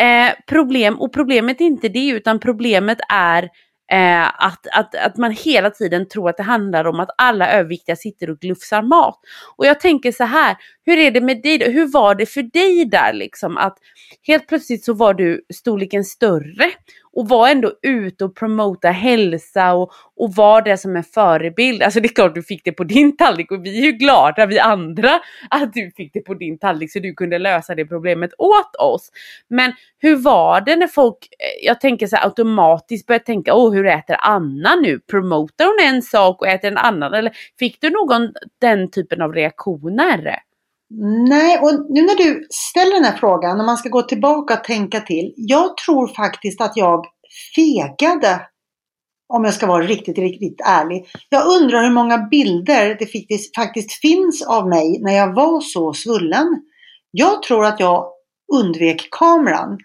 eh, 0.00 0.34
problem, 0.46 1.00
och 1.00 1.12
problemet 1.12 1.60
är 1.60 1.64
inte 1.64 1.88
det 1.88 2.08
utan 2.08 2.40
problemet 2.40 2.98
är 3.08 3.48
Eh, 3.92 4.44
att, 4.44 4.66
att, 4.72 4.94
att 4.94 5.16
man 5.16 5.30
hela 5.30 5.70
tiden 5.70 6.08
tror 6.08 6.30
att 6.30 6.36
det 6.36 6.42
handlar 6.42 6.84
om 6.84 7.00
att 7.00 7.10
alla 7.18 7.52
överviktiga 7.52 7.96
sitter 7.96 8.30
och 8.30 8.38
glufsar 8.38 8.82
mat. 8.82 9.20
Och 9.56 9.66
jag 9.66 9.80
tänker 9.80 10.12
så 10.12 10.24
här, 10.24 10.56
hur 10.84 10.98
är 10.98 11.10
det 11.10 11.20
med 11.20 11.42
dig 11.42 11.58
då? 11.58 11.66
Hur 11.66 11.86
var 11.92 12.14
det 12.14 12.26
för 12.26 12.42
dig 12.42 12.84
där 12.84 13.12
liksom? 13.12 13.56
Att 13.56 13.78
helt 14.26 14.48
plötsligt 14.48 14.84
så 14.84 14.92
var 14.92 15.14
du 15.14 15.44
storleken 15.54 16.04
större 16.04 16.70
och 17.14 17.28
var 17.28 17.48
ändå 17.48 17.72
ute 17.82 18.24
och 18.24 18.36
promota 18.36 18.88
hälsa 18.88 19.74
och, 19.74 19.92
och 20.16 20.34
var 20.34 20.62
det 20.62 20.76
som 20.76 20.96
en 20.96 21.04
förebild. 21.04 21.82
Alltså 21.82 22.00
det 22.00 22.06
är 22.06 22.14
klart 22.14 22.34
du 22.34 22.42
fick 22.42 22.64
det 22.64 22.72
på 22.72 22.84
din 22.84 23.16
tallrik 23.16 23.52
och 23.52 23.66
vi 23.66 23.78
är 23.80 23.84
ju 23.84 23.92
glada 23.92 24.46
vi 24.46 24.58
andra 24.58 25.20
att 25.50 25.72
du 25.72 25.90
fick 25.96 26.12
det 26.12 26.20
på 26.20 26.34
din 26.34 26.58
tallrik 26.58 26.92
så 26.92 26.98
du 26.98 27.14
kunde 27.14 27.38
lösa 27.38 27.74
det 27.74 27.86
problemet 27.86 28.30
åt 28.38 28.76
oss. 28.78 29.10
Men 29.48 29.72
hur 29.98 30.16
var 30.16 30.60
det 30.60 30.76
när 30.76 30.86
folk, 30.86 31.16
eh, 31.38 31.66
jag 31.66 31.80
tänker 31.80 32.06
så 32.06 32.16
här, 32.16 32.24
automatiskt 32.24 33.06
börjar 33.06 33.18
tänka, 33.18 33.54
åh 33.54 33.74
hur 33.74 33.86
äter 33.86 34.16
Anna 34.20 34.74
nu? 34.74 35.00
Promotar 35.10 35.64
hon 35.64 35.94
en 35.94 36.02
sak 36.02 36.40
och 36.40 36.48
äter 36.48 36.70
en 36.70 36.78
annan? 36.78 37.14
Eller 37.14 37.32
fick 37.58 37.80
du 37.80 37.90
någon 37.90 38.32
den 38.60 38.90
typen 38.90 39.22
av 39.22 39.32
reaktioner? 39.32 40.38
Nej, 41.28 41.58
och 41.58 41.86
nu 41.88 42.02
när 42.02 42.16
du 42.16 42.46
ställer 42.50 42.94
den 42.94 43.04
här 43.04 43.16
frågan, 43.16 43.60
om 43.60 43.66
man 43.66 43.76
ska 43.76 43.88
gå 43.88 44.02
tillbaka 44.02 44.54
och 44.54 44.64
tänka 44.64 45.00
till. 45.00 45.34
Jag 45.36 45.76
tror 45.76 46.08
faktiskt 46.08 46.60
att 46.60 46.76
jag 46.76 47.04
fegade, 47.56 48.40
om 49.28 49.44
jag 49.44 49.54
ska 49.54 49.66
vara 49.66 49.82
riktigt, 49.82 50.18
riktigt 50.18 50.60
ärlig. 50.64 51.06
Jag 51.28 51.46
undrar 51.46 51.82
hur 51.82 51.94
många 51.94 52.18
bilder 52.18 52.96
det 52.98 53.08
faktiskt 53.56 53.92
finns 53.92 54.42
av 54.42 54.68
mig 54.68 54.98
när 55.00 55.12
jag 55.12 55.34
var 55.34 55.60
så 55.60 55.94
svullen. 55.94 56.46
Jag 57.10 57.42
tror 57.42 57.64
att 57.64 57.80
jag 57.80 58.06
undvek 58.52 59.08
kameran. 59.10 59.78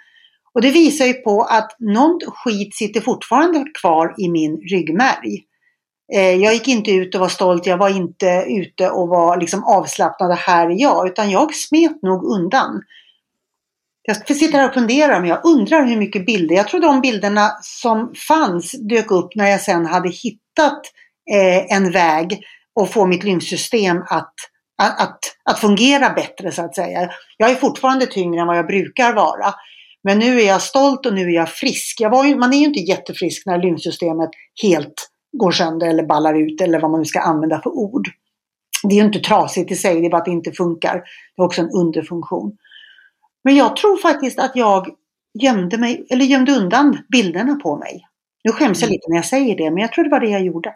Och 0.53 0.61
det 0.61 0.71
visar 0.71 1.05
ju 1.05 1.13
på 1.13 1.41
att 1.41 1.75
något 1.79 2.23
skit 2.25 2.75
sitter 2.75 3.01
fortfarande 3.01 3.65
kvar 3.81 4.15
i 4.17 4.29
min 4.29 4.57
ryggmärg. 4.57 5.43
Eh, 6.13 6.35
jag 6.35 6.53
gick 6.53 6.67
inte 6.67 6.91
ut 6.91 7.15
och 7.15 7.21
var 7.21 7.27
stolt, 7.27 7.65
jag 7.65 7.77
var 7.77 7.89
inte 7.89 8.45
ute 8.47 8.89
och 8.89 9.07
var 9.07 9.37
liksom 9.37 9.63
avslappnad, 9.63 10.37
här 10.37 10.69
är 10.69 10.81
jag, 10.81 11.07
utan 11.07 11.29
jag 11.29 11.55
smet 11.55 12.01
nog 12.01 12.23
undan. 12.23 12.81
Jag 14.01 14.37
sitter 14.37 14.57
här 14.57 14.67
och 14.67 14.73
funderar, 14.73 15.19
men 15.19 15.29
jag 15.29 15.45
undrar 15.45 15.85
hur 15.85 15.97
mycket 15.97 16.25
bilder, 16.25 16.55
jag 16.55 16.67
tror 16.67 16.81
de 16.81 17.01
bilderna 17.01 17.51
som 17.61 18.13
fanns 18.27 18.71
dök 18.71 19.11
upp 19.11 19.35
när 19.35 19.47
jag 19.47 19.61
sen 19.61 19.85
hade 19.85 20.09
hittat 20.09 20.81
eh, 21.31 21.75
en 21.77 21.91
väg 21.91 22.43
och 22.75 22.91
få 22.91 23.05
mitt 23.05 23.23
lymfsystem 23.23 23.97
att, 23.97 24.33
att, 24.81 25.01
att, 25.01 25.19
att 25.43 25.59
fungera 25.59 26.09
bättre 26.09 26.51
så 26.51 26.61
att 26.61 26.75
säga. 26.75 27.09
Jag 27.37 27.51
är 27.51 27.55
fortfarande 27.55 28.05
tyngre 28.05 28.41
än 28.41 28.47
vad 28.47 28.57
jag 28.57 28.67
brukar 28.67 29.13
vara. 29.13 29.53
Men 30.03 30.19
nu 30.19 30.41
är 30.41 30.47
jag 30.47 30.61
stolt 30.61 31.05
och 31.05 31.13
nu 31.13 31.21
är 31.21 31.35
jag 31.35 31.49
frisk. 31.49 32.01
Jag 32.01 32.27
ju, 32.27 32.35
man 32.35 32.53
är 32.53 32.57
ju 32.57 32.65
inte 32.65 32.79
jättefrisk 32.79 33.45
när 33.45 33.57
lymfsystemet 33.57 34.29
helt 34.61 35.09
går 35.37 35.51
sönder 35.51 35.87
eller 35.87 36.03
ballar 36.03 36.33
ut 36.33 36.61
eller 36.61 36.79
vad 36.79 36.91
man 36.91 36.99
nu 36.99 37.05
ska 37.05 37.19
använda 37.19 37.61
för 37.61 37.69
ord. 37.69 38.07
Det 38.83 38.95
är 38.95 38.99
ju 38.99 39.05
inte 39.05 39.19
trasigt 39.19 39.71
i 39.71 39.75
sig, 39.75 40.01
det 40.01 40.05
är 40.05 40.09
bara 40.09 40.17
att 40.17 40.25
det 40.25 40.31
inte 40.31 40.51
funkar. 40.51 41.03
Det 41.35 41.41
är 41.41 41.45
också 41.45 41.61
en 41.61 41.69
underfunktion. 41.69 42.57
Men 43.43 43.55
jag 43.55 43.75
tror 43.75 43.97
faktiskt 43.97 44.39
att 44.39 44.51
jag 44.55 44.87
gömde, 45.41 45.77
mig, 45.77 46.07
eller 46.09 46.25
gömde 46.25 46.51
undan 46.51 46.97
bilderna 47.11 47.55
på 47.55 47.77
mig. 47.77 48.05
Nu 48.43 48.51
skäms 48.51 48.81
jag 48.81 48.87
mm. 48.87 48.93
lite 48.93 49.09
när 49.09 49.17
jag 49.17 49.25
säger 49.25 49.57
det, 49.57 49.71
men 49.71 49.77
jag 49.77 49.93
tror 49.93 50.03
det 50.03 50.09
var 50.09 50.19
det 50.19 50.29
jag 50.29 50.45
gjorde. 50.45 50.73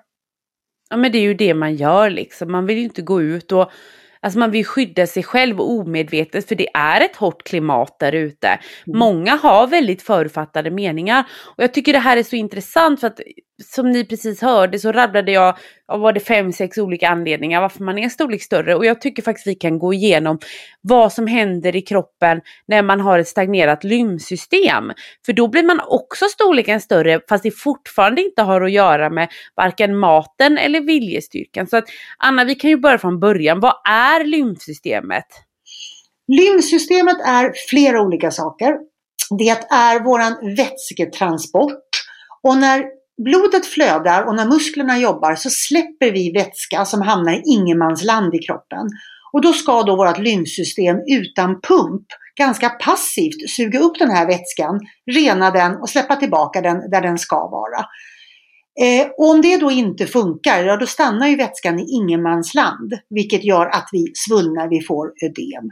Ja 0.89 0.97
men 0.97 1.11
det 1.11 1.17
är 1.17 1.21
ju 1.21 1.33
det 1.33 1.53
man 1.53 1.75
gör 1.75 2.09
liksom. 2.09 2.51
Man 2.51 2.65
vill 2.65 2.77
ju 2.77 2.83
inte 2.83 3.01
gå 3.01 3.21
ut 3.21 3.51
och 3.51 3.71
Alltså 4.23 4.39
man 4.39 4.51
vill 4.51 4.65
skydda 4.65 5.07
sig 5.07 5.23
själv 5.23 5.61
omedvetet 5.61 6.47
för 6.47 6.55
det 6.55 6.67
är 6.73 7.01
ett 7.01 7.15
hårt 7.15 7.43
klimat 7.43 7.99
där 7.99 8.11
ute. 8.11 8.47
Mm. 8.47 8.99
Många 8.99 9.35
har 9.35 9.67
väldigt 9.67 10.01
författade 10.01 10.71
meningar 10.71 11.25
och 11.57 11.63
jag 11.63 11.73
tycker 11.73 11.93
det 11.93 11.99
här 11.99 12.17
är 12.17 12.23
så 12.23 12.35
intressant 12.35 12.99
för 12.99 13.07
att 13.07 13.19
som 13.61 13.91
ni 13.91 14.05
precis 14.05 14.41
hörde 14.41 14.79
så 14.79 14.91
rabblade 14.91 15.31
jag, 15.31 15.57
av 15.87 15.99
var 15.99 16.13
det 16.13 16.19
fem, 16.19 16.51
sex 16.51 16.77
olika 16.77 17.09
anledningar 17.09 17.61
varför 17.61 17.83
man 17.83 17.97
är 17.97 18.09
storlek 18.09 18.43
större 18.43 18.75
och 18.75 18.85
jag 18.85 19.01
tycker 19.01 19.23
faktiskt 19.23 19.47
vi 19.47 19.55
kan 19.55 19.79
gå 19.79 19.93
igenom 19.93 20.39
vad 20.81 21.13
som 21.13 21.27
händer 21.27 21.75
i 21.75 21.81
kroppen 21.81 22.41
när 22.67 22.81
man 22.81 22.99
har 22.99 23.19
ett 23.19 23.27
stagnerat 23.27 23.83
lymfsystem. 23.83 24.91
För 25.25 25.33
då 25.33 25.47
blir 25.47 25.63
man 25.63 25.79
också 25.87 26.25
storleken 26.25 26.81
större 26.81 27.19
fast 27.29 27.43
det 27.43 27.51
fortfarande 27.51 28.21
inte 28.21 28.41
har 28.41 28.61
att 28.61 28.71
göra 28.71 29.09
med 29.09 29.29
varken 29.55 29.97
maten 29.99 30.57
eller 30.57 30.81
viljestyrkan. 30.81 31.67
Så 31.67 31.77
att 31.77 31.85
Anna, 32.17 32.45
vi 32.45 32.55
kan 32.55 32.69
ju 32.69 32.77
börja 32.77 32.97
från 32.97 33.19
början. 33.19 33.59
Vad 33.59 33.75
är 33.89 34.23
lymfsystemet? 34.23 35.25
Lymfsystemet 36.27 37.17
är 37.25 37.53
flera 37.69 38.01
olika 38.01 38.31
saker. 38.31 38.73
Det 39.39 39.73
är 39.73 40.03
våran 40.03 40.55
vätsketransport 40.55 41.79
och 42.43 42.57
när 42.57 43.02
blodet 43.17 43.65
flödar 43.65 44.23
och 44.23 44.35
när 44.35 44.45
musklerna 44.45 44.99
jobbar 44.99 45.35
så 45.35 45.49
släpper 45.49 46.11
vi 46.11 46.31
vätska 46.31 46.85
som 46.85 47.01
hamnar 47.01 47.33
i 47.33 47.41
ingenmansland 47.45 48.35
i 48.35 48.39
kroppen. 48.39 48.89
Och 49.33 49.41
då 49.41 49.53
ska 49.53 49.83
då 49.83 49.95
vårt 49.95 50.17
lymfsystem 50.17 50.97
utan 51.07 51.61
pump 51.61 52.05
ganska 52.37 52.69
passivt 52.69 53.49
suga 53.49 53.79
upp 53.79 53.99
den 53.99 54.11
här 54.11 54.27
vätskan, 54.27 54.79
rena 55.11 55.51
den 55.51 55.75
och 55.75 55.89
släppa 55.89 56.15
tillbaka 56.15 56.61
den 56.61 56.89
där 56.89 57.01
den 57.01 57.17
ska 57.17 57.47
vara. 57.47 57.85
Eh, 58.81 59.07
och 59.17 59.29
om 59.29 59.41
det 59.41 59.57
då 59.57 59.71
inte 59.71 60.05
funkar, 60.05 60.63
ja 60.63 60.77
då 60.77 60.85
stannar 60.85 61.27
ju 61.27 61.35
vätskan 61.35 61.79
i 61.79 61.91
ingenmansland, 61.91 62.93
vilket 63.09 63.43
gör 63.43 63.65
att 63.65 63.89
vi 63.91 64.11
svullnar, 64.15 64.69
vi 64.69 64.81
får 64.81 65.13
ödem. 65.25 65.71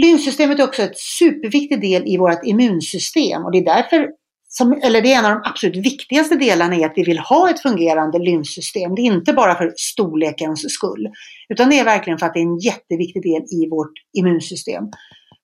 Lymfsystemet 0.00 0.58
är 0.58 0.64
också 0.64 0.82
ett 0.82 0.98
superviktig 0.98 1.80
del 1.80 2.02
i 2.06 2.16
vårt 2.16 2.44
immunsystem 2.44 3.44
och 3.44 3.52
det 3.52 3.58
är 3.58 3.64
därför 3.64 4.08
som, 4.48 4.72
eller 4.82 5.02
det 5.02 5.12
är 5.12 5.18
en 5.18 5.24
av 5.24 5.30
de 5.30 5.40
absolut 5.44 5.76
viktigaste 5.76 6.34
delarna 6.34 6.76
i 6.76 6.84
att 6.84 6.92
vi 6.96 7.02
vill 7.02 7.18
ha 7.18 7.50
ett 7.50 7.62
fungerande 7.62 8.18
lymfsystem. 8.18 8.94
Det 8.94 9.02
är 9.02 9.06
inte 9.06 9.32
bara 9.32 9.54
för 9.54 9.72
storlekens 9.76 10.72
skull, 10.72 11.08
utan 11.48 11.70
det 11.70 11.78
är 11.78 11.84
verkligen 11.84 12.18
för 12.18 12.26
att 12.26 12.34
det 12.34 12.40
är 12.40 12.42
en 12.42 12.58
jätteviktig 12.58 13.22
del 13.22 13.42
i 13.42 13.68
vårt 13.70 13.92
immunsystem. 14.18 14.84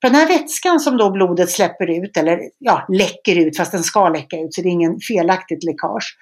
För 0.03 0.11
den 0.11 0.15
här 0.15 0.29
vätskan 0.29 0.81
som 0.81 0.97
då 0.97 1.11
blodet 1.11 1.51
släpper 1.51 1.91
ut, 1.91 2.17
eller 2.17 2.39
ja, 2.59 2.87
läcker 2.89 3.37
ut, 3.37 3.57
fast 3.57 3.73
den 3.73 3.83
ska 3.83 4.09
läcka 4.09 4.37
ut, 4.37 4.55
så 4.55 4.63
det 4.63 4.69
är 4.69 4.73
ingen 4.73 5.01
felaktigt 5.09 5.65
läckage. 5.65 6.17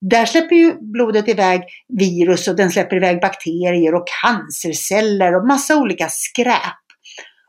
Där 0.00 0.26
släpper 0.26 0.56
ju 0.56 0.74
blodet 0.80 1.28
iväg 1.28 1.62
virus 1.98 2.48
och 2.48 2.56
den 2.56 2.70
släpper 2.70 2.96
iväg 2.96 3.20
bakterier 3.20 3.94
och 3.94 4.04
cancerceller 4.22 5.36
och 5.36 5.46
massa 5.46 5.76
olika 5.76 6.08
skräp. 6.08 6.84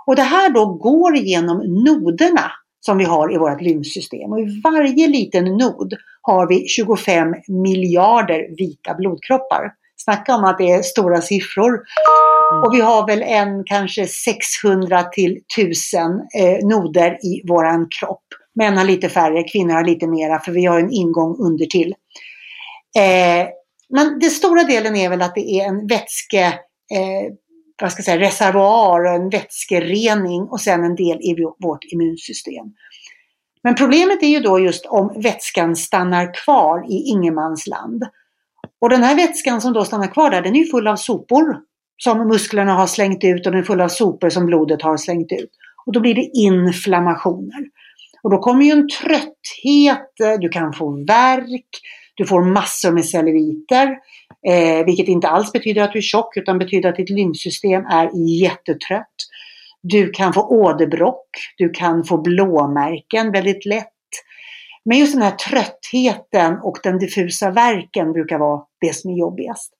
Och 0.07 0.15
det 0.15 0.23
här 0.23 0.49
då 0.49 0.65
går 0.65 1.17
genom 1.17 1.57
noderna 1.57 2.51
som 2.79 2.97
vi 2.97 3.03
har 3.03 3.33
i 3.33 3.37
vårt 3.37 3.61
lymfsystem. 3.61 4.31
Och 4.31 4.39
i 4.39 4.61
varje 4.63 5.07
liten 5.07 5.45
nod 5.45 5.93
har 6.21 6.47
vi 6.47 6.67
25 6.67 7.35
miljarder 7.47 8.55
vita 8.57 8.93
blodkroppar. 8.93 9.71
Snacka 9.97 10.35
om 10.35 10.43
att 10.43 10.57
det 10.57 10.71
är 10.71 10.81
stora 10.81 11.21
siffror. 11.21 11.69
Mm. 11.69 12.63
Och 12.63 12.75
vi 12.75 12.81
har 12.81 13.07
väl 13.07 13.21
en 13.21 13.63
kanske 13.65 14.07
600 14.07 15.03
till 15.03 15.39
1000 15.57 16.01
eh, 16.11 16.67
noder 16.67 17.25
i 17.25 17.47
våran 17.47 17.87
kropp. 17.99 18.23
Män 18.55 18.77
har 18.77 18.85
lite 18.85 19.09
färre, 19.09 19.43
kvinnor 19.43 19.73
har 19.73 19.83
lite 19.83 20.07
mera 20.07 20.39
för 20.39 20.51
vi 20.51 20.65
har 20.65 20.79
en 20.79 20.91
ingång 20.91 21.35
under 21.39 21.65
till. 21.65 21.95
Eh, 22.97 23.47
men 23.89 24.19
den 24.19 24.29
stora 24.29 24.63
delen 24.63 24.95
är 24.95 25.09
väl 25.09 25.21
att 25.21 25.35
det 25.35 25.59
är 25.59 25.67
en 25.67 25.87
vätske 25.87 26.45
eh, 26.93 27.33
vad 27.81 27.91
ska 27.91 27.99
jag 27.99 28.05
säga, 28.05 28.19
reservoar 28.19 29.05
och 29.05 29.13
en 29.13 29.29
vätskerening 29.29 30.41
och 30.41 30.61
sen 30.61 30.83
en 30.83 30.95
del 30.95 31.17
i 31.21 31.35
vårt 31.59 31.83
immunsystem. 31.83 32.65
Men 33.63 33.75
problemet 33.75 34.23
är 34.23 34.27
ju 34.27 34.39
då 34.39 34.59
just 34.59 34.85
om 34.85 35.21
vätskan 35.21 35.75
stannar 35.75 36.33
kvar 36.43 36.91
i 36.91 36.95
ingenmansland. 36.95 38.03
Och 38.81 38.89
den 38.89 39.03
här 39.03 39.15
vätskan 39.15 39.61
som 39.61 39.73
då 39.73 39.85
stannar 39.85 40.07
kvar 40.07 40.29
där, 40.29 40.41
den 40.41 40.55
är 40.55 40.59
ju 40.59 40.65
full 40.65 40.87
av 40.87 40.95
sopor 40.95 41.57
som 41.97 42.27
musklerna 42.27 42.73
har 42.73 42.87
slängt 42.87 43.23
ut 43.23 43.45
och 43.45 43.51
den 43.51 43.61
är 43.61 43.65
full 43.65 43.81
av 43.81 43.87
sopor 43.87 44.29
som 44.29 44.45
blodet 44.45 44.81
har 44.81 44.97
slängt 44.97 45.31
ut. 45.31 45.51
Och 45.85 45.93
då 45.93 45.99
blir 45.99 46.15
det 46.15 46.29
inflammationer. 46.33 47.65
Och 48.21 48.29
då 48.29 48.37
kommer 48.37 48.65
ju 48.65 48.71
en 48.71 48.87
trötthet, 48.89 50.39
du 50.39 50.49
kan 50.49 50.73
få 50.73 51.05
värk, 51.05 51.69
du 52.15 52.25
får 52.25 52.41
massor 52.41 52.91
med 52.91 53.05
celluliter. 53.05 53.97
Eh, 54.47 54.85
vilket 54.85 55.07
inte 55.07 55.27
alls 55.27 55.51
betyder 55.51 55.81
att 55.81 55.93
du 55.93 55.99
är 55.99 56.03
tjock 56.03 56.37
utan 56.37 56.59
betyder 56.59 56.89
att 56.89 56.95
ditt 56.95 57.09
lymfsystem 57.09 57.85
är 57.85 58.09
jättetrött. 58.41 59.15
Du 59.81 60.11
kan 60.11 60.33
få 60.33 60.41
åderbråck, 60.41 61.29
du 61.57 61.69
kan 61.69 62.03
få 62.03 62.17
blåmärken 62.17 63.31
väldigt 63.31 63.65
lätt. 63.65 63.87
Men 64.85 64.97
just 64.97 65.13
den 65.13 65.21
här 65.21 65.31
tröttheten 65.31 66.59
och 66.63 66.79
den 66.83 66.99
diffusa 66.99 67.51
verken 67.51 68.13
brukar 68.13 68.37
vara 68.37 68.61
det 68.81 68.93
som 68.93 69.11
är 69.11 69.17
jobbigast. 69.17 69.73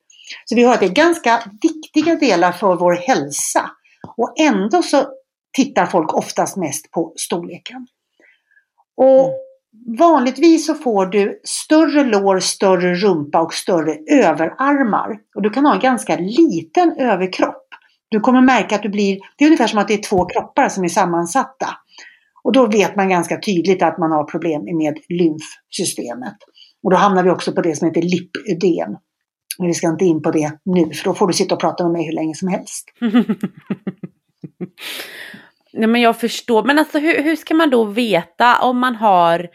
Så 0.46 0.56
vi 0.56 0.64
har 0.64 0.74
att 0.74 0.80
det 0.80 0.86
är 0.86 0.90
ganska 0.90 1.44
viktiga 1.62 2.16
delar 2.16 2.52
för 2.52 2.76
vår 2.76 2.94
hälsa. 2.94 3.72
Och 4.18 4.34
ändå 4.40 4.82
så 4.82 5.06
tittar 5.54 5.86
folk 5.86 6.14
oftast 6.14 6.58
mest 6.58 6.92
på 6.92 7.14
storleken. 7.16 7.88
Och 8.98 9.26
mm. 9.26 9.49
Vanligtvis 10.00 10.66
så 10.66 10.76
får 10.76 11.06
du 11.06 11.42
större 11.44 12.04
lår, 12.04 12.40
större 12.40 12.96
rumpa 12.96 13.42
och 13.42 13.54
större 13.54 13.98
överarmar. 14.12 15.18
Och 15.36 15.42
du 15.42 15.50
kan 15.50 15.66
ha 15.66 15.74
en 15.74 15.80
ganska 15.80 16.18
liten 16.18 16.92
överkropp. 16.98 17.68
Du 18.10 18.20
kommer 18.20 18.42
märka 18.42 18.76
att 18.76 18.84
du 18.84 18.90
blir, 18.90 19.20
det 19.38 19.44
är 19.44 19.48
ungefär 19.48 19.68
som 19.68 19.80
att 19.80 19.88
det 19.88 19.94
är 19.94 20.10
två 20.10 20.26
kroppar 20.26 20.70
som 20.70 20.84
är 20.84 20.88
sammansatta. 20.88 21.68
Och 22.44 22.52
då 22.52 22.68
vet 22.68 22.96
man 22.96 23.10
ganska 23.10 23.40
tydligt 23.40 23.84
att 23.84 23.98
man 23.98 24.12
har 24.12 24.24
problem 24.24 24.62
med 24.78 24.98
lymfsystemet. 25.10 26.38
Och 26.84 26.92
då 26.92 26.98
hamnar 26.98 27.24
vi 27.24 27.30
också 27.30 27.52
på 27.52 27.62
det 27.62 27.76
som 27.76 27.88
heter 27.88 28.02
lipödem. 28.02 28.98
Men 29.58 29.68
vi 29.68 29.74
ska 29.74 29.88
inte 29.88 30.06
in 30.06 30.22
på 30.22 30.32
det 30.32 30.52
nu, 30.66 30.94
för 30.94 31.04
då 31.04 31.14
får 31.14 31.28
du 31.28 31.34
sitta 31.34 31.56
och 31.56 31.62
prata 31.62 31.84
med 31.84 31.92
mig 31.92 32.06
hur 32.06 32.14
länge 32.14 32.36
som 32.36 32.48
helst. 32.48 32.86
Nej 35.74 35.88
men 35.88 36.02
jag 36.02 36.20
förstår, 36.20 36.64
men 36.64 36.80
alltså 36.80 37.00
hur, 37.00 37.24
hur 37.24 37.36
ska 37.36 37.54
man 37.54 37.70
då 37.70 37.84
veta 37.84 38.62
om 38.62 38.80
man 38.80 38.96
har 38.96 39.50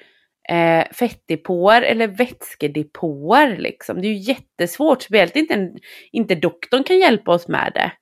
eh, 0.49 0.85
fettdepåer 0.93 1.83
eller 1.83 2.09
vätskedepåer 2.09 3.57
liksom? 3.57 4.01
Det 4.01 4.07
är 4.07 4.12
ju 4.12 4.19
jättesvårt, 4.19 5.03
speciellt 5.03 5.37
inte, 5.37 5.71
inte 6.12 6.35
doktorn 6.35 6.85
kan 6.85 6.99
hjälpa 6.99 7.33
oss 7.33 7.49
med 7.49 7.71
det. 7.75 7.93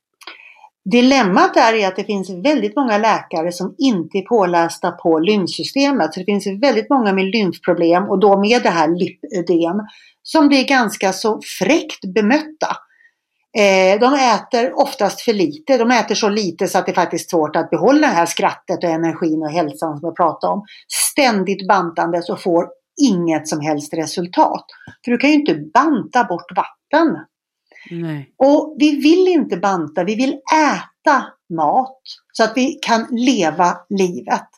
Dilemmat 0.90 1.56
är 1.56 1.88
att 1.88 1.96
det 1.96 2.04
finns 2.04 2.30
väldigt 2.30 2.76
många 2.76 2.98
läkare 2.98 3.52
som 3.52 3.74
inte 3.78 4.18
är 4.18 4.22
pålästa 4.22 4.90
på 4.90 5.18
lymfsystemet. 5.18 6.14
Så 6.14 6.20
det 6.20 6.26
finns 6.26 6.46
väldigt 6.46 6.90
många 6.90 7.12
med 7.12 7.24
lymfproblem 7.24 8.04
och 8.04 8.20
då 8.20 8.40
med 8.40 8.62
det 8.62 8.68
här 8.68 8.88
lipödem 8.88 9.76
som 10.22 10.48
blir 10.48 10.64
ganska 10.64 11.12
så 11.12 11.40
fräckt 11.60 12.14
bemötta. 12.14 12.76
Eh, 13.58 14.00
de 14.00 14.14
äter 14.14 14.80
oftast 14.80 15.20
för 15.20 15.32
lite. 15.32 15.78
De 15.78 15.90
äter 15.90 16.14
så 16.14 16.28
lite 16.28 16.68
så 16.68 16.78
att 16.78 16.86
det 16.86 16.92
är 16.92 16.94
faktiskt 16.94 17.30
svårt 17.30 17.56
att 17.56 17.70
behålla 17.70 18.06
det 18.06 18.14
här 18.14 18.26
skrattet 18.26 18.84
och 18.84 18.90
energin 18.90 19.42
och 19.42 19.50
hälsan 19.50 19.98
som 19.98 20.06
jag 20.06 20.16
pratade 20.16 20.52
om. 20.52 20.64
Ständigt 20.88 21.68
bantandes 21.68 22.28
och 22.28 22.42
får 22.42 22.66
inget 23.02 23.48
som 23.48 23.60
helst 23.60 23.94
resultat. 23.94 24.64
För 25.04 25.12
du 25.12 25.18
kan 25.18 25.30
ju 25.30 25.36
inte 25.36 25.54
banta 25.74 26.24
bort 26.24 26.56
vatten. 26.56 27.16
Nej. 27.90 28.34
Och 28.38 28.76
vi 28.78 29.00
vill 29.00 29.28
inte 29.28 29.56
banta, 29.56 30.04
vi 30.04 30.14
vill 30.14 30.32
äta 30.54 31.24
mat 31.54 32.00
så 32.32 32.44
att 32.44 32.52
vi 32.56 32.78
kan 32.82 33.06
leva 33.10 33.76
livet. 33.88 34.48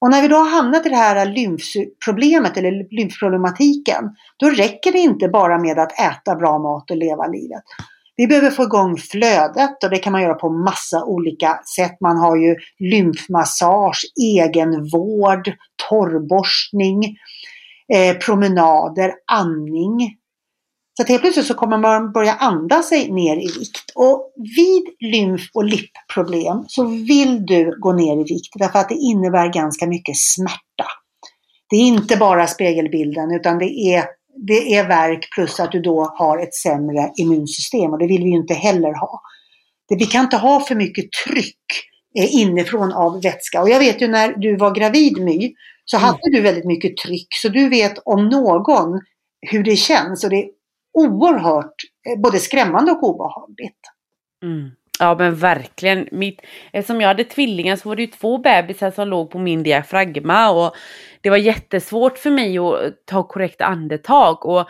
Och 0.00 0.10
när 0.10 0.22
vi 0.22 0.28
då 0.28 0.36
har 0.36 0.50
hamnat 0.50 0.86
i 0.86 0.88
det 0.88 0.96
här 0.96 1.26
lymfproblemet 1.26 2.56
eller 2.56 2.96
lymfproblematiken, 2.96 4.04
då 4.36 4.50
räcker 4.50 4.92
det 4.92 4.98
inte 4.98 5.28
bara 5.28 5.58
med 5.58 5.78
att 5.78 6.00
äta 6.00 6.34
bra 6.34 6.58
mat 6.58 6.90
och 6.90 6.96
leva 6.96 7.26
livet. 7.26 7.62
Vi 8.16 8.26
behöver 8.26 8.50
få 8.50 8.62
igång 8.62 8.96
flödet 8.96 9.84
och 9.84 9.90
det 9.90 9.98
kan 9.98 10.12
man 10.12 10.22
göra 10.22 10.34
på 10.34 10.50
massa 10.50 11.04
olika 11.04 11.60
sätt. 11.76 12.00
Man 12.00 12.16
har 12.16 12.36
ju 12.36 12.56
lymfmassage, 12.78 14.04
egenvård, 14.22 15.52
torrborstning, 15.88 17.04
eh, 17.94 18.16
Så 20.96 21.02
att 21.02 21.08
helt 21.08 21.22
plötsligt 21.22 21.46
så 21.46 21.54
kommer 21.54 21.78
man 21.78 22.12
börja 22.12 22.34
andas 22.34 22.88
sig 22.88 23.12
ner 23.12 23.36
i 23.36 23.46
vikt. 23.46 23.92
Och 23.94 24.32
vid 24.56 25.12
lymf 25.12 25.42
och 25.54 25.64
lippproblem 25.64 26.64
så 26.68 26.84
vill 26.84 27.46
du 27.46 27.76
gå 27.80 27.92
ner 27.92 28.20
i 28.20 28.24
vikt 28.24 28.52
därför 28.54 28.78
att 28.78 28.88
det 28.88 28.94
innebär 28.94 29.52
ganska 29.52 29.86
mycket 29.86 30.16
smärta. 30.16 30.86
Det 31.70 31.76
är 31.76 31.86
inte 31.86 32.16
bara 32.16 32.46
spegelbilden 32.46 33.30
utan 33.30 33.58
det 33.58 33.94
är, 33.94 34.04
det 34.36 34.74
är 34.74 34.88
verk 34.88 35.28
plus 35.34 35.60
att 35.60 35.72
du 35.72 35.80
då 35.80 36.14
har 36.18 36.38
ett 36.38 36.54
sämre 36.54 37.10
immunsystem 37.16 37.90
och 37.92 37.98
det 37.98 38.06
vill 38.06 38.22
vi 38.22 38.30
ju 38.30 38.36
inte 38.36 38.54
heller 38.54 39.00
ha. 39.00 39.20
Det, 39.88 39.96
vi 39.96 40.06
kan 40.06 40.24
inte 40.24 40.36
ha 40.36 40.60
för 40.60 40.74
mycket 40.74 41.04
tryck 41.26 41.66
eh, 42.18 42.34
inifrån 42.34 42.92
av 42.92 43.22
vätska. 43.22 43.62
Och 43.62 43.70
jag 43.70 43.78
vet 43.78 44.02
ju 44.02 44.08
när 44.08 44.32
du 44.36 44.56
var 44.56 44.74
gravid 44.74 45.18
My 45.18 45.54
så 45.84 45.96
hade 45.96 46.18
mm. 46.26 46.32
du 46.32 46.40
väldigt 46.40 46.64
mycket 46.64 46.96
tryck 46.96 47.28
så 47.30 47.48
du 47.48 47.68
vet 47.68 47.98
om 48.04 48.28
någon 48.28 49.00
hur 49.50 49.64
det 49.64 49.76
känns 49.76 50.24
och 50.24 50.30
det 50.30 50.36
är 50.36 50.48
oerhört 50.92 51.74
eh, 52.08 52.20
både 52.20 52.38
skrämmande 52.38 52.92
och 52.92 53.02
obehagligt. 53.02 53.80
Mm. 54.44 54.70
Ja 54.98 55.16
men 55.18 55.34
verkligen. 55.34 56.08
Mitt, 56.12 56.40
eftersom 56.72 57.00
jag 57.00 57.08
hade 57.08 57.24
tvillingar 57.24 57.76
så 57.76 57.88
var 57.88 57.96
det 57.96 58.02
ju 58.02 58.08
två 58.08 58.38
bebisar 58.38 58.90
som 58.90 59.08
låg 59.08 59.30
på 59.30 59.38
min 59.38 59.62
diafragma 59.62 60.50
och 60.50 60.76
det 61.20 61.30
var 61.30 61.36
jättesvårt 61.36 62.18
för 62.18 62.30
mig 62.30 62.58
att 62.58 63.06
ta 63.06 63.28
korrekt 63.28 63.60
andetag. 63.60 64.46
Och, 64.46 64.68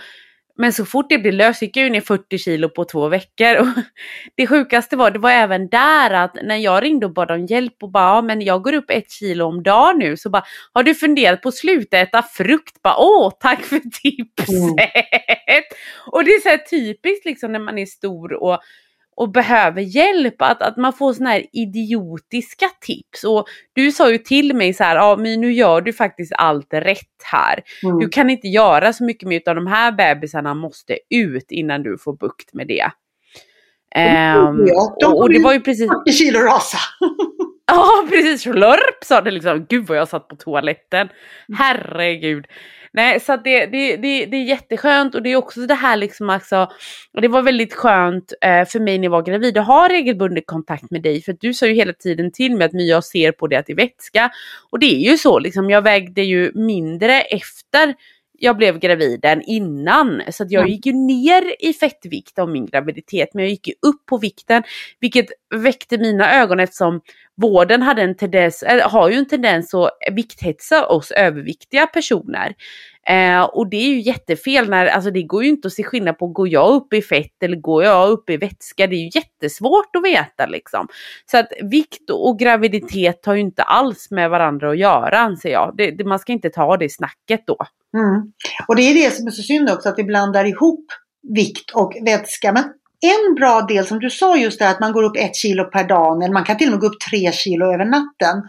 men 0.57 0.73
så 0.73 0.85
fort 0.85 1.07
det 1.09 1.19
blev 1.19 1.35
löst 1.35 1.63
gick 1.63 1.77
jag 1.77 1.93
ner 1.93 2.01
40 2.01 2.39
kilo 2.39 2.69
på 2.69 2.85
två 2.85 3.09
veckor. 3.09 3.57
Och 3.61 3.67
det 4.37 4.47
sjukaste 4.47 4.97
var, 4.97 5.11
det 5.11 5.19
var 5.19 5.31
även 5.31 5.69
där 5.69 6.11
att 6.11 6.35
när 6.35 6.57
jag 6.57 6.85
ringde 6.85 7.07
och 7.07 7.13
bad 7.13 7.31
om 7.31 7.47
hjälp 7.47 7.83
och 7.83 7.91
bara, 7.91 8.17
ja, 8.17 8.23
men 8.23 8.41
jag 8.41 8.63
går 8.63 8.73
upp 8.73 8.91
ett 8.91 9.11
kilo 9.11 9.45
om 9.45 9.63
dagen 9.63 9.99
nu. 9.99 10.17
Så 10.17 10.31
bara, 10.31 10.45
har 10.73 10.83
du 10.83 10.95
funderat 10.95 11.43
på 11.43 11.49
att 11.49 11.55
sluta 11.55 11.99
äta 11.99 12.23
frukt? 12.23 12.83
Bara, 12.83 12.97
åh, 12.99 13.33
tack 13.41 13.63
för 13.63 13.79
tipset! 13.79 14.49
Mm. 14.49 14.75
Och 16.07 16.25
det 16.25 16.31
är 16.31 16.41
så 16.41 16.49
här 16.49 16.59
typiskt 16.59 17.25
liksom 17.25 17.53
när 17.53 17.59
man 17.59 17.79
är 17.79 17.87
stor 17.87 18.33
och 18.33 18.59
och 19.17 19.33
behöver 19.33 19.81
hjälp, 19.83 20.43
att, 20.43 20.63
att 20.63 20.77
man 20.77 20.93
får 20.93 21.13
såna 21.13 21.31
här 21.31 21.47
idiotiska 21.53 22.67
tips. 22.81 23.25
Och 23.25 23.45
du 23.73 23.93
sa 23.93 24.11
ju 24.11 24.19
till 24.19 24.57
mig 24.57 24.75
så 24.75 24.85
här, 24.85 24.97
ja 24.97 25.17
men 25.17 25.41
nu 25.41 25.53
gör 25.53 25.81
du 25.81 25.93
faktiskt 25.93 26.33
allt 26.39 26.75
rätt 26.75 27.23
här. 27.25 27.61
Mm. 27.83 27.99
Du 27.99 28.09
kan 28.09 28.31
inte 28.31 28.49
göra 28.49 28.93
så 28.93 29.05
mycket 29.05 29.29
mer 29.29 29.37
utan 29.37 29.57
de 29.57 29.67
här 29.67 29.93
bebisarna 29.93 30.55
måste 30.55 30.99
ut 31.11 31.47
innan 31.51 31.83
du 31.83 31.99
får 31.99 32.17
bukt 32.17 32.55
med 32.55 32.67
det. 32.67 32.91
Um, 33.97 34.69
och, 35.05 35.21
och 35.21 35.31
det 35.31 35.39
var 35.39 35.53
ju 35.53 35.61
precis... 35.61 35.89
40 35.89 36.13
kilo 36.13 36.39
rasa. 36.39 36.79
Ja 37.67 38.07
precis, 38.11 38.43
slurp 38.43 39.05
sa 39.05 39.21
det 39.21 39.31
liksom. 39.31 39.67
Gud 39.69 39.87
vad 39.87 39.99
jag 39.99 40.09
satt 40.09 40.29
på 40.29 40.37
toaletten. 40.37 41.01
Mm. 41.01 41.59
Herregud. 41.59 42.47
Nej, 42.95 43.21
så 43.21 43.37
det, 43.37 43.67
det, 43.67 43.97
det, 43.97 44.27
det 44.27 44.37
är 44.37 44.45
jätteskönt 44.45 45.15
och 45.15 45.23
det 45.23 45.33
är 45.33 45.37
också 45.37 45.61
det 45.61 45.75
här 45.75 45.97
liksom 45.97 46.31
alltså, 46.31 46.69
och 47.13 47.21
det 47.21 47.29
var 47.29 47.43
väldigt 47.43 47.75
skönt 47.75 48.33
eh, 48.41 48.65
för 48.65 48.81
mig 48.81 48.99
när 48.99 49.05
jag 49.05 49.11
var 49.11 49.23
gravid 49.23 49.59
att 49.59 49.67
ha 49.67 49.89
regelbunden 49.89 50.43
kontakt 50.47 50.91
med 50.91 51.03
dig 51.03 51.23
för 51.23 51.37
du 51.41 51.55
sa 51.55 51.67
ju 51.67 51.75
hela 51.75 51.93
tiden 51.93 52.33
till 52.33 52.57
mig 52.57 52.65
att 52.65 52.73
jag 52.75 53.05
ser 53.05 53.33
på 53.33 53.47
det 53.47 53.57
att 53.57 53.67
det 53.67 53.73
är 53.73 53.77
vätska. 53.77 54.31
Och 54.71 54.79
det 54.79 54.87
är 54.87 55.11
ju 55.11 55.19
så 55.19 55.39
liksom, 55.39 55.71
jag 55.71 55.83
vägde 55.83 56.23
ju 56.23 56.53
mindre 56.55 57.21
efter 57.21 57.95
jag 58.45 58.57
blev 58.57 58.79
gravid 58.79 59.25
än 59.25 59.43
innan. 59.43 60.23
Så 60.31 60.43
att 60.43 60.51
jag 60.51 60.69
gick 60.69 60.87
ju 60.87 60.93
ner 60.93 61.65
i 61.69 61.73
fettvikt 61.73 62.39
av 62.39 62.49
min 62.49 62.67
graviditet 62.67 63.29
men 63.35 63.45
jag 63.45 63.51
gick 63.51 63.69
ju 63.69 63.75
upp 63.83 64.07
på 64.07 64.19
vikten 64.19 64.63
vilket 65.01 65.27
väckte 65.55 65.99
mina 65.99 66.35
ögon 66.41 66.61
eftersom 66.61 67.01
vården 67.37 67.83
hade 67.83 68.03
en 68.03 68.17
tendens, 68.17 68.65
har 68.85 69.11
ju 69.11 69.17
en 69.17 69.29
tendens 69.29 69.75
att 69.75 69.91
vikthetsa 70.13 70.87
oss 70.87 71.11
överviktiga 71.11 71.87
personer. 71.87 72.55
Eh, 73.09 73.43
och 73.43 73.71
det 73.71 73.77
är 73.77 73.89
ju 73.89 74.01
jättefel 74.01 74.71
när, 74.71 74.87
alltså 74.87 75.11
det 75.11 75.23
går 75.23 75.45
ju 75.45 75.49
inte 75.49 75.69
att 75.69 75.73
se 75.73 75.83
skillnad 75.83 76.19
på, 76.19 76.27
går 76.27 76.49
jag 76.49 76.71
upp 76.73 76.93
i 76.93 77.03
fett 77.03 77.43
eller 77.43 77.57
går 77.57 77.85
jag 77.85 78.11
upp 78.11 78.31
i 78.31 78.37
vätska? 78.37 78.87
Det 78.87 78.97
är 78.97 78.99
ju 78.99 79.11
jättesvårt 79.15 79.97
att 79.97 80.05
veta 80.05 80.47
liksom. 80.47 80.89
Så 81.31 81.39
att 81.39 81.53
vikt 81.63 82.11
och 82.11 82.39
graviditet 82.39 83.27
har 83.27 83.35
ju 83.35 83.41
inte 83.41 83.63
alls 83.63 84.11
med 84.11 84.31
varandra 84.31 84.71
att 84.71 84.79
göra 84.79 85.19
anser 85.19 85.51
jag. 85.53 85.75
Det, 85.77 85.91
det, 85.91 86.05
man 86.05 86.19
ska 86.19 86.33
inte 86.33 86.51
ta 86.51 86.77
det 86.77 86.93
snacket 86.93 87.43
då. 87.47 87.57
Mm. 87.97 88.33
Och 88.69 88.77
det 88.77 88.83
är 88.83 88.95
det 88.95 89.15
som 89.15 89.27
är 89.27 89.31
så 89.31 89.43
synd 89.43 89.71
också, 89.71 89.89
att 89.89 89.99
vi 89.99 90.05
blandar 90.05 90.45
ihop 90.45 90.87
vikt 91.35 91.71
och 91.71 91.93
vätska. 92.05 92.53
Men 92.53 92.65
en 93.03 93.35
bra 93.35 93.61
del 93.61 93.87
som 93.87 93.99
du 93.99 94.11
sa 94.11 94.37
just 94.37 94.59
det 94.59 94.69
att 94.69 94.81
man 94.81 94.93
går 94.93 95.03
upp 95.03 95.17
ett 95.17 95.37
kilo 95.37 95.65
per 95.65 95.85
dag, 95.85 96.23
eller 96.23 96.33
man 96.33 96.45
kan 96.45 96.59
till 96.59 96.67
och 96.67 96.73
med 96.73 96.81
gå 96.81 96.87
upp 96.87 97.01
tre 97.11 97.33
kilo 97.33 97.67
över 97.67 97.85
natten. 97.85 98.43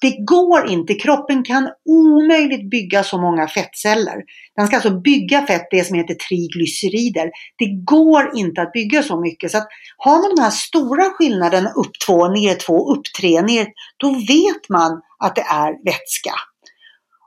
Det 0.00 0.24
går 0.24 0.66
inte, 0.68 0.94
kroppen 0.94 1.42
kan 1.42 1.70
omöjligt 1.84 2.70
bygga 2.70 3.02
så 3.02 3.18
många 3.20 3.48
fettceller. 3.48 4.22
Den 4.56 4.66
ska 4.66 4.76
alltså 4.76 5.00
bygga 5.00 5.46
fett, 5.46 5.66
det 5.70 5.84
som 5.84 5.96
heter 5.96 6.14
triglycerider. 6.14 7.30
Det 7.58 7.84
går 7.84 8.30
inte 8.36 8.62
att 8.62 8.72
bygga 8.72 9.02
så 9.02 9.20
mycket. 9.20 9.50
Så 9.50 9.58
att 9.58 9.68
har 9.96 10.22
man 10.22 10.36
de 10.36 10.42
här 10.42 10.50
stora 10.50 11.04
skillnaderna 11.10 11.70
upp 11.70 11.92
två, 12.06 12.28
ner 12.28 12.54
två, 12.54 12.92
upp 12.92 13.02
tre, 13.20 13.42
ner, 13.42 13.66
då 13.96 14.10
vet 14.10 14.68
man 14.68 15.02
att 15.18 15.36
det 15.36 15.44
är 15.50 15.84
vätska. 15.84 16.32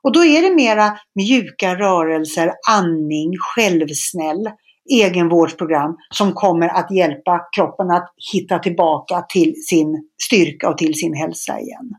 Och 0.03 0.11
då 0.11 0.25
är 0.25 0.41
det 0.41 0.55
mera 0.55 0.97
mjuka 1.15 1.75
rörelser, 1.75 2.51
andning, 2.69 3.31
självsnäll, 3.39 4.49
egenvårdsprogram 4.91 5.97
som 6.13 6.33
kommer 6.33 6.67
att 6.67 6.91
hjälpa 6.91 7.39
kroppen 7.55 7.91
att 7.91 8.13
hitta 8.33 8.59
tillbaka 8.59 9.25
till 9.29 9.53
sin 9.69 10.09
styrka 10.23 10.69
och 10.69 10.77
till 10.77 10.93
sin 10.93 11.13
hälsa 11.13 11.59
igen. 11.59 11.89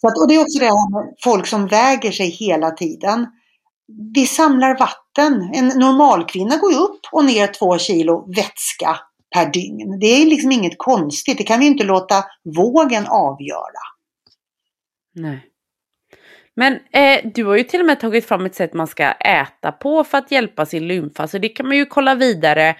Så 0.00 0.06
att, 0.06 0.18
och 0.18 0.28
det 0.28 0.34
är 0.34 0.40
också 0.40 0.58
det 0.58 0.64
här 0.64 0.90
med 0.90 1.14
folk 1.24 1.46
som 1.46 1.66
väger 1.66 2.12
sig 2.12 2.26
hela 2.26 2.70
tiden. 2.70 3.26
Vi 4.14 4.26
samlar 4.26 4.78
vatten. 4.78 5.50
En 5.54 5.68
normalkvinna 5.68 6.56
går 6.56 6.72
ju 6.72 6.78
upp 6.78 7.00
och 7.12 7.24
ner 7.24 7.46
två 7.46 7.78
kilo 7.78 8.32
vätska 8.36 8.96
per 9.34 9.52
dygn. 9.52 9.98
Det 10.00 10.06
är 10.06 10.26
liksom 10.26 10.52
inget 10.52 10.78
konstigt. 10.78 11.38
Det 11.38 11.44
kan 11.44 11.60
vi 11.60 11.66
inte 11.66 11.84
låta 11.84 12.24
vågen 12.56 13.06
avgöra. 13.06 13.82
Nej. 15.14 15.46
Men 16.56 16.72
eh, 16.72 17.30
du 17.34 17.44
har 17.44 17.56
ju 17.56 17.64
till 17.64 17.80
och 17.80 17.86
med 17.86 18.00
tagit 18.00 18.26
fram 18.26 18.46
ett 18.46 18.54
sätt 18.54 18.74
man 18.74 18.86
ska 18.86 19.04
äta 19.12 19.72
på 19.72 20.04
för 20.04 20.18
att 20.18 20.30
hjälpa 20.30 20.66
sin 20.66 20.88
lymfa. 20.88 21.28
Så 21.28 21.38
det 21.38 21.48
kan 21.48 21.68
man 21.68 21.76
ju 21.76 21.86
kolla 21.86 22.14
vidare 22.14 22.76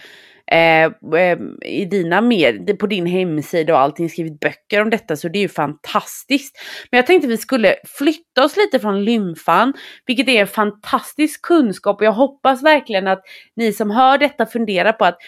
eh, 0.51 0.84
eh, 1.20 1.38
i 1.62 1.84
dina 1.84 2.20
med, 2.20 2.78
på 2.78 2.86
din 2.86 3.07
hemsida 3.07 3.74
och 3.74 3.80
allting, 3.80 4.11
skrivit 4.11 4.40
böcker 4.40 4.82
om 4.82 4.90
detta 4.90 5.16
så 5.16 5.28
det 5.28 5.38
är 5.38 5.42
ju 5.42 5.48
fantastiskt. 5.48 6.59
Men 6.90 6.98
jag 6.98 7.07
tänkte 7.07 7.28
vi 7.28 7.36
skulle 7.36 7.74
flytta 7.98 8.44
oss 8.44 8.57
lite 8.57 8.78
från 8.78 9.05
lymfan, 9.05 9.72
vilket 10.07 10.28
är 10.28 10.40
en 10.40 10.46
fantastisk 10.46 11.42
kunskap 11.42 12.01
och 12.01 12.07
jag 12.07 12.12
hoppas 12.12 12.62
verkligen 12.62 13.09
att 13.09 13.22
ni 13.57 13.72
som 13.72 13.90
hör 13.90 14.18
detta 14.18 14.46
funderar 14.46 14.92
på 14.92 15.05
att 15.05 15.18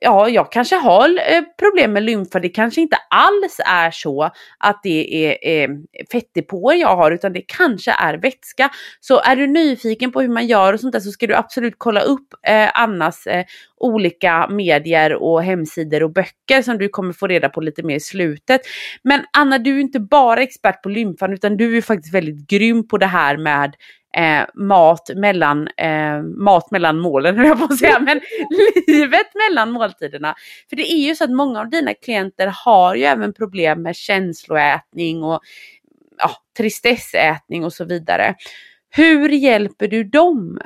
ja, 0.00 0.28
jag 0.28 0.52
kanske 0.52 0.76
har 0.76 1.08
eh, 1.08 1.42
problem 1.58 1.92
med 1.92 2.02
lymfa. 2.02 2.40
Det 2.40 2.48
kanske 2.48 2.80
inte 2.80 2.96
alls 3.10 3.60
är 3.66 3.90
så 3.90 4.30
att 4.58 4.80
det 4.82 5.26
är 5.26 5.38
eh, 5.42 5.68
fettdepåer 6.12 6.74
jag 6.74 6.96
har, 6.96 7.10
utan 7.10 7.32
det 7.32 7.42
kanske 7.46 7.92
är 7.92 8.14
vätska. 8.14 8.70
Så 9.00 9.20
är 9.20 9.36
du 9.36 9.46
nyfiken 9.46 10.12
på 10.12 10.20
hur 10.20 10.28
man 10.28 10.46
gör 10.46 10.72
och 10.72 10.80
sånt 10.80 10.92
där 10.92 11.00
så 11.00 11.10
ska 11.10 11.26
du 11.26 11.34
absolut 11.34 11.74
kolla 11.78 12.00
upp 12.00 12.34
eh, 12.46 12.70
Annas 12.74 13.26
eh, 13.26 13.44
olika 13.76 14.48
medier 14.48 15.14
och 15.14 15.42
hemsidor 15.42 16.02
och 16.02 16.12
böcker 16.12 16.62
som 16.62 16.78
du 16.78 16.88
kommer 16.88 17.12
få 17.12 17.26
reda 17.26 17.48
på 17.48 17.60
lite 17.60 17.82
mer 17.82 17.96
i 17.96 18.00
slutet. 18.00 18.60
Men 19.02 19.24
Anna, 19.32 19.58
du 19.58 19.76
är 19.76 19.80
inte 19.80 20.00
bara 20.00 20.42
expert 20.42 20.82
på 20.82 20.88
lymfan 20.88 21.32
utan 21.32 21.56
du 21.56 21.76
är 21.76 21.82
faktiskt 21.82 22.14
väldigt 22.14 22.48
grym 22.48 22.88
på 22.88 22.98
det 22.98 23.06
här 23.06 23.36
med 23.36 23.74
eh, 24.16 24.46
mat, 24.54 25.10
mellan, 25.16 25.68
eh, 25.68 26.22
mat 26.22 26.70
mellan 26.70 26.98
målen, 26.98 27.36
höll 27.38 27.46
jag 27.46 27.58
på 27.58 27.64
att 27.64 27.78
säga, 27.78 27.98
men 27.98 28.20
livet 28.86 29.26
mellan 29.34 29.70
måltiderna. 29.70 30.34
För 30.68 30.76
det 30.76 30.92
är 30.92 31.08
ju 31.08 31.14
så 31.14 31.24
att 31.24 31.30
många 31.30 31.60
av 31.60 31.70
dina 31.70 31.94
klienter 31.94 32.52
har 32.64 32.94
ju 32.94 33.04
även 33.04 33.32
problem 33.32 33.82
med 33.82 33.96
känsloätning 33.96 35.24
och 35.24 35.40
ja, 36.18 36.30
tristessätning 36.56 37.64
och 37.64 37.72
så 37.72 37.84
vidare. 37.84 38.34
Hur 38.90 39.28
hjälper 39.28 39.88
du 39.88 40.04
dem? 40.04 40.58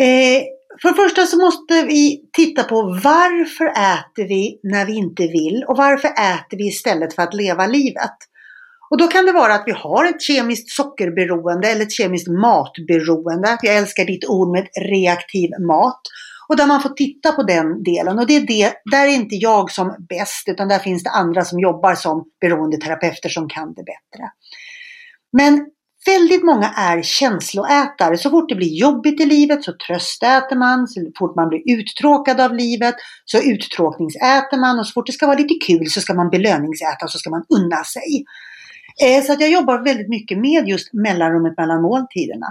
Eh, 0.00 0.42
för 0.82 0.88
det 0.88 0.94
första 0.94 1.26
så 1.26 1.38
måste 1.38 1.82
vi 1.82 2.28
titta 2.32 2.64
på 2.64 2.82
varför 2.82 3.66
äter 3.66 4.28
vi 4.28 4.60
när 4.62 4.86
vi 4.86 4.96
inte 4.96 5.22
vill 5.22 5.64
och 5.68 5.76
varför 5.76 6.08
äter 6.08 6.56
vi 6.56 6.66
istället 6.66 7.14
för 7.14 7.22
att 7.22 7.34
leva 7.34 7.66
livet. 7.66 8.16
Och 8.90 8.98
då 8.98 9.06
kan 9.06 9.26
det 9.26 9.32
vara 9.32 9.54
att 9.54 9.62
vi 9.66 9.72
har 9.72 10.04
ett 10.04 10.22
kemiskt 10.22 10.70
sockerberoende 10.70 11.68
eller 11.68 11.82
ett 11.82 11.92
kemiskt 11.92 12.28
matberoende. 12.28 13.58
Jag 13.62 13.76
älskar 13.76 14.04
ditt 14.04 14.24
ord 14.28 14.52
med 14.52 14.68
reaktiv 14.90 15.50
mat. 15.66 16.00
Och 16.48 16.56
där 16.56 16.66
man 16.66 16.82
får 16.82 16.88
titta 16.88 17.32
på 17.32 17.42
den 17.42 17.82
delen. 17.82 18.18
Och 18.18 18.26
det 18.26 18.36
är 18.36 18.46
det, 18.46 18.72
där 18.90 19.06
är 19.06 19.14
inte 19.14 19.34
jag 19.34 19.70
som 19.70 20.06
bäst, 20.08 20.44
utan 20.46 20.68
där 20.68 20.78
finns 20.78 21.02
det 21.02 21.10
andra 21.10 21.44
som 21.44 21.60
jobbar 21.60 21.94
som 21.94 22.24
beroendeterapeuter 22.40 23.28
som 23.28 23.48
kan 23.48 23.74
det 23.74 23.82
bättre. 23.82 24.30
Men 25.32 25.66
väldigt 26.06 26.44
många 26.44 26.68
är 26.68 27.02
känsloätare. 27.02 28.18
Så 28.18 28.30
fort 28.30 28.48
det 28.48 28.54
blir 28.54 28.74
jobbigt 28.74 29.20
i 29.20 29.24
livet 29.24 29.64
så 29.64 29.72
tröstäter 29.86 30.56
man. 30.56 30.88
Så 30.88 31.00
fort 31.18 31.36
man 31.36 31.48
blir 31.48 31.78
uttråkad 31.78 32.40
av 32.40 32.54
livet 32.54 32.94
så 33.24 33.38
uttråkningsäter 33.38 34.58
man. 34.58 34.78
Och 34.78 34.86
så 34.86 34.92
fort 34.92 35.06
det 35.06 35.12
ska 35.12 35.26
vara 35.26 35.38
lite 35.38 35.54
kul 35.66 35.90
så 35.90 36.00
ska 36.00 36.14
man 36.14 36.30
belöningsäta 36.30 37.04
och 37.04 37.10
så 37.10 37.18
ska 37.18 37.30
man 37.30 37.44
unna 37.48 37.84
sig. 37.84 38.24
Eh, 39.02 39.22
så 39.22 39.32
att 39.32 39.40
jag 39.40 39.50
jobbar 39.50 39.84
väldigt 39.84 40.08
mycket 40.08 40.38
med 40.38 40.68
just 40.68 40.92
mellanrummet 40.92 41.56
mellan 41.56 41.82
måltiderna. 41.82 42.46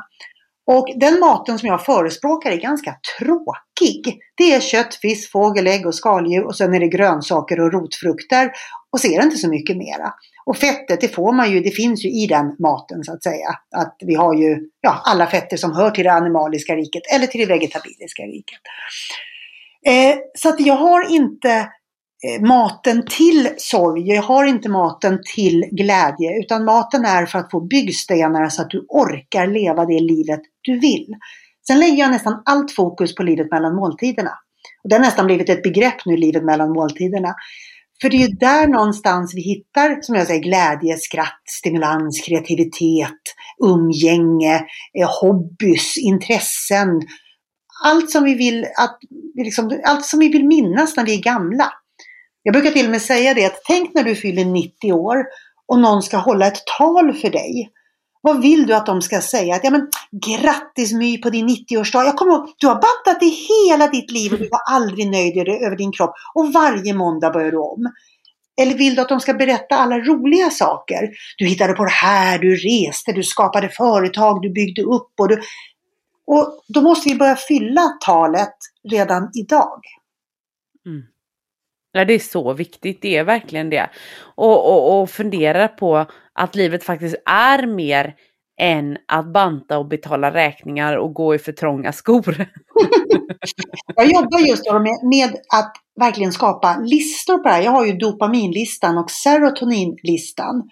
Och 0.68 0.88
den 0.96 1.20
maten 1.20 1.60
som 1.60 1.68
jag 1.68 1.86
förespråkar 1.86 2.52
är 2.52 2.58
ganska 2.58 2.96
tråkig. 3.20 4.20
Det 4.38 4.54
är 4.54 4.60
kött, 4.60 4.96
fisk, 4.96 5.32
fågel, 5.32 5.68
ägg 5.68 5.86
och 5.86 5.96
skaldjur 5.96 6.46
och 6.46 6.56
sen 6.56 6.74
är 6.74 6.80
det 6.80 6.88
grönsaker 6.88 7.60
och 7.60 7.74
rotfrukter. 7.74 8.52
Och 8.91 9.00
så 9.00 9.08
är 9.08 9.18
det 9.18 9.24
inte 9.24 9.38
så 9.38 9.50
mycket 9.50 9.78
mera. 9.78 10.14
Och 10.46 10.58
fettet 10.58 11.02
det 11.02 11.08
får 11.08 11.34
man 11.34 11.52
ju, 11.52 11.60
det 11.60 11.72
finns 11.72 12.06
ju 12.06 12.10
i 12.10 12.28
den 12.28 12.56
maten 12.60 13.04
så 13.04 13.14
att 13.14 13.24
säga. 13.24 13.50
Att 13.76 13.96
vi 14.06 14.16
har 14.16 14.34
ju 14.34 14.58
ja, 14.82 15.02
alla 15.06 15.28
fetter 15.28 15.58
som 15.58 15.76
hör 15.76 15.91
till 15.91 16.04
det 16.04 16.14
animaliska 16.14 16.76
riket 16.76 17.02
eller 17.16 17.28
till 17.28 17.39
det 17.41 17.54
vegetabiliska 17.54 18.24
riket. 18.24 18.60
Eh, 19.88 20.18
så 20.38 20.50
att 20.50 20.60
jag 20.60 20.76
har 20.76 21.12
inte 21.12 21.70
Eh, 22.24 22.47
maten 22.47 23.05
till 23.09 23.49
sorg, 23.57 24.07
jag 24.07 24.22
har 24.22 24.45
inte 24.45 24.70
maten 24.70 25.20
till 25.36 25.66
glädje, 25.72 26.39
utan 26.39 26.66
maten 26.66 27.05
är 27.05 27.26
för 27.26 27.39
att 27.39 27.51
få 27.51 27.61
byggstenar 27.61 28.49
så 28.49 28.61
att 28.61 28.70
du 28.70 28.86
orkar 28.89 29.47
leva 29.47 29.86
det 29.86 29.99
livet 29.99 30.39
du 30.61 30.80
vill. 30.80 31.16
Sen 31.68 31.80
lägger 31.80 31.97
jag 31.97 32.11
nästan 32.11 32.41
allt 32.45 32.72
fokus 32.72 33.16
på 33.16 33.24
livet 33.24 33.51
mellan 33.51 33.76
måltiderna. 33.76 34.32
Och 34.84 34.89
det 34.89 34.95
har 34.95 35.01
nästan 35.01 35.26
blivit 35.26 35.49
ett 35.49 35.63
begrepp 35.63 36.05
nu, 36.05 36.18
livet 36.18 36.43
mellan 36.43 36.74
måltiderna. 36.74 37.36
För 38.01 38.09
det 38.09 38.18
är 38.18 38.28
ju 38.28 38.36
där 38.36 38.68
någonstans 38.68 39.36
vi 39.36 39.41
hittar, 39.41 40.01
som 40.01 40.16
jag 40.16 40.28
säger, 40.28 40.41
glädje, 40.41 40.97
skratt, 40.97 41.41
stimulans, 41.59 42.22
kreativitet, 42.22 43.22
umgänge, 43.63 44.55
eh, 44.99 45.09
hobbys, 45.22 45.97
intressen. 45.97 47.01
Allt 47.86 48.11
som 48.11 48.24
vi 48.24 48.36
vill 48.36 48.66
att, 48.78 48.99
liksom, 49.36 49.80
allt 49.86 50.05
som 50.05 50.20
vi 50.20 50.30
vill 50.30 50.47
minnas 50.47 50.97
när 50.97 51.05
vi 51.05 51.18
är 51.18 51.22
gamla. 51.22 51.72
Jag 52.48 52.54
brukar 52.54 52.72
till 52.72 52.86
och 52.86 52.91
med 52.91 53.02
säga 53.02 53.34
det 53.34 53.46
att 53.46 53.62
tänk 53.68 53.93
när 53.93 54.04
du 54.04 54.16
fyller 54.16 54.46
90 54.46 54.93
år 54.93 55.26
och 55.68 55.80
någon 55.80 56.04
ska 56.04 56.18
hålla 56.18 56.48
ett 56.48 56.64
tal 56.78 57.14
för 57.14 57.30
dig. 57.30 57.72
Vad 58.22 58.41
vill 58.41 58.68
du 58.68 58.76
att 58.76 58.86
de 58.86 59.02
ska 59.02 59.22
säga? 59.22 59.56
Att, 59.56 59.64
ja, 59.64 59.70
men, 59.70 59.89
grattis 60.26 60.93
My 60.93 61.18
på 61.18 61.30
din 61.30 61.50
90-årsdag. 61.50 62.06
Jag 62.06 62.16
kommer 62.16 62.34
ihåg, 62.34 62.54
du 62.58 62.68
har 62.68 62.74
bantat 62.74 63.24
i 63.24 63.30
hela 63.30 63.88
ditt 63.88 64.12
liv 64.12 64.34
och 64.34 64.39
du 64.39 64.50
var 64.50 64.62
aldrig 64.76 65.12
nöjd 65.12 65.38
över 65.38 65.78
din 65.78 65.91
kropp. 65.91 66.14
Och 66.34 66.54
varje 66.54 66.93
måndag 66.93 67.30
börjar 67.30 67.52
du 67.52 67.58
om. 67.58 67.91
Eller 68.62 68.74
vill 68.74 68.96
du 68.96 69.02
att 69.02 69.10
de 69.10 69.20
ska 69.20 69.34
berätta 69.34 69.76
alla 69.76 70.00
roliga 70.00 70.50
saker? 70.50 71.10
Du 71.38 71.46
hittade 71.46 71.74
på 71.74 71.84
det 71.84 71.91
här, 71.91 72.39
du 72.39 72.56
reste, 72.56 73.12
du 73.12 73.24
skapade 73.24 73.70
företag, 73.70 74.41
du 74.41 74.50
byggde 74.50 74.82
upp 74.82 75.12
och 75.20 75.28
du... 75.28 75.41
Och 76.28 76.64
då 76.68 76.82
måste 76.82 77.10
vi 77.10 77.16
börja 77.16 77.36
fylla 77.36 77.98
talet 78.06 78.56
redan 78.89 79.30
idag. 79.34 79.80
Mm. 80.86 81.04
Ja, 81.98 82.06
det 82.06 82.14
är 82.14 82.20
så 82.20 82.54
viktigt, 82.54 83.02
det 83.02 83.18
är 83.18 83.24
verkligen 83.24 83.70
det. 83.70 83.89
Och, 84.36 84.72
och, 84.72 85.02
och 85.02 85.10
fundera 85.10 85.68
på 85.68 86.06
att 86.34 86.56
livet 86.56 86.84
faktiskt 86.84 87.16
är 87.26 87.68
mer 87.68 88.16
än 88.62 88.98
att 89.08 89.34
banta 89.34 89.78
och 89.78 89.88
betala 89.88 90.34
räkningar 90.34 90.98
och 90.98 91.14
gå 91.14 91.36
i 91.36 91.39
för 91.39 91.52
trånga 91.52 91.91
skor. 91.91 92.36
jag 93.96 94.12
jobbar 94.12 94.39
just 94.39 94.72
med, 94.72 95.04
med 95.04 95.30
att 95.54 95.74
verkligen 96.00 96.32
skapa 96.32 96.78
listor 96.78 97.38
på 97.38 97.43
det 97.43 97.50
här. 97.50 97.62
Jag 97.62 97.72
har 97.72 97.86
ju 97.86 97.93
dopaminlistan 97.98 98.98
och 98.98 99.12
serotoninlistan. 99.12 100.70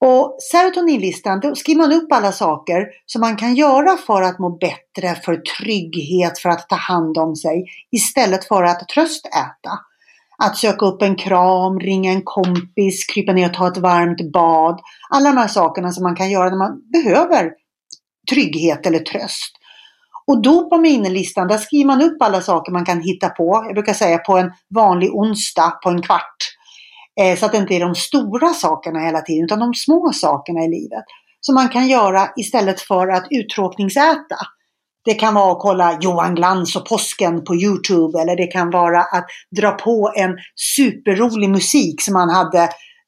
Och 0.00 0.36
serotoninlistan, 0.52 1.40
då 1.40 1.54
skriver 1.54 1.80
man 1.80 1.92
upp 1.92 2.12
alla 2.12 2.32
saker 2.32 2.86
som 3.06 3.20
man 3.20 3.36
kan 3.36 3.54
göra 3.54 3.96
för 3.96 4.22
att 4.22 4.38
må 4.38 4.50
bättre, 4.50 5.14
för 5.24 5.36
trygghet, 5.36 6.38
för 6.38 6.48
att 6.48 6.68
ta 6.68 6.76
hand 6.76 7.18
om 7.18 7.36
sig 7.36 7.64
istället 7.90 8.44
för 8.44 8.64
att 8.64 8.88
tröstäta. 8.88 9.87
Att 10.42 10.56
söka 10.56 10.86
upp 10.86 11.02
en 11.02 11.16
kram, 11.16 11.80
ringa 11.80 12.12
en 12.12 12.22
kompis, 12.24 13.06
krypa 13.14 13.32
ner 13.32 13.48
och 13.48 13.54
ta 13.54 13.68
ett 13.68 13.78
varmt 13.78 14.32
bad. 14.32 14.80
Alla 15.10 15.30
de 15.30 15.36
här 15.36 15.48
sakerna 15.48 15.92
som 15.92 16.02
man 16.02 16.16
kan 16.16 16.30
göra 16.30 16.50
när 16.50 16.56
man 16.56 16.80
behöver 16.92 17.50
trygghet 18.30 18.86
eller 18.86 18.98
tröst. 18.98 19.52
Och 20.26 20.42
dopaminlistan, 20.42 21.48
där 21.48 21.58
skriver 21.58 21.86
man 21.86 22.02
upp 22.02 22.22
alla 22.22 22.40
saker 22.40 22.72
man 22.72 22.84
kan 22.84 23.00
hitta 23.00 23.28
på. 23.28 23.62
Jag 23.66 23.74
brukar 23.74 23.94
säga 23.94 24.18
på 24.18 24.38
en 24.38 24.52
vanlig 24.74 25.14
onsdag 25.14 25.70
på 25.82 25.90
en 25.90 26.02
kvart. 26.02 26.36
Eh, 27.20 27.38
så 27.38 27.46
att 27.46 27.52
det 27.52 27.58
inte 27.58 27.74
är 27.74 27.80
de 27.80 27.94
stora 27.94 28.48
sakerna 28.48 29.00
hela 29.00 29.20
tiden, 29.20 29.44
utan 29.44 29.58
de 29.58 29.74
små 29.74 30.12
sakerna 30.12 30.64
i 30.64 30.68
livet. 30.68 31.04
Som 31.40 31.54
man 31.54 31.68
kan 31.68 31.88
göra 31.88 32.28
istället 32.36 32.80
för 32.80 33.08
att 33.08 33.26
uttråkningsäta. 33.30 34.36
Det 35.08 35.14
kan 35.14 35.34
vara 35.34 35.52
att 35.52 35.58
kolla 35.58 35.98
Johan 36.00 36.34
Glans 36.34 36.76
och 36.76 36.86
påsken 36.86 37.44
på 37.44 37.54
Youtube 37.54 38.20
eller 38.20 38.36
det 38.36 38.46
kan 38.46 38.70
vara 38.70 39.00
att 39.00 39.26
dra 39.56 39.70
på 39.70 40.12
en 40.16 40.36
superrolig 40.76 41.50
musik 41.50 42.02
som 42.02 42.14
man 42.14 42.30
hade 42.30 42.62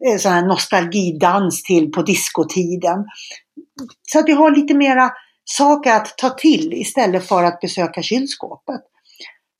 eh, 0.06 0.18
sån 0.18 0.32
här 0.32 0.46
nostalgidans 0.46 1.62
till 1.62 1.92
på 1.92 2.02
diskotiden. 2.02 3.04
Så 4.12 4.18
att 4.18 4.28
vi 4.28 4.32
har 4.32 4.50
lite 4.50 4.74
mera 4.74 5.10
saker 5.44 5.96
att 5.96 6.18
ta 6.18 6.30
till 6.30 6.72
istället 6.72 7.28
för 7.28 7.44
att 7.44 7.60
besöka 7.60 8.02
kylskåpet. 8.02 8.80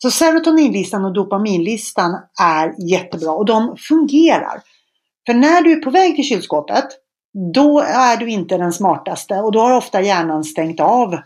Så 0.02 0.10
serotoninlistan 0.10 1.04
och 1.04 1.12
dopaminlistan 1.12 2.16
är 2.42 2.90
jättebra 2.90 3.32
och 3.32 3.46
de 3.46 3.76
fungerar. 3.88 4.62
För 5.26 5.34
när 5.34 5.62
du 5.62 5.72
är 5.72 5.82
på 5.82 5.90
väg 5.90 6.16
till 6.16 6.24
kylskåpet, 6.24 6.86
då 7.54 7.80
är 7.80 8.16
du 8.16 8.30
inte 8.30 8.56
den 8.56 8.72
smartaste 8.72 9.34
och 9.34 9.52
då 9.52 9.60
har 9.60 9.76
ofta 9.76 10.00
hjärnan 10.00 10.44
stängt 10.44 10.80
av 10.80 11.16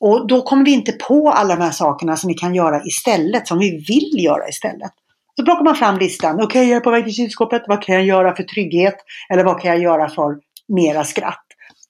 och 0.00 0.26
då 0.26 0.42
kommer 0.42 0.64
vi 0.64 0.72
inte 0.72 0.92
på 0.92 1.30
alla 1.30 1.56
de 1.56 1.62
här 1.62 1.70
sakerna 1.70 2.16
som 2.16 2.28
vi 2.28 2.34
kan 2.34 2.54
göra 2.54 2.82
istället, 2.84 3.48
som 3.48 3.58
vi 3.58 3.70
vill 3.70 4.24
göra 4.24 4.48
istället. 4.48 4.92
Så 5.36 5.44
plockar 5.44 5.64
man 5.64 5.76
fram 5.76 5.98
listan. 5.98 6.34
Okej, 6.34 6.44
okay, 6.46 6.64
jag 6.64 6.76
är 6.76 6.80
på 6.80 6.90
väg 6.90 7.04
till 7.04 7.14
kylskåpet. 7.14 7.62
Vad 7.66 7.82
kan 7.82 7.94
jag 7.94 8.04
göra 8.04 8.36
för 8.36 8.42
trygghet? 8.42 8.96
Eller 9.32 9.44
vad 9.44 9.60
kan 9.60 9.70
jag 9.70 9.80
göra 9.80 10.08
för 10.08 10.36
mera 10.68 11.04
skratt? 11.04 11.44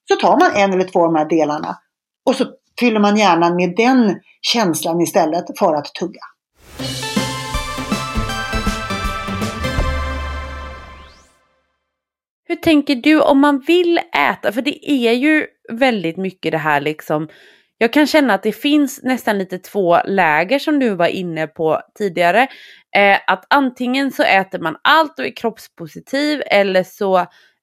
Så 0.09 0.17
tar 0.17 0.39
man 0.39 0.63
en 0.63 0.73
eller 0.73 0.85
två 0.85 1.05
av 1.05 1.13
de 1.13 1.19
här 1.19 1.29
delarna 1.29 1.77
och 2.27 2.37
så 2.37 2.45
fyller 2.81 3.01
man 3.01 3.17
hjärnan 3.17 3.57
med 3.57 3.75
den 3.77 4.21
känslan 4.41 5.01
istället 5.01 5.59
för 5.59 5.75
att 5.75 5.95
tugga. 5.95 6.21
Hur 12.49 12.57
tänker 12.57 12.95
du 12.95 13.21
om 13.21 13.41
man 13.41 13.61
vill 13.67 14.01
äta? 14.31 14.53
För 14.53 14.63
det 14.63 14.91
är 14.91 15.13
ju 15.13 15.47
väldigt 15.73 16.17
mycket 16.17 16.53
det 16.53 16.59
här 16.59 16.81
liksom 16.81 17.29
jag 17.79 17.93
kan 17.93 18.07
känna 18.07 18.35
att 18.35 18.43
det 18.43 18.53
finns 18.53 19.03
nästan 19.03 19.39
lite 19.39 19.59
två 19.59 19.99
läger 20.05 20.59
som 20.59 20.79
du 20.79 20.95
var 20.95 21.07
inne 21.07 21.47
på 21.47 21.81
tidigare. 21.99 22.49
Eh, 22.97 23.18
att 23.27 23.45
antingen 23.51 24.12
så 24.12 24.22
äter 24.22 24.59
man 24.59 24.77
allt 24.83 25.18
och 25.18 25.27
är 25.27 25.37
kroppspositiv 25.37 26.43
eller 26.47 26.83
så 26.83 27.18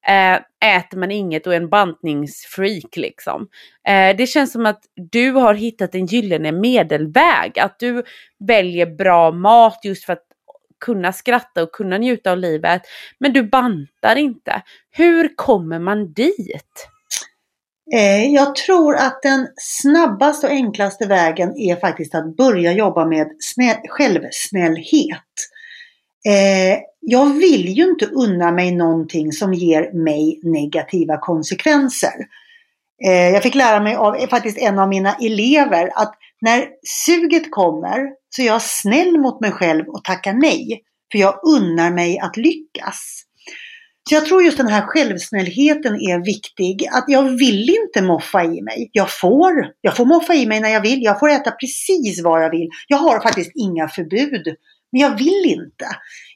eh, 0.08 0.34
äter 0.76 0.98
man 0.98 1.12
inget 1.12 1.48
och 1.48 1.54
är 1.54 1.58
en 1.58 1.70
bantningsfreak 1.70 2.96
liksom. 2.96 3.48
Eh, 3.88 4.16
det 4.18 4.28
känns 4.28 4.52
som 4.52 4.66
att 4.66 4.82
du 5.12 5.32
har 5.32 5.54
hittat 5.54 5.96
en 5.96 6.06
gyllene 6.06 6.52
medelväg. 6.52 7.60
Att 7.60 7.80
du 7.80 8.04
väljer 8.48 8.86
bra 8.86 9.32
mat 9.32 9.80
just 9.84 10.04
för 10.04 10.14
att 10.14 10.28
kunna 10.80 11.14
skratta 11.14 11.64
och 11.64 11.72
kunna 11.72 11.98
njuta 11.98 12.32
av 12.32 12.38
livet. 12.38 12.82
Men 13.20 13.34
du 13.34 13.44
bantar 13.44 14.16
inte. 14.16 14.62
Hur 14.92 15.36
kommer 15.36 15.80
man 15.80 16.14
dit? 16.14 16.90
Eh, 17.92 18.26
jag 18.26 18.56
tror 18.56 18.96
att 18.96 19.22
den 19.22 19.48
snabbaste 19.58 20.48
och 20.48 20.54
enklaste 20.54 21.08
vägen 21.08 21.58
är 21.58 21.76
faktiskt 21.76 22.16
att 22.16 22.38
börja 22.38 22.72
jobba 22.72 23.06
med 23.06 23.28
självsnällhet. 23.90 25.20
Eh, 26.28 26.80
jag 27.00 27.34
vill 27.34 27.70
ju 27.70 27.84
inte 27.84 28.06
unna 28.06 28.52
mig 28.52 28.72
någonting 28.72 29.32
som 29.32 29.54
ger 29.54 30.04
mig 30.04 30.40
negativa 30.44 31.18
konsekvenser. 31.18 32.14
Eh, 33.06 33.30
jag 33.30 33.44
fick 33.44 33.56
lära 33.56 33.80
mig 33.80 33.96
av 33.96 34.28
faktiskt 34.28 34.58
en 34.58 34.80
av 34.80 34.90
mina 34.90 35.16
elever 35.16 35.92
att 35.96 36.14
när 36.42 36.68
suget 37.06 37.52
kommer 37.52 38.10
så 38.30 38.42
är 38.42 38.46
jag 38.46 38.62
snäll 38.62 39.20
mot 39.20 39.42
mig 39.42 39.52
själv 39.52 39.88
och 39.88 40.04
tackar 40.04 40.34
nej. 40.34 40.82
För 41.12 41.20
jag 41.20 41.40
unnar 41.44 41.92
mig 41.92 42.20
att 42.20 42.38
lyckas. 42.38 43.24
Så 44.10 44.16
jag 44.16 44.26
tror 44.26 44.44
just 44.44 44.58
den 44.58 44.68
här 44.68 44.82
självsnällheten 44.82 45.96
är 45.96 46.26
viktig. 46.26 46.88
Att 46.92 47.06
jag 47.08 47.24
vill 47.24 47.70
inte 47.70 48.02
moffa 48.02 48.44
i 48.44 48.62
mig. 48.62 48.90
Jag 48.92 49.20
får. 49.20 49.68
Jag 49.82 49.98
får 49.98 50.06
moffa 50.06 50.34
i 50.34 50.46
mig 50.46 50.60
när 50.60 50.70
jag 50.70 50.82
vill. 50.82 51.04
Jag 51.04 51.20
får 51.20 51.30
äta 51.30 51.52
precis 51.52 52.24
vad 52.24 52.44
jag 52.44 52.50
vill. 52.50 52.70
Jag 52.88 52.98
har 52.98 53.20
faktiskt 53.20 53.52
inga 53.56 53.88
förbud. 53.88 54.56
Men 54.92 55.02
jag 55.02 55.18
vill 55.18 55.44
inte. 55.46 55.86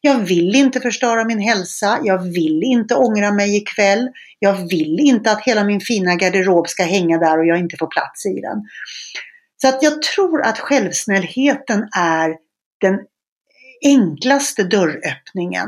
Jag 0.02 0.18
vill 0.18 0.56
inte 0.56 0.80
förstöra 0.80 1.26
min 1.26 1.40
hälsa. 1.40 2.00
Jag 2.04 2.24
vill 2.24 2.64
inte 2.64 2.96
ångra 2.96 3.32
mig 3.32 3.58
ikväll. 3.58 4.10
Jag 4.40 4.70
vill 4.70 5.00
inte 5.00 5.32
att 5.32 5.44
hela 5.44 5.64
min 5.64 5.82
fina 5.82 6.16
garderob 6.16 6.68
ska 6.68 6.84
hänga 6.84 7.18
där 7.18 7.40
och 7.40 7.46
jag 7.46 7.60
inte 7.60 7.78
får 7.78 7.88
plats 7.88 8.26
i 8.26 8.42
den. 8.42 8.64
Så 9.62 9.68
att 9.68 9.84
jag 9.84 10.02
tror 10.02 10.42
att 10.42 10.60
självsnällheten 10.60 11.88
är 11.98 12.36
den 12.82 13.00
enklaste 13.84 14.64
dörröppningen. 14.64 15.68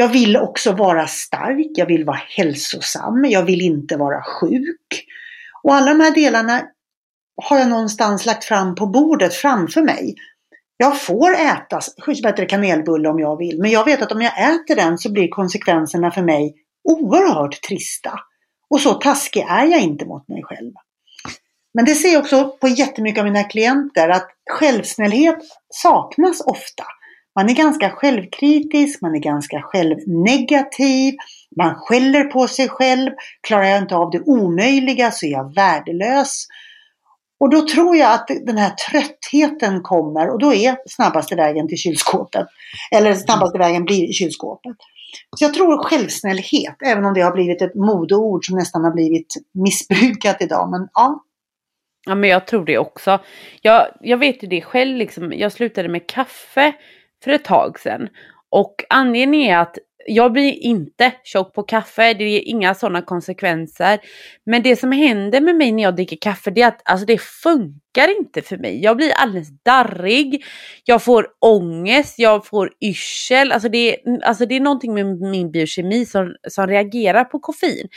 Jag 0.00 0.08
vill 0.08 0.36
också 0.36 0.72
vara 0.72 1.06
stark, 1.06 1.70
jag 1.74 1.86
vill 1.86 2.04
vara 2.04 2.20
hälsosam, 2.36 3.24
jag 3.24 3.42
vill 3.42 3.60
inte 3.60 3.96
vara 3.96 4.22
sjuk. 4.22 5.06
Och 5.62 5.74
alla 5.74 5.94
de 5.94 6.00
här 6.00 6.14
delarna 6.14 6.62
har 7.42 7.58
jag 7.58 7.68
någonstans 7.68 8.26
lagt 8.26 8.44
fram 8.44 8.74
på 8.74 8.86
bordet 8.86 9.34
framför 9.34 9.82
mig. 9.82 10.14
Jag 10.76 11.00
får 11.00 11.34
äta 11.34 11.80
bättre 12.22 12.46
kanelbulle 12.46 13.08
om 13.08 13.18
jag 13.18 13.36
vill, 13.36 13.60
men 13.60 13.70
jag 13.70 13.84
vet 13.84 14.02
att 14.02 14.12
om 14.12 14.22
jag 14.22 14.54
äter 14.54 14.76
den 14.76 14.98
så 14.98 15.12
blir 15.12 15.28
konsekvenserna 15.28 16.10
för 16.10 16.22
mig 16.22 16.54
oerhört 16.88 17.62
trista. 17.62 18.12
Och 18.70 18.80
så 18.80 18.94
taskig 18.94 19.46
är 19.48 19.66
jag 19.66 19.80
inte 19.80 20.04
mot 20.04 20.28
mig 20.28 20.42
själv. 20.42 20.72
Men 21.74 21.84
det 21.84 21.94
ser 21.94 22.12
jag 22.12 22.20
också 22.20 22.56
på 22.60 22.68
jättemycket 22.68 23.20
av 23.20 23.24
mina 23.24 23.44
klienter 23.44 24.08
att 24.08 24.28
självsnällhet 24.50 25.38
saknas 25.74 26.40
ofta. 26.40 26.84
Man 27.36 27.48
är 27.48 27.54
ganska 27.54 27.90
självkritisk, 27.90 29.02
man 29.02 29.14
är 29.14 29.18
ganska 29.18 29.62
självnegativ, 29.62 31.14
man 31.56 31.74
skäller 31.74 32.24
på 32.24 32.48
sig 32.48 32.68
själv. 32.68 33.10
Klarar 33.46 33.64
jag 33.64 33.78
inte 33.78 33.96
av 33.96 34.10
det 34.10 34.20
omöjliga 34.20 35.10
så 35.10 35.26
är 35.26 35.30
jag 35.30 35.54
värdelös. 35.54 36.46
Och 37.40 37.50
då 37.50 37.66
tror 37.66 37.96
jag 37.96 38.12
att 38.12 38.28
den 38.46 38.56
här 38.56 38.70
tröttheten 38.70 39.82
kommer 39.82 40.30
och 40.30 40.38
då 40.38 40.54
är 40.54 40.76
snabbaste 40.86 41.36
vägen 41.36 41.68
till 41.68 41.78
kylskåpet. 41.78 42.46
Eller 42.90 43.14
snabbaste 43.14 43.58
vägen 43.58 43.84
blir 43.84 44.12
kylskåpet. 44.12 44.76
Så 45.36 45.44
jag 45.44 45.54
tror 45.54 45.84
självsnällhet, 45.84 46.76
även 46.86 47.04
om 47.04 47.14
det 47.14 47.20
har 47.20 47.32
blivit 47.32 47.62
ett 47.62 47.74
modeord 47.74 48.46
som 48.46 48.58
nästan 48.58 48.84
har 48.84 48.90
blivit 48.90 49.34
missbrukat 49.54 50.42
idag. 50.42 50.70
Men 50.70 50.88
ja, 50.94 51.24
Ja 52.06 52.14
men 52.14 52.30
jag 52.30 52.46
tror 52.46 52.64
det 52.64 52.78
också. 52.78 53.18
Jag, 53.62 53.86
jag 54.00 54.18
vet 54.18 54.42
ju 54.42 54.48
det 54.48 54.60
själv 54.60 54.96
liksom, 54.96 55.32
jag 55.32 55.52
slutade 55.52 55.88
med 55.88 56.08
kaffe 56.08 56.72
för 57.24 57.30
ett 57.30 57.44
tag 57.44 57.80
sedan. 57.80 58.08
Och 58.50 58.84
anledningen 58.88 59.50
är 59.50 59.58
att 59.58 59.78
jag 60.06 60.32
blir 60.32 60.52
inte 60.52 61.12
tjock 61.24 61.54
på 61.54 61.62
kaffe, 61.62 62.14
det 62.14 62.28
ger 62.28 62.40
inga 62.40 62.74
sådana 62.74 63.02
konsekvenser. 63.02 63.98
Men 64.46 64.62
det 64.62 64.76
som 64.76 64.92
händer 64.92 65.40
med 65.40 65.56
mig 65.56 65.72
när 65.72 65.82
jag 65.82 65.96
dricker 65.96 66.16
kaffe 66.20 66.50
det 66.50 66.62
är 66.62 66.68
att 66.68 66.80
alltså, 66.84 67.06
det 67.06 67.20
funkar 67.20 68.18
inte 68.18 68.42
för 68.42 68.56
mig. 68.56 68.82
Jag 68.82 68.96
blir 68.96 69.12
alldeles 69.12 69.48
darrig, 69.62 70.44
jag 70.84 71.02
får 71.02 71.26
ångest, 71.38 72.18
jag 72.18 72.46
får 72.46 72.70
yrsel. 72.80 73.52
Alltså 73.52 73.68
det, 73.68 73.96
alltså 74.22 74.46
det 74.46 74.56
är 74.56 74.60
någonting 74.60 74.94
med 74.94 75.06
min 75.20 75.50
biokemi 75.50 76.06
som, 76.06 76.34
som 76.48 76.66
reagerar 76.66 77.24
på 77.24 77.38
koffein. 77.38 77.88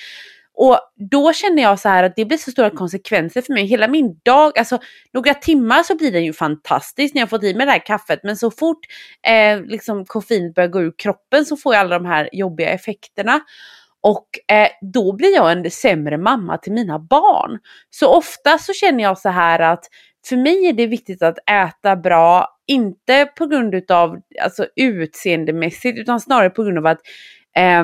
Och 0.56 0.80
då 1.12 1.34
känner 1.34 1.64
jag 1.64 1.80
så 1.80 1.90
här 1.90 2.04
att 2.04 2.16
det 2.16 2.26
blir 2.26 2.38
så 2.38 2.52
stora 2.52 2.70
konsekvenser 2.70 3.42
för 3.42 3.54
mig. 3.54 3.66
Hela 3.66 3.88
min 3.88 4.20
dag, 4.24 4.58
alltså 4.58 4.80
några 5.14 5.34
timmar 5.34 5.84
så 5.84 5.96
blir 5.96 6.12
den 6.12 6.24
ju 6.24 6.34
fantastisk 6.34 7.14
när 7.14 7.22
jag 7.22 7.30
fått 7.30 7.44
i 7.44 7.54
mig 7.54 7.66
det 7.66 7.72
här 7.72 7.86
kaffet. 7.86 8.20
Men 8.24 8.38
så 8.38 8.52
fort 8.52 8.80
eh, 9.28 9.62
liksom 9.62 10.06
koffein 10.06 10.54
börjar 10.54 10.70
gå 10.70 10.82
ur 10.82 10.94
kroppen 10.98 11.46
så 11.46 11.58
får 11.58 11.74
jag 11.74 11.82
alla 11.82 12.00
de 12.00 12.06
här 12.06 12.30
jobbiga 12.32 12.70
effekterna. 12.70 13.40
Och 14.02 14.54
eh, 14.56 14.68
då 14.94 15.14
blir 15.14 15.36
jag 15.36 15.52
en 15.52 15.72
sämre 15.72 16.18
mamma 16.18 16.58
till 16.58 16.74
mina 16.74 17.00
barn. 17.00 17.60
Så 17.90 18.16
ofta 18.18 18.58
så 18.58 18.74
känner 18.74 19.04
jag 19.04 19.18
så 19.20 19.30
här 19.30 19.60
att 19.60 19.86
för 20.28 20.38
mig 20.38 20.66
är 20.66 20.74
det 20.74 20.88
viktigt 20.88 21.22
att 21.22 21.38
äta 21.50 21.96
bra, 21.96 22.48
inte 22.68 23.26
på 23.26 23.46
grund 23.46 23.92
av 23.92 24.18
alltså, 24.42 24.68
utseendemässigt 24.76 26.00
utan 26.00 26.20
snarare 26.20 26.50
på 26.50 26.64
grund 26.64 26.78
av 26.78 26.86
att 26.86 27.00
eh, 27.58 27.84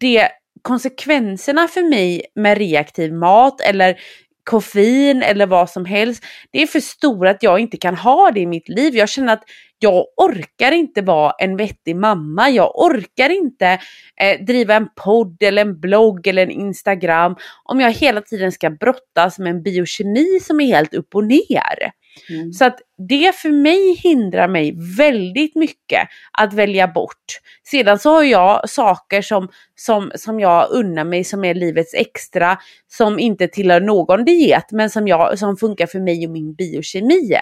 det 0.00 0.28
konsekvenserna 0.64 1.68
för 1.68 1.82
mig 1.82 2.22
med 2.34 2.58
reaktiv 2.58 3.12
mat 3.12 3.60
eller 3.60 3.96
koffein 4.44 5.22
eller 5.22 5.46
vad 5.46 5.70
som 5.70 5.84
helst. 5.84 6.24
Det 6.50 6.62
är 6.62 6.66
för 6.66 6.80
stora 6.80 7.30
att 7.30 7.42
jag 7.42 7.58
inte 7.58 7.76
kan 7.76 7.96
ha 7.96 8.30
det 8.30 8.40
i 8.40 8.46
mitt 8.46 8.68
liv. 8.68 8.96
Jag 8.96 9.08
känner 9.08 9.32
att 9.32 9.42
jag 9.78 10.04
orkar 10.16 10.72
inte 10.72 11.02
vara 11.02 11.32
en 11.38 11.56
vettig 11.56 11.96
mamma. 11.96 12.50
Jag 12.50 12.78
orkar 12.78 13.30
inte 13.30 13.78
eh, 14.20 14.44
driva 14.46 14.74
en 14.74 14.88
podd 15.04 15.42
eller 15.42 15.62
en 15.62 15.80
blogg 15.80 16.26
eller 16.26 16.42
en 16.42 16.50
Instagram 16.50 17.36
om 17.64 17.80
jag 17.80 17.92
hela 17.92 18.20
tiden 18.20 18.52
ska 18.52 18.70
brottas 18.70 19.38
med 19.38 19.50
en 19.50 19.62
biokemi 19.62 20.40
som 20.42 20.60
är 20.60 20.66
helt 20.66 20.94
upp 20.94 21.14
och 21.14 21.24
ner. 21.24 21.92
Mm. 22.30 22.52
Så 22.52 22.64
att 22.64 22.78
det 23.08 23.36
för 23.36 23.50
mig 23.50 23.94
hindrar 23.94 24.48
mig 24.48 24.74
väldigt 24.96 25.54
mycket 25.54 26.08
att 26.38 26.52
välja 26.52 26.88
bort. 26.88 27.40
Sedan 27.64 27.98
så 27.98 28.10
har 28.10 28.22
jag 28.22 28.70
saker 28.70 29.22
som, 29.22 29.48
som, 29.74 30.10
som 30.14 30.40
jag 30.40 30.70
unnar 30.70 31.04
mig 31.04 31.24
som 31.24 31.44
är 31.44 31.54
livets 31.54 31.94
extra, 31.94 32.58
som 32.88 33.18
inte 33.18 33.48
tillhör 33.48 33.80
någon 33.80 34.24
diet, 34.24 34.70
men 34.70 34.90
som, 34.90 35.08
jag, 35.08 35.38
som 35.38 35.56
funkar 35.56 35.86
för 35.86 36.00
mig 36.00 36.26
och 36.26 36.32
min 36.32 36.54
biokemi. 36.54 37.36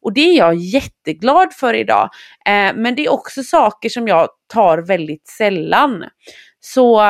Och 0.00 0.12
det 0.12 0.20
är 0.20 0.36
jag 0.38 0.54
jätteglad 0.54 1.52
för 1.52 1.74
idag. 1.74 2.10
Eh, 2.46 2.72
men 2.76 2.94
det 2.94 3.04
är 3.04 3.12
också 3.12 3.42
saker 3.42 3.88
som 3.88 4.08
jag 4.08 4.28
tar 4.46 4.78
väldigt 4.78 5.28
sällan. 5.28 6.04
Så 6.60 7.00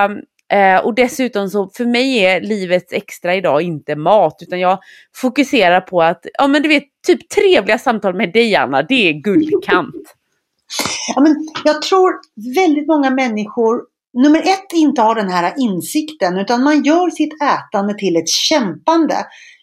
Eh, 0.52 0.84
och 0.84 0.94
dessutom 0.94 1.48
så 1.48 1.70
för 1.74 1.84
mig 1.84 2.18
är 2.18 2.40
livets 2.40 2.92
extra 2.92 3.34
idag 3.34 3.62
inte 3.62 3.96
mat 3.96 4.38
utan 4.40 4.60
jag 4.60 4.78
fokuserar 5.14 5.80
på 5.80 6.02
att, 6.02 6.26
ja 6.38 6.46
men 6.46 6.62
du 6.62 6.68
vet, 6.68 6.84
typ 7.06 7.28
trevliga 7.28 7.78
samtal 7.78 8.14
med 8.14 8.32
dig 8.32 8.56
Anna, 8.56 8.82
det 8.82 9.08
är 9.08 9.12
guldkant. 9.12 9.94
ja, 11.14 11.20
men 11.20 11.36
jag 11.64 11.82
tror 11.82 12.12
väldigt 12.54 12.86
många 12.86 13.10
människor, 13.10 13.82
nummer 14.14 14.38
ett, 14.38 14.72
inte 14.74 15.02
har 15.02 15.14
den 15.14 15.28
här 15.28 15.54
insikten 15.58 16.38
utan 16.38 16.62
man 16.62 16.82
gör 16.82 17.10
sitt 17.10 17.34
ätande 17.42 17.94
till 17.94 18.16
ett 18.16 18.28
kämpande. 18.28 19.16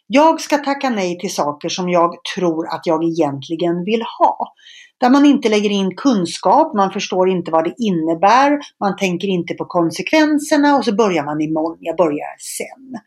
Jag 0.07 0.41
ska 0.41 0.57
tacka 0.57 0.89
nej 0.89 1.19
till 1.19 1.33
saker 1.36 1.69
som 1.69 1.89
jag 1.89 2.15
tror 2.36 2.67
att 2.67 2.81
jag 2.86 3.03
egentligen 3.03 3.83
vill 3.83 4.03
ha. 4.19 4.53
Där 4.97 5.09
man 5.09 5.25
inte 5.25 5.49
lägger 5.49 5.69
in 5.69 5.95
kunskap, 5.95 6.73
man 6.73 6.91
förstår 6.91 7.29
inte 7.29 7.51
vad 7.51 7.63
det 7.63 7.73
innebär, 7.77 8.59
man 8.79 8.95
tänker 8.95 9.27
inte 9.27 9.53
på 9.53 9.65
konsekvenserna 9.65 10.75
och 10.75 10.85
så 10.85 10.95
börjar 10.95 11.23
man 11.23 11.41
imorgon, 11.41 11.77
jag 11.79 11.97
börjar 11.97 12.35
sen. 12.39 12.99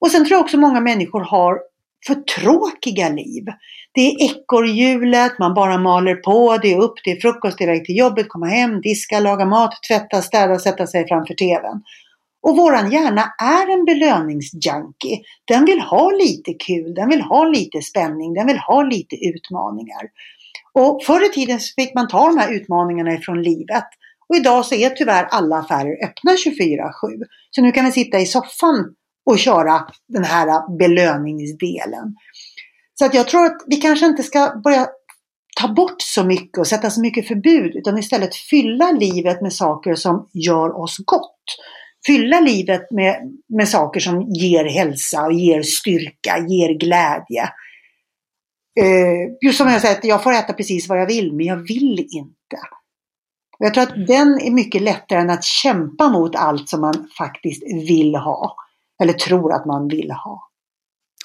Och 0.00 0.10
sen 0.10 0.24
tror 0.24 0.32
jag 0.32 0.44
också 0.44 0.56
många 0.56 0.80
människor 0.80 1.20
har 1.20 1.58
för 2.06 2.14
tråkiga 2.14 3.08
liv. 3.08 3.44
Det 3.92 4.00
är 4.00 4.24
ekorrhjulet, 4.24 5.38
man 5.38 5.54
bara 5.54 5.78
maler 5.78 6.14
på, 6.14 6.58
det 6.62 6.72
är 6.72 6.80
upp, 6.80 6.94
det 7.04 7.10
är 7.10 7.20
frukost, 7.20 7.58
det 7.58 7.64
är 7.64 7.68
väg 7.68 7.84
till 7.84 7.98
jobbet, 7.98 8.28
komma 8.28 8.46
hem, 8.46 8.80
diska, 8.80 9.20
laga 9.20 9.44
mat, 9.44 9.82
tvätta, 9.88 10.22
städa, 10.22 10.58
sätta 10.58 10.86
sig 10.86 11.08
framför 11.08 11.34
TVn. 11.34 11.82
Och 12.42 12.56
våran 12.56 12.92
hjärna 12.92 13.34
är 13.42 13.72
en 13.72 13.84
belöningsjunkie. 13.84 15.20
Den 15.44 15.64
vill 15.64 15.80
ha 15.80 16.10
lite 16.10 16.54
kul, 16.54 16.94
den 16.94 17.08
vill 17.08 17.20
ha 17.20 17.44
lite 17.44 17.82
spänning, 17.82 18.34
den 18.34 18.46
vill 18.46 18.58
ha 18.58 18.82
lite 18.82 19.16
utmaningar. 19.16 20.02
Och 20.72 21.02
förr 21.06 21.26
i 21.26 21.28
tiden 21.28 21.60
fick 21.76 21.94
man 21.94 22.08
ta 22.08 22.26
de 22.26 22.38
här 22.38 22.52
utmaningarna 22.52 23.12
ifrån 23.14 23.42
livet. 23.42 23.84
Och 24.28 24.36
idag 24.36 24.64
så 24.64 24.74
är 24.74 24.90
tyvärr 24.90 25.24
alla 25.24 25.58
affärer 25.58 26.04
öppna 26.04 26.32
24-7. 26.32 26.90
Så 27.50 27.62
nu 27.62 27.72
kan 27.72 27.84
vi 27.84 27.92
sitta 27.92 28.18
i 28.18 28.26
soffan 28.26 28.94
och 29.26 29.38
köra 29.38 29.86
den 30.08 30.24
här 30.24 30.76
belöningsdelen. 30.78 32.14
Så 32.98 33.04
att 33.04 33.14
jag 33.14 33.28
tror 33.28 33.44
att 33.44 33.62
vi 33.66 33.76
kanske 33.76 34.06
inte 34.06 34.22
ska 34.22 34.60
börja 34.64 34.86
ta 35.60 35.68
bort 35.68 36.02
så 36.02 36.24
mycket 36.24 36.58
och 36.58 36.66
sätta 36.66 36.90
så 36.90 37.00
mycket 37.00 37.28
förbud 37.28 37.76
utan 37.76 37.98
istället 37.98 38.34
fylla 38.34 38.90
livet 38.90 39.42
med 39.42 39.52
saker 39.52 39.94
som 39.94 40.28
gör 40.32 40.80
oss 40.80 40.96
gott. 41.04 41.40
Fylla 42.06 42.40
livet 42.40 42.90
med, 42.90 43.16
med 43.48 43.68
saker 43.68 44.00
som 44.00 44.22
ger 44.22 44.64
hälsa 44.64 45.24
och 45.24 45.32
ger 45.32 45.62
styrka, 45.62 46.38
ger 46.48 46.78
glädje. 46.78 47.48
Eh, 48.80 49.46
just 49.46 49.58
som 49.58 49.68
jag 49.68 49.80
säger, 49.80 50.00
jag 50.02 50.22
får 50.22 50.32
äta 50.32 50.52
precis 50.52 50.88
vad 50.88 51.00
jag 51.00 51.06
vill, 51.06 51.32
men 51.32 51.46
jag 51.46 51.56
vill 51.56 51.98
inte. 52.10 52.56
Och 53.58 53.66
jag 53.66 53.74
tror 53.74 53.82
att 53.82 54.06
den 54.06 54.40
är 54.40 54.50
mycket 54.50 54.82
lättare 54.82 55.18
än 55.18 55.30
att 55.30 55.44
kämpa 55.44 56.08
mot 56.08 56.36
allt 56.36 56.68
som 56.68 56.80
man 56.80 57.08
faktiskt 57.18 57.62
vill 57.62 58.14
ha. 58.14 58.56
Eller 59.02 59.12
tror 59.12 59.52
att 59.52 59.66
man 59.66 59.88
vill 59.88 60.10
ha. 60.10 60.48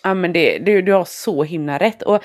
Ja 0.03 0.13
men 0.13 0.33
det, 0.33 0.59
du, 0.59 0.81
du 0.81 0.93
har 0.93 1.05
så 1.05 1.43
himla 1.43 1.77
rätt. 1.77 2.01
Och 2.01 2.23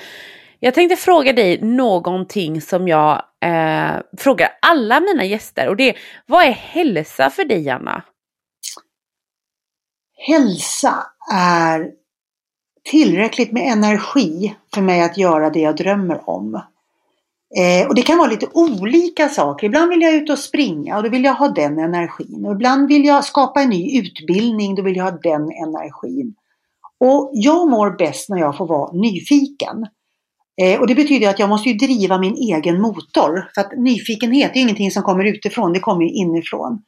jag 0.59 0.73
tänkte 0.73 0.95
fråga 0.95 1.33
dig 1.33 1.61
någonting 1.61 2.61
som 2.61 2.87
jag 2.87 3.23
eh, 3.45 3.95
frågar 4.17 4.49
alla 4.61 4.99
mina 4.99 5.25
gäster. 5.25 5.67
Och 5.67 5.75
det 5.75 5.89
är, 5.89 5.97
vad 6.25 6.45
är 6.45 6.51
hälsa 6.51 7.29
för 7.29 7.45
dig 7.45 7.69
Anna? 7.69 8.03
Hälsa 10.27 11.03
är 11.33 11.91
tillräckligt 12.91 13.51
med 13.51 13.71
energi 13.71 14.55
för 14.73 14.81
mig 14.81 15.01
att 15.01 15.17
göra 15.17 15.49
det 15.49 15.59
jag 15.59 15.75
drömmer 15.75 16.29
om. 16.29 16.61
Eh, 17.57 17.87
och 17.87 17.95
det 17.95 18.01
kan 18.01 18.17
vara 18.17 18.29
lite 18.29 18.47
olika 18.53 19.29
saker. 19.29 19.67
Ibland 19.67 19.89
vill 19.89 20.01
jag 20.01 20.13
ut 20.13 20.29
och 20.29 20.39
springa 20.39 20.97
och 20.97 21.03
då 21.03 21.09
vill 21.09 21.23
jag 21.23 21.33
ha 21.33 21.47
den 21.47 21.79
energin. 21.79 22.45
Och 22.45 22.51
ibland 22.51 22.87
vill 22.87 23.05
jag 23.05 23.25
skapa 23.25 23.61
en 23.61 23.69
ny 23.69 23.99
utbildning, 23.99 24.75
då 24.75 24.81
vill 24.81 24.95
jag 24.95 25.03
ha 25.03 25.11
den 25.11 25.41
energin. 25.41 26.35
Och 26.99 27.31
jag 27.33 27.69
mår 27.69 27.97
bäst 27.97 28.29
när 28.29 28.37
jag 28.37 28.57
får 28.57 28.67
vara 28.67 28.91
nyfiken. 28.91 29.87
Eh, 30.61 30.79
och 30.79 30.87
det 30.87 30.95
betyder 30.95 31.29
att 31.29 31.39
jag 31.39 31.49
måste 31.49 31.69
ju 31.69 31.75
driva 31.75 32.17
min 32.17 32.35
egen 32.35 32.81
motor. 32.81 33.49
För 33.55 33.61
att 33.61 33.77
nyfikenhet 33.77 34.51
är 34.55 34.59
ingenting 34.59 34.91
som 34.91 35.03
kommer 35.03 35.25
utifrån, 35.25 35.73
det 35.73 35.79
kommer 35.79 36.05
inifrån. 36.05 36.81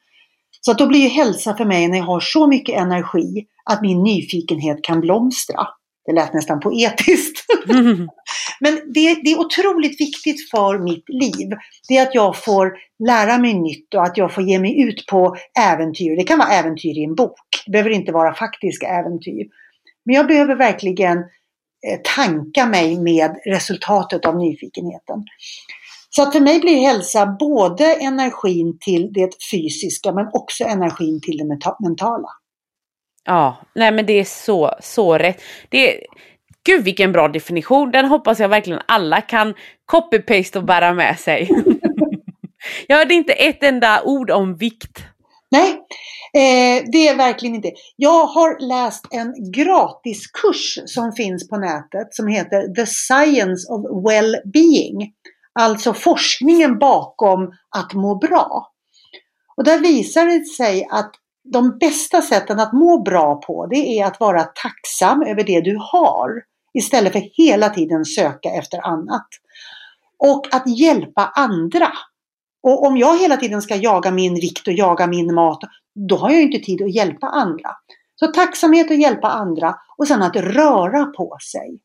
Så 0.61 0.71
att 0.71 0.77
då 0.77 0.87
blir 0.87 0.99
ju 0.99 1.07
hälsa 1.07 1.55
för 1.55 1.65
mig 1.65 1.87
när 1.87 1.97
jag 1.97 2.05
har 2.05 2.19
så 2.19 2.47
mycket 2.47 2.75
energi 2.75 3.45
att 3.63 3.81
min 3.81 4.03
nyfikenhet 4.03 4.83
kan 4.83 5.01
blomstra. 5.01 5.67
Det 6.07 6.13
lät 6.13 6.33
nästan 6.33 6.59
poetiskt. 6.59 7.45
Mm. 7.69 8.09
Men 8.59 8.73
det, 8.93 9.15
det, 9.23 9.31
är 9.31 9.39
otroligt 9.39 10.01
viktigt 10.01 10.49
för 10.51 10.79
mitt 10.79 11.09
liv. 11.09 11.49
Det 11.87 11.97
är 11.97 12.07
att 12.07 12.15
jag 12.15 12.43
får 12.43 12.73
lära 13.07 13.37
mig 13.37 13.53
nytt 13.53 13.93
och 13.93 14.03
att 14.03 14.17
jag 14.17 14.33
får 14.33 14.43
ge 14.43 14.59
mig 14.59 14.81
ut 14.81 15.05
på 15.05 15.35
äventyr. 15.59 16.15
Det 16.15 16.23
kan 16.23 16.39
vara 16.39 16.49
äventyr 16.49 16.97
i 16.97 17.03
en 17.03 17.15
bok. 17.15 17.39
Det 17.65 17.71
behöver 17.71 17.89
inte 17.89 18.11
vara 18.11 18.33
faktiska 18.33 18.87
äventyr. 18.87 19.45
Men 20.05 20.15
jag 20.15 20.27
behöver 20.27 20.55
verkligen 20.55 21.17
eh, 21.17 21.99
tanka 22.15 22.65
mig 22.65 22.99
med 22.99 23.37
resultatet 23.45 24.25
av 24.25 24.37
nyfikenheten. 24.37 25.23
Så 26.09 26.21
att 26.21 26.33
för 26.33 26.39
mig 26.39 26.59
blir 26.59 26.81
hälsa 26.81 27.35
både 27.39 27.93
energin 27.93 28.77
till 28.79 29.13
det 29.13 29.29
fysiska 29.51 30.11
men 30.11 30.27
också 30.33 30.63
energin 30.63 31.21
till 31.21 31.37
det 31.37 31.59
mentala. 31.79 32.29
Ja, 33.27 33.57
nej 33.75 33.91
men 33.91 34.05
det 34.05 34.19
är 34.19 34.23
så, 34.23 34.73
så 34.79 35.17
rätt. 35.17 35.41
Det, 35.69 35.99
Gud 36.63 36.83
vilken 36.83 37.11
bra 37.11 37.27
definition, 37.27 37.91
den 37.91 38.05
hoppas 38.05 38.39
jag 38.39 38.49
verkligen 38.49 38.81
alla 38.85 39.21
kan 39.21 39.53
copy-paste 39.91 40.57
och 40.57 40.63
bära 40.65 40.93
med 40.93 41.19
sig. 41.19 41.49
jag 42.87 42.97
hörde 42.97 43.13
inte 43.13 43.33
ett 43.33 43.63
enda 43.63 44.01
ord 44.03 44.31
om 44.31 44.55
vikt. 44.55 44.99
Nej, 45.51 45.69
eh, 46.33 46.83
det 46.91 47.07
är 47.07 47.15
verkligen 47.15 47.55
inte. 47.55 47.71
Jag 47.95 48.25
har 48.25 48.67
läst 48.67 49.07
en 49.11 49.51
gratiskurs 49.51 50.79
som 50.85 51.11
finns 51.11 51.49
på 51.49 51.57
nätet 51.57 52.07
som 52.11 52.27
heter 52.27 52.75
The 52.75 52.85
Science 52.85 53.73
of 53.73 54.05
Well-being. 54.05 55.11
Alltså 55.59 55.93
forskningen 55.93 56.79
bakom 56.79 57.51
att 57.77 57.93
må 57.93 58.15
bra. 58.15 58.71
Och 59.57 59.63
där 59.63 59.79
visar 59.79 60.25
det 60.25 60.45
sig 60.45 60.87
att 60.91 61.11
de 61.51 61.77
bästa 61.77 62.21
sätten 62.21 62.59
att 62.59 62.73
må 62.73 63.01
bra 63.01 63.35
på 63.35 63.67
det 63.67 63.99
är 63.99 64.05
att 64.05 64.19
vara 64.19 64.43
tacksam 64.43 65.21
över 65.21 65.43
det 65.43 65.61
du 65.61 65.77
har 65.79 66.29
istället 66.73 67.13
för 67.13 67.23
hela 67.33 67.69
tiden 67.69 68.05
söka 68.05 68.49
efter 68.49 68.87
annat. 68.87 69.27
Och 70.19 70.55
att 70.55 70.79
hjälpa 70.79 71.31
andra. 71.35 71.91
Och 72.63 72.85
om 72.85 72.97
jag 72.97 73.19
hela 73.19 73.37
tiden 73.37 73.61
ska 73.61 73.75
jaga 73.75 74.11
min 74.11 74.35
vikt 74.35 74.67
och 74.67 74.73
jaga 74.73 75.07
min 75.07 75.33
mat, 75.33 75.59
då 76.09 76.15
har 76.15 76.31
jag 76.31 76.41
inte 76.41 76.59
tid 76.59 76.81
att 76.81 76.95
hjälpa 76.95 77.27
andra. 77.27 77.69
Så 78.15 78.27
tacksamhet 78.27 78.91
att 78.91 78.99
hjälpa 78.99 79.27
andra 79.27 79.75
och 79.97 80.07
sen 80.07 80.21
att 80.21 80.35
röra 80.35 81.05
på 81.05 81.37
sig. 81.51 81.79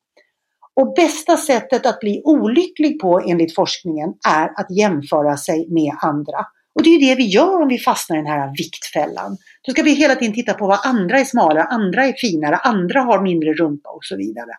Och 0.81 0.95
bästa 0.95 1.37
sättet 1.37 1.87
att 1.87 2.01
bli 2.01 2.23
olycklig 2.25 3.01
på 3.01 3.21
enligt 3.27 3.55
forskningen 3.55 4.15
är 4.29 4.61
att 4.61 4.71
jämföra 4.71 5.37
sig 5.37 5.69
med 5.71 5.95
andra. 6.03 6.47
Och 6.75 6.83
det 6.83 6.91
är 6.91 7.01
det 7.01 7.15
vi 7.15 7.27
gör 7.27 7.63
om 7.63 7.69
vi 7.69 7.79
fastnar 7.79 8.17
i 8.17 8.21
den 8.21 8.27
här 8.27 8.53
viktfällan. 8.57 9.37
Då 9.67 9.73
ska 9.73 9.83
vi 9.83 9.95
hela 9.95 10.15
tiden 10.15 10.35
titta 10.35 10.55
på 10.55 10.67
vad 10.67 10.79
andra 10.85 11.19
är 11.19 11.25
smalare, 11.25 11.63
andra 11.63 12.05
är 12.05 12.13
finare, 12.13 12.57
andra 12.57 13.01
har 13.01 13.23
mindre 13.23 13.53
rumpa 13.53 13.91
och 13.91 14.05
så 14.05 14.17
vidare. 14.17 14.51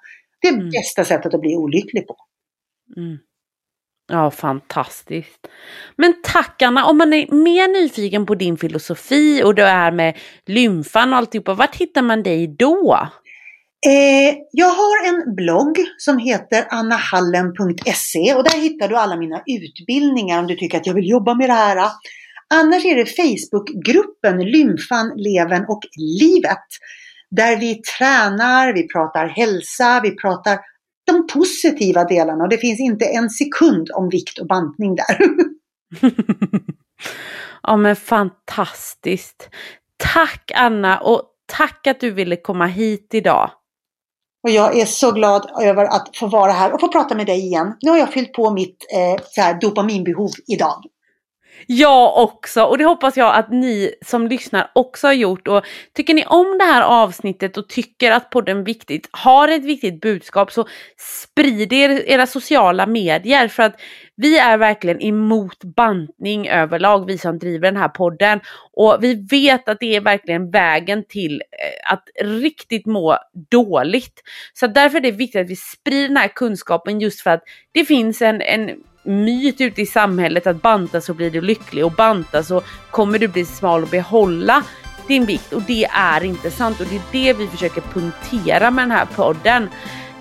Det 0.41 0.47
är 0.47 0.53
mm. 0.53 0.70
bästa 0.70 1.05
sättet 1.05 1.34
att 1.34 1.41
bli 1.41 1.55
olycklig 1.55 2.07
på. 2.07 2.16
Mm. 2.97 3.18
Ja, 4.07 4.32
fantastiskt. 4.32 5.47
Men 5.95 6.14
tack 6.24 6.61
Anna, 6.61 6.86
om 6.86 6.97
man 6.97 7.14
är 7.14 7.32
mer 7.32 7.82
nyfiken 7.82 8.26
på 8.26 8.36
din 8.36 8.57
filosofi 8.57 9.43
och 9.43 9.55
det 9.55 9.66
här 9.66 9.91
med 9.91 10.18
lymfan 10.45 11.14
och 11.14 11.20
alltihopa, 11.20 11.53
vart 11.53 11.76
hittar 11.76 12.01
man 12.01 12.24
dig 12.24 12.47
då? 12.47 13.07
Eh, 13.86 14.36
jag 14.51 14.67
har 14.67 15.07
en 15.07 15.36
blogg 15.36 15.77
som 15.97 16.17
heter 16.17 16.65
annahallen.se 16.69 18.34
och 18.34 18.43
där 18.43 18.61
hittar 18.61 18.88
du 18.88 18.95
alla 18.95 19.17
mina 19.17 19.43
utbildningar 19.45 20.39
om 20.39 20.47
du 20.47 20.55
tycker 20.55 20.77
att 20.77 20.88
jag 20.88 20.93
vill 20.93 21.09
jobba 21.09 21.34
med 21.34 21.49
det 21.49 21.53
här. 21.53 21.89
Annars 22.53 22.86
är 22.86 22.95
det 22.95 23.05
Facebookgruppen 23.05 24.39
Lymfan, 24.51 25.13
Leven 25.15 25.65
och 25.67 25.81
Livet. 25.97 26.67
Där 27.31 27.57
vi 27.57 27.81
tränar, 27.97 28.73
vi 28.73 28.88
pratar 28.88 29.27
hälsa, 29.27 29.99
vi 30.03 30.11
pratar 30.11 30.59
de 31.07 31.27
positiva 31.27 32.03
delarna 32.03 32.43
och 32.43 32.49
det 32.49 32.57
finns 32.57 32.79
inte 32.79 33.05
en 33.05 33.29
sekund 33.29 33.89
om 33.93 34.09
vikt 34.09 34.39
och 34.39 34.47
bantning 34.47 34.95
där. 34.95 35.17
ja 37.63 37.77
men 37.77 37.95
fantastiskt. 37.95 39.49
Tack 40.13 40.51
Anna 40.55 40.99
och 40.99 41.23
tack 41.45 41.88
att 41.88 41.99
du 41.99 42.11
ville 42.11 42.36
komma 42.36 42.65
hit 42.65 43.13
idag. 43.13 43.51
Och 44.43 44.49
jag 44.49 44.79
är 44.79 44.85
så 44.85 45.11
glad 45.11 45.51
över 45.61 45.85
att 45.85 46.17
få 46.17 46.27
vara 46.27 46.51
här 46.51 46.73
och 46.73 46.79
få 46.79 46.87
prata 46.87 47.15
med 47.15 47.25
dig 47.25 47.39
igen. 47.39 47.77
Nu 47.81 47.89
har 47.91 47.97
jag 47.97 48.13
fyllt 48.13 48.33
på 48.33 48.51
mitt 48.51 48.85
eh, 48.93 49.23
så 49.31 49.41
här, 49.41 49.61
dopaminbehov 49.61 50.31
idag. 50.47 50.83
Jag 51.67 52.17
också 52.17 52.63
och 52.63 52.77
det 52.77 52.85
hoppas 52.85 53.17
jag 53.17 53.35
att 53.35 53.51
ni 53.51 53.93
som 54.05 54.27
lyssnar 54.27 54.71
också 54.75 55.07
har 55.07 55.13
gjort. 55.13 55.47
Och 55.47 55.63
tycker 55.93 56.13
ni 56.13 56.25
om 56.25 56.57
det 56.59 56.65
här 56.65 56.81
avsnittet 56.81 57.57
och 57.57 57.69
tycker 57.69 58.11
att 58.11 58.29
podden 58.29 58.63
viktigt, 58.63 59.09
har 59.11 59.47
ett 59.47 59.65
viktigt 59.65 60.01
budskap 60.01 60.51
så 60.51 60.67
sprid 60.97 61.73
er 61.73 61.89
era 61.89 62.27
sociala 62.27 62.85
medier 62.85 63.47
för 63.47 63.63
att 63.63 63.75
vi 64.16 64.38
är 64.38 64.57
verkligen 64.57 65.01
emot 65.01 65.64
bantning 65.64 66.47
överlag, 66.47 67.05
vi 67.05 67.18
som 67.18 67.39
driver 67.39 67.72
den 67.72 67.82
här 67.82 67.89
podden. 67.89 68.39
Och 68.74 68.97
vi 69.01 69.28
vet 69.32 69.70
att 69.70 69.80
det 69.80 69.95
är 69.95 70.01
verkligen 70.01 70.51
vägen 70.51 71.03
till 71.09 71.41
eh, 71.41 71.93
att 71.93 72.03
riktigt 72.22 72.86
må 72.86 73.18
dåligt. 73.51 74.22
Så 74.53 74.68
därför 74.68 74.97
är 74.97 75.01
det 75.01 75.11
viktigt 75.11 75.41
att 75.41 75.49
vi 75.49 75.55
sprider 75.55 76.07
den 76.07 76.18
här 76.18 76.28
kunskapen 76.28 76.99
just 76.99 77.22
för 77.22 77.30
att 77.30 77.43
det 77.72 77.86
finns 77.86 78.22
en, 78.22 78.41
en 78.41 78.70
myt 79.03 79.61
ute 79.61 79.82
i 79.82 79.86
samhället 79.86 80.47
att 80.47 80.61
banta 80.61 81.01
så 81.01 81.14
blir 81.14 81.32
du 81.32 81.41
lycklig 81.41 81.86
och 81.86 81.91
banta 81.91 82.43
så 82.43 82.61
kommer 82.91 83.20
du 83.20 83.28
bli 83.28 83.45
smal 83.45 83.84
och 83.84 83.89
behålla 83.89 84.64
din 85.07 85.26
vikt 85.26 85.53
och 85.53 85.61
det 85.61 85.86
är 85.86 86.24
inte 86.24 86.51
sant 86.51 86.80
och 86.80 86.88
det 86.89 86.95
är 86.95 87.01
det 87.11 87.39
vi 87.39 87.47
försöker 87.47 87.82
punktera 87.82 88.72
med 88.72 88.84
den 88.84 88.91
här 88.91 89.05
podden. 89.05 89.70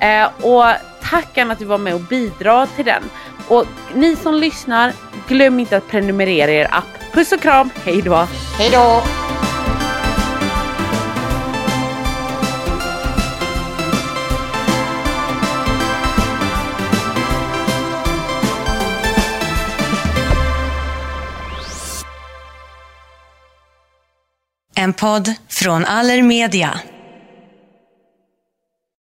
Eh, 0.01 0.47
och 0.47 0.65
tack 1.03 1.39
Anna 1.39 1.53
att 1.53 1.59
du 1.59 1.65
var 1.65 1.79
med 1.79 1.95
och 1.95 2.01
bidrog 2.01 2.69
till 2.77 2.85
den. 2.85 3.03
Och 3.49 3.67
ni 3.95 4.17
som 4.17 4.35
lyssnar, 4.35 4.93
glöm 5.29 5.61
inte 5.61 5.77
att 5.77 5.89
prenumerera 5.89 6.51
i 6.51 6.57
er 6.57 6.69
app. 6.71 7.13
Puss 7.13 7.33
och 7.33 7.41
kram, 7.41 7.71
hej 7.85 8.03
då! 8.03 8.29
Hej 8.59 8.71
då! 8.73 9.03
En 24.75 24.93
podd 24.93 25.35
från 25.49 25.85
Allermedia. 25.85 26.81